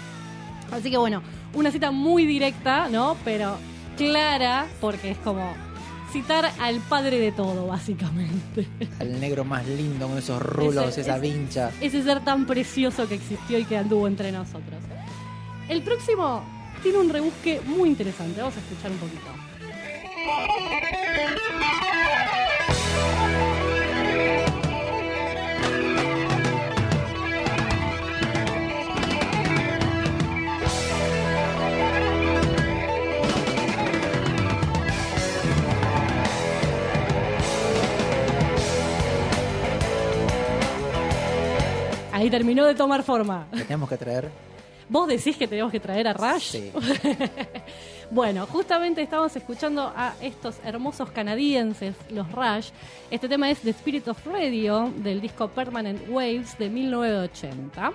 [0.73, 1.23] Así que bueno,
[1.55, 3.17] una cita muy directa, ¿no?
[3.25, 3.57] Pero
[3.97, 5.53] clara, porque es como
[6.13, 8.67] citar al padre de todo, básicamente.
[9.01, 11.71] Al negro más lindo con esos rulos, Ese- esa ese- vincha.
[11.81, 14.81] Ese ser tan precioso que existió y que anduvo entre nosotros.
[15.69, 16.43] El próximo
[16.83, 18.41] tiene un rebusque muy interesante.
[18.41, 19.27] Vamos a escuchar un poquito.
[42.19, 43.47] Ahí terminó de tomar forma.
[43.53, 44.29] Tenemos que traer.
[44.89, 46.43] ¿Vos decís que tenemos que traer a Rush?
[46.43, 46.73] Sí.
[48.11, 52.71] Bueno, justamente estamos escuchando a estos hermosos canadienses, los Rush.
[53.11, 57.93] Este tema es The Spirit of Radio del disco Permanent Waves de 1980.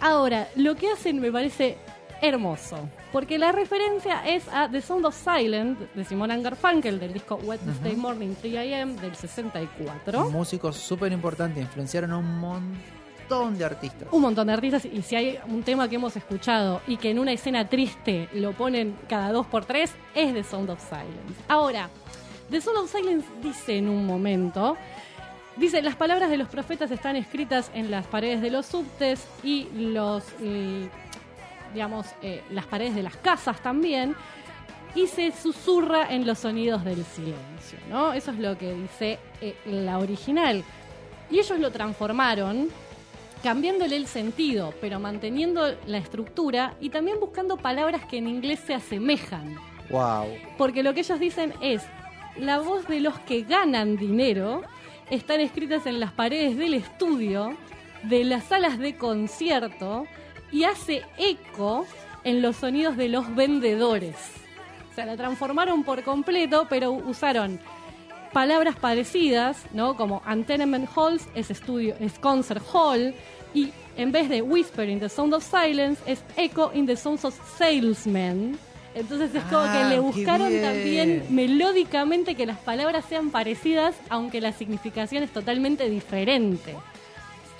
[0.00, 1.76] Ahora, lo que hacen me parece
[2.20, 7.36] hermoso, porque la referencia es a The Sound of Silence de Simon Garfunkel del disco
[7.42, 10.30] Wednesday Morning 3 AM del 64.
[10.30, 14.08] Músicos súper importantes, influenciaron a un montón de artistas.
[14.10, 17.18] un montón de artistas y si hay un tema que hemos escuchado y que en
[17.18, 21.34] una escena triste lo ponen cada dos por tres es The Sound of Silence.
[21.46, 21.90] Ahora,
[22.50, 24.76] The Sound of Silence dice en un momento,
[25.56, 29.68] dice, las palabras de los profetas están escritas en las paredes de los subtes y
[29.74, 30.88] los, eh,
[31.72, 34.14] digamos, eh, las paredes de las casas también.
[34.94, 38.14] Y se susurra en los sonidos del silencio, ¿no?
[38.14, 40.64] Eso es lo que dice eh, la original.
[41.30, 42.68] Y ellos lo transformaron
[43.42, 48.74] cambiándole el sentido, pero manteniendo la estructura y también buscando palabras que en inglés se
[48.74, 49.56] asemejan.
[49.90, 50.26] Wow.
[50.56, 51.82] Porque lo que ellos dicen es,
[52.36, 54.62] la voz de los que ganan dinero
[55.10, 57.56] están escritas en las paredes del estudio,
[58.02, 60.06] de las salas de concierto
[60.52, 61.86] y hace eco
[62.24, 64.16] en los sonidos de los vendedores.
[64.90, 67.60] O sea, la transformaron por completo, pero usaron
[68.32, 69.96] palabras parecidas, ¿no?
[69.96, 73.14] Como Antenement Halls es estudio, es concert hall
[73.54, 77.24] y en vez de Whisper in the Sound of Silence es Echo in the Sounds
[77.24, 78.58] of Salesmen.
[78.94, 83.94] Entonces es como Ah, que le qué buscaron también melódicamente que las palabras sean parecidas,
[84.08, 86.74] aunque la significación es totalmente diferente.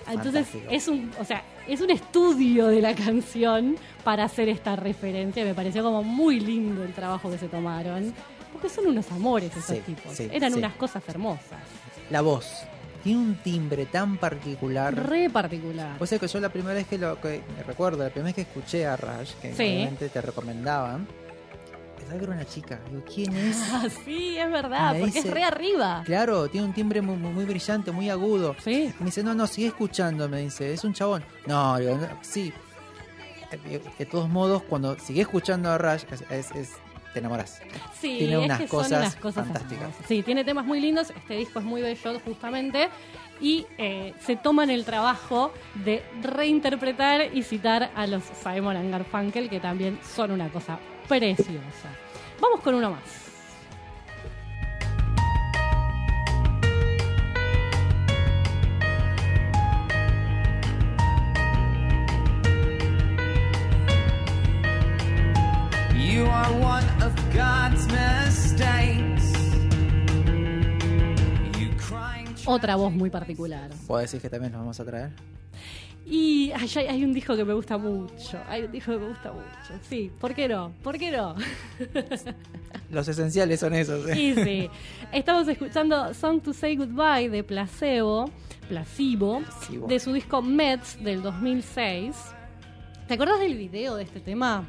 [0.08, 0.66] Entonces Fantástico.
[0.70, 5.44] es un, o sea, es un estudio de la canción para hacer esta referencia.
[5.44, 8.12] Me pareció como muy lindo el trabajo que se tomaron.
[8.52, 10.14] Porque son unos amores esos Sí, tipos.
[10.16, 10.58] sí, Eran sí.
[10.58, 11.60] unas cosas hermosas.
[12.10, 12.62] La voz.
[13.04, 14.94] Tiene un timbre tan particular.
[15.08, 15.96] Re particular.
[15.98, 18.40] Pues es que yo la primera vez que lo que recuerdo, la primera vez que
[18.42, 21.06] escuché a Rush, que obviamente te recomendaban,
[22.16, 22.80] que era una chica.
[22.88, 23.58] Digo, ¿quién es?
[23.72, 26.02] Ah, sí, es verdad, Me porque dice- es re arriba.
[26.04, 28.54] Claro, tiene un timbre muy, brillante, muy agudo.
[28.62, 28.92] Sí.
[29.00, 31.24] Me dice, no, no, sigue escuchando, me dice, es un chabón.
[31.46, 32.52] No, digo, no, sí.
[33.52, 36.72] Eh, De todos modos, cuando sigue escuchando a Rush, es, es- es-
[37.12, 37.60] te enamoras.
[37.98, 39.94] Sí, Tiene es unas que son cosas unas cosas fantásticas.
[40.06, 41.08] Sí, tiene temas muy lindos.
[41.10, 42.90] Este disco es muy bello, justamente.
[43.40, 49.48] Y eh, se toman el trabajo de reinterpretar y citar a los Simon and Garfunkel,
[49.48, 50.78] que también son una cosa
[51.08, 51.88] preciosa.
[52.40, 53.02] Vamos con uno más.
[65.96, 69.32] You are one of God's mistakes.
[71.58, 72.34] You crying.
[72.46, 73.70] Otra voz muy particular.
[73.86, 75.10] ¿Puedo decir que también nos vamos a traer?
[76.10, 78.38] Y ay, hay, hay un disco que me gusta mucho.
[78.48, 79.82] Hay un disco que me gusta mucho.
[79.88, 80.72] Sí, ¿por qué no?
[80.82, 81.34] ¿Por qué no?
[82.90, 84.08] Los esenciales son esos.
[84.08, 84.14] ¿eh?
[84.14, 84.70] Sí, sí.
[85.12, 88.30] Estamos escuchando Song to Say Goodbye de Placebo,
[88.68, 89.86] Placebo, Placebo.
[89.86, 92.16] de su disco Mets del 2006.
[93.06, 94.64] ¿Te acuerdas del video de este tema?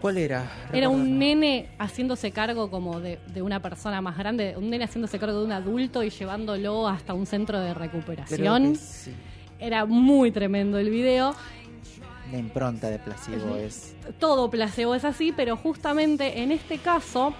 [0.00, 0.50] ¿Cuál era?
[0.72, 5.18] Era un nene haciéndose cargo como de, de una persona más grande, un nene haciéndose
[5.18, 8.72] cargo de un adulto y llevándolo hasta un centro de Creo recuperación.
[8.72, 9.12] que sí.
[9.58, 11.34] Era muy tremendo el video.
[12.30, 13.94] La impronta de placebo es.
[14.18, 17.34] todo placebo es así, pero justamente en este caso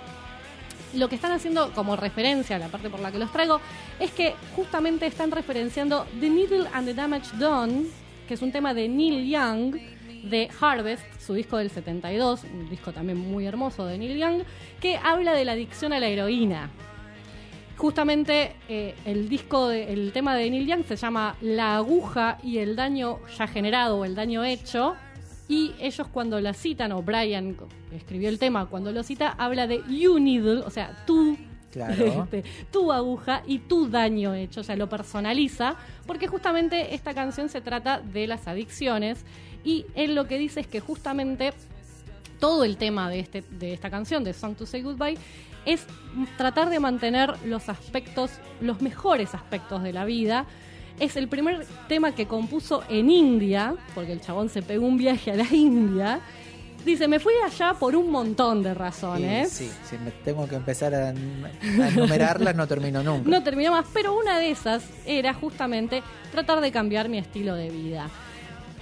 [0.94, 3.60] lo que están haciendo como referencia, la parte por la que los traigo,
[4.01, 7.86] es que justamente están referenciando The Needle and the Damage Done,
[8.28, 9.76] que es un tema de Neil Young
[10.24, 14.43] de Harvest, su disco del 72, un disco también muy hermoso de Neil Young,
[14.80, 16.70] que habla de la adicción a la heroína.
[17.76, 22.58] Justamente eh, el disco, de- el tema de Neil Young se llama La aguja y
[22.58, 24.96] el daño ya generado o el daño hecho.
[25.48, 27.56] Y ellos cuando la citan, o Brian
[27.92, 31.36] escribió el tema, cuando lo cita, habla de you needle, o sea, tú,
[31.70, 32.24] Claro.
[32.32, 32.42] este,
[32.72, 35.76] tu aguja y tu daño hecho, o sea, lo personaliza,
[36.06, 39.24] porque justamente esta canción se trata de las adicciones
[39.62, 41.52] y él lo que dice es que justamente
[42.40, 45.16] todo el tema de, este, de esta canción, de Song to Say Goodbye,
[45.66, 45.84] es
[46.38, 48.30] tratar de mantener los aspectos,
[48.60, 50.47] los mejores aspectos de la vida.
[50.98, 55.32] Es el primer tema que compuso en India, porque el chabón se pegó un viaje
[55.32, 56.20] a la India.
[56.86, 59.51] Dice, me fui allá por un montón de razones.
[59.51, 63.28] sí, si me tengo que empezar a, a enumerarlas, no termino nunca.
[63.28, 67.70] No terminó más, pero una de esas era justamente tratar de cambiar mi estilo de
[67.70, 68.09] vida.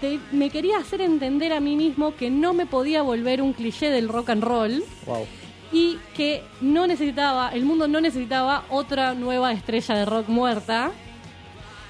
[0.03, 3.89] Te- me quería hacer entender a mí mismo que no me podía volver un cliché
[3.91, 5.27] del rock and roll Wow.
[5.75, 10.93] Y que no necesitaba, el mundo no necesitaba otra nueva estrella de rock muerta.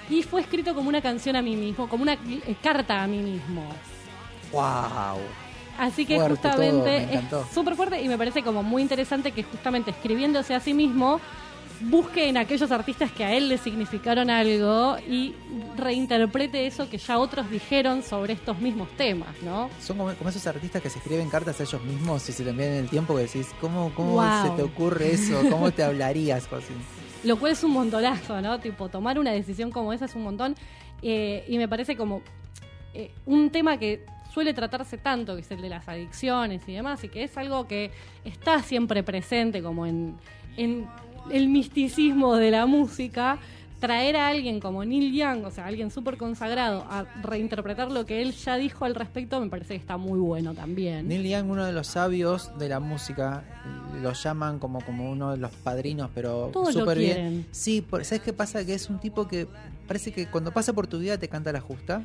[0.09, 3.19] Y fue escrito como una canción a mí mismo, como una eh, carta a mí
[3.19, 3.63] mismo.
[4.53, 5.21] Wow.
[5.79, 9.91] Así que Fuerte justamente es súper fuerte y me parece como muy interesante que justamente
[9.91, 11.21] escribiéndose a sí mismo
[11.81, 15.35] busque en aquellos artistas que a él le significaron algo y
[15.77, 19.69] reinterprete eso que ya otros dijeron sobre estos mismos temas, ¿no?
[19.81, 22.51] Son como, como esos artistas que se escriben cartas a ellos mismos y se te
[22.51, 24.43] envían en el tiempo que decís, ¿cómo, cómo Wow.
[24.43, 25.43] se te ocurre eso?
[25.51, 26.47] ¿Cómo te hablarías?
[26.47, 26.73] José?
[27.25, 28.59] Lo cual es un montonazo, ¿no?
[28.61, 30.55] Tipo, tomar una decisión como esa es un montón.
[31.03, 32.23] eh, y me parece como
[32.95, 37.03] eh, un tema que suele tratarse tanto, que es el de las adicciones y demás,
[37.05, 37.91] y que es algo que
[38.25, 40.17] está siempre presente como en,
[40.57, 40.87] en
[41.31, 43.39] el misticismo de la música.
[43.81, 48.23] Traer a alguien como Neil Young, o sea, alguien súper consagrado, a reinterpretar lo que
[48.23, 51.07] él ya dijo al respecto, me parece que está muy bueno también.
[51.07, 53.45] Neil Young, uno de los sabios de la música,
[54.01, 57.47] lo llaman como, como uno de los padrinos, pero súper bien.
[57.51, 58.65] Sí, por- ¿sabes qué pasa?
[58.65, 59.47] Que es un tipo que
[59.87, 62.03] parece que cuando pasa por tu vida te canta la justa.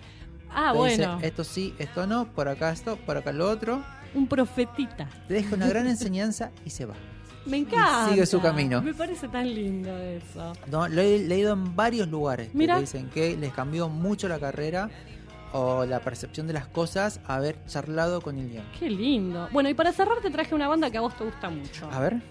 [0.53, 3.81] ah, te dice, bueno, esto sí, esto no, por acá esto, por acá lo otro.
[4.15, 5.07] un profetita.
[5.29, 6.95] Te deja una gran enseñanza y se va.
[7.45, 8.09] Me encanta.
[8.09, 8.81] sigue su camino.
[8.81, 10.53] Me parece tan lindo eso.
[10.67, 12.79] No, lo he leído en varios lugares Mira.
[12.79, 14.89] dicen que les cambió mucho la carrera
[15.51, 18.63] o la percepción de las cosas haber charlado con Young.
[18.79, 19.47] Qué lindo.
[19.51, 21.89] Bueno, y para cerrar te traje una banda que a vos te gusta mucho.
[21.91, 22.21] A ver.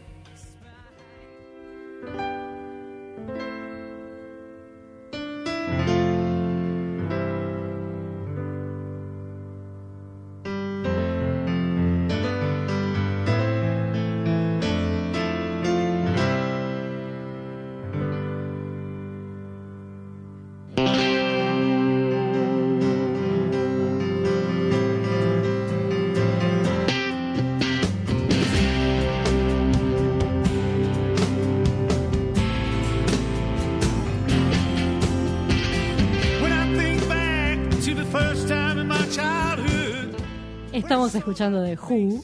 [41.08, 42.22] Estamos escuchando de Who.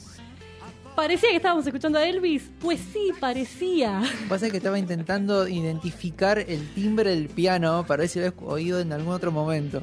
[1.05, 2.51] ¿Parecía que estábamos escuchando a Elvis?
[2.61, 4.01] Pues sí, parecía.
[4.27, 8.81] Pasa que estaba intentando identificar el timbre del piano para ver si lo habías oído
[8.81, 9.83] en algún otro momento.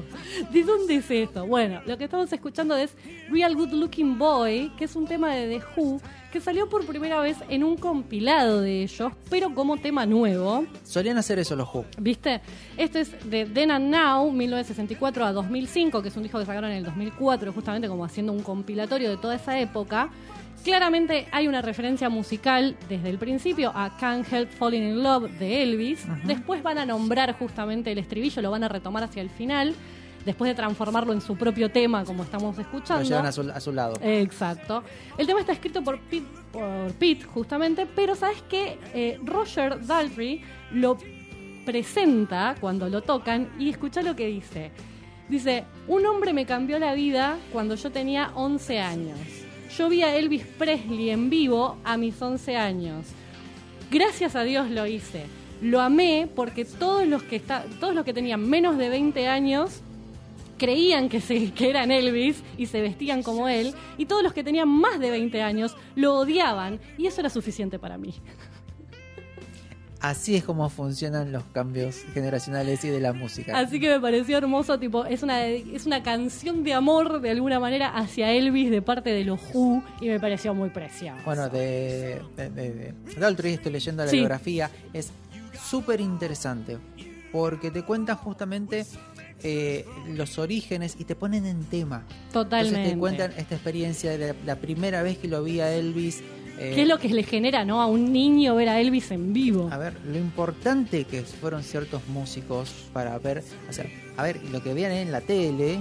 [0.50, 1.46] ¿De dónde es esto?
[1.46, 2.96] Bueno, lo que estamos escuchando es
[3.30, 6.00] Real Good Looking Boy, que es un tema de The Who,
[6.32, 10.66] que salió por primera vez en un compilado de ellos, pero como tema nuevo.
[10.82, 11.84] Solían hacer eso los Who.
[11.98, 12.40] ¿Viste?
[12.76, 16.72] Esto es de Then and Now, 1964 a 2005, que es un disco que sacaron
[16.72, 20.10] en el 2004, justamente como haciendo un compilatorio de toda esa época.
[20.64, 25.62] Claramente hay una referencia musical desde el principio a Can't Help Falling in Love de
[25.62, 26.04] Elvis.
[26.24, 29.74] Después van a nombrar justamente el estribillo, lo van a retomar hacia el final,
[30.24, 33.02] después de transformarlo en su propio tema, como estamos Lo escuchando.
[33.02, 33.94] llevan a su, a su lado.
[34.00, 34.84] Exacto.
[35.18, 38.78] El tema está escrito por Pete, por Pete, justamente, pero ¿sabes qué?
[38.94, 40.96] Eh, Roger Daltrey lo
[41.64, 44.70] presenta cuando lo tocan y escucha lo que dice.
[45.28, 49.18] Dice, un hombre me cambió la vida cuando yo tenía 11 años.
[49.76, 53.06] Yo vi a Elvis Presley en vivo a mis 11 años.
[53.90, 55.24] Gracias a Dios lo hice.
[55.62, 59.80] Lo amé porque todos los que está, todos los que tenían menos de 20 años
[60.58, 64.44] creían que, se, que eran Elvis y se vestían como él, y todos los que
[64.44, 68.14] tenían más de 20 años lo odiaban, y eso era suficiente para mí.
[70.02, 73.56] Así es como funcionan los cambios generacionales y de la música.
[73.56, 77.60] Así que me pareció hermoso, tipo, es una, es una canción de amor de alguna
[77.60, 81.16] manera hacia Elvis de parte de los Who y me pareció muy precioso.
[81.24, 84.16] Bueno, de, de, de, de- estoy leyendo la Sí.
[84.16, 85.10] biografía, es
[85.70, 86.78] súper interesante
[87.30, 88.84] porque te cuentan justamente
[89.44, 92.04] eh, los orígenes y te ponen en tema.
[92.32, 92.76] Totalmente.
[92.78, 96.22] Entonces te cuentan esta experiencia de la, la primera vez que lo vi a Elvis.
[96.62, 97.80] Eh, ¿Qué es lo que le genera ¿no?
[97.80, 99.68] a un niño ver a Elvis en vivo?
[99.72, 103.86] A ver, lo importante que fueron ciertos músicos para ver, o sea,
[104.16, 105.80] a ver, lo que veían en la tele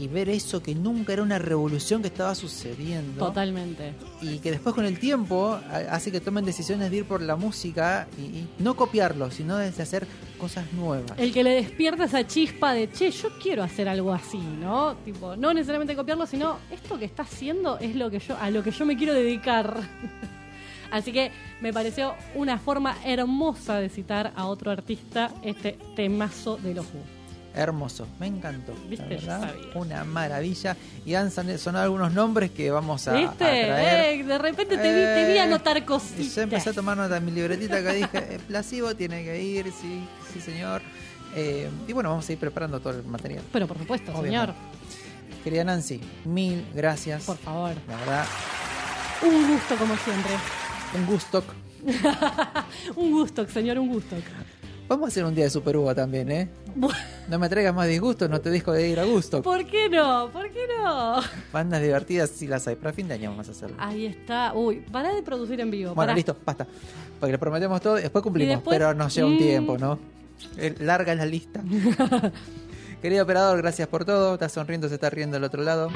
[0.00, 3.26] y ver eso que nunca era una revolución que estaba sucediendo.
[3.26, 3.92] Totalmente.
[4.22, 5.58] Y que después con el tiempo
[5.90, 9.68] hace que tomen decisiones de ir por la música y, y no copiarlo, sino de
[9.68, 10.06] hacer
[10.38, 11.12] cosas nuevas.
[11.18, 14.96] El que le despierta esa chispa de, che, yo quiero hacer algo así, ¿no?
[15.04, 18.62] Tipo, no necesariamente copiarlo, sino esto que está haciendo es lo que yo, a lo
[18.62, 19.76] que yo me quiero dedicar.
[20.90, 26.74] Así que me pareció una forma hermosa de citar a otro artista este temazo de
[26.74, 27.19] los Who.
[27.54, 28.72] Hermoso, me encantó.
[28.88, 30.76] Viste, verdad, una maravilla.
[31.04, 33.36] Y han son- sonado algunos nombres que vamos a, a ¿Viste?
[33.38, 34.20] traer.
[34.20, 36.34] Eh, de repente te vi, te vi Eh, anotar cositas.
[36.36, 39.66] yo empecé a tomar nota en mi libretita que dije, eh, Placebo tiene que ir,
[39.72, 40.80] sí, sí señor.
[41.34, 43.42] Eh, y bueno, vamos a ir preparando todo el material.
[43.52, 44.52] Pero por supuesto, Obviamente.
[44.52, 44.54] señor.
[45.42, 47.24] Querida Nancy, mil gracias.
[47.24, 47.72] Por favor.
[47.88, 48.24] La verdad,
[49.22, 50.32] Un gusto como siempre.
[50.94, 51.42] un gusto.
[52.96, 54.16] un gusto, señor, un gusto.
[54.90, 56.48] Vamos a hacer un día de Super Uva también, ¿eh?
[57.28, 59.40] No me traigas más disgustos, no te dejo de ir a gusto.
[59.40, 60.28] ¿Por qué no?
[60.32, 61.20] ¿Por qué no?
[61.52, 63.76] Bandas divertidas sí las hay, pero a fin de año vamos a hacerlo.
[63.78, 64.52] Ahí está.
[64.52, 65.94] Uy, pará de producir en vivo.
[65.94, 66.14] Bueno, pará.
[66.16, 66.66] listo, basta.
[67.20, 69.38] Porque le prometemos todo y después cumplimos, después, pero nos lleva un mm.
[69.38, 69.96] tiempo, ¿no?
[70.56, 71.62] Eh, Larga la lista.
[73.00, 74.34] Querido operador, gracias por todo.
[74.34, 75.88] Está sonriendo, se está riendo al otro lado.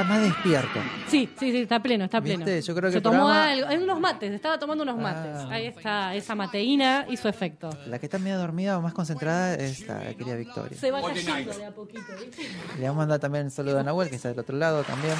[0.00, 0.80] Está más despierto.
[1.08, 2.38] Sí, sí, sí, está pleno, está pleno.
[2.44, 2.62] ¿Viste?
[2.62, 5.32] Yo creo que Se tomó programa- algo, en unos mates, estaba tomando unos mates.
[5.36, 5.48] Ah.
[5.50, 7.68] Ahí está, esa mateína hizo efecto.
[7.86, 10.78] La que está medio dormida o más concentrada es la querida Victoria.
[10.78, 12.48] Se va cayendo de a poquito, ¿viste?
[12.78, 15.14] Le vamos a mandar también un saludo a Nahuel, que está del otro lado también.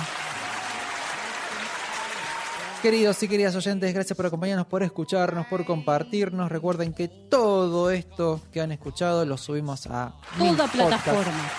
[2.81, 6.51] Queridos y queridas oyentes, gracias por acompañarnos, por escucharnos, por compartirnos.
[6.51, 11.51] Recuerden que todo esto que han escuchado lo subimos a Toda plataforma.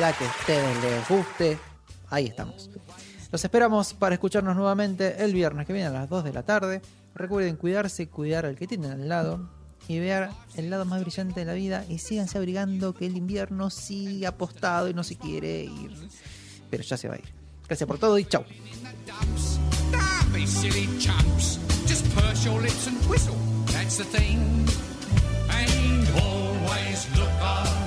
[0.00, 1.58] La que a ustedes les guste,
[2.10, 2.70] ahí estamos.
[3.32, 6.82] Los esperamos para escucharnos nuevamente el viernes que viene a las 2 de la tarde.
[7.14, 9.48] Recuerden cuidarse, cuidar al que tienen al lado
[9.88, 13.70] y ver el lado más brillante de la vida y síganse abrigando que el invierno
[13.70, 15.96] sigue apostado y no se quiere ir.
[16.70, 17.32] Pero ya se va a ir.
[17.66, 18.24] Gracias por todo y
[27.44, 27.79] be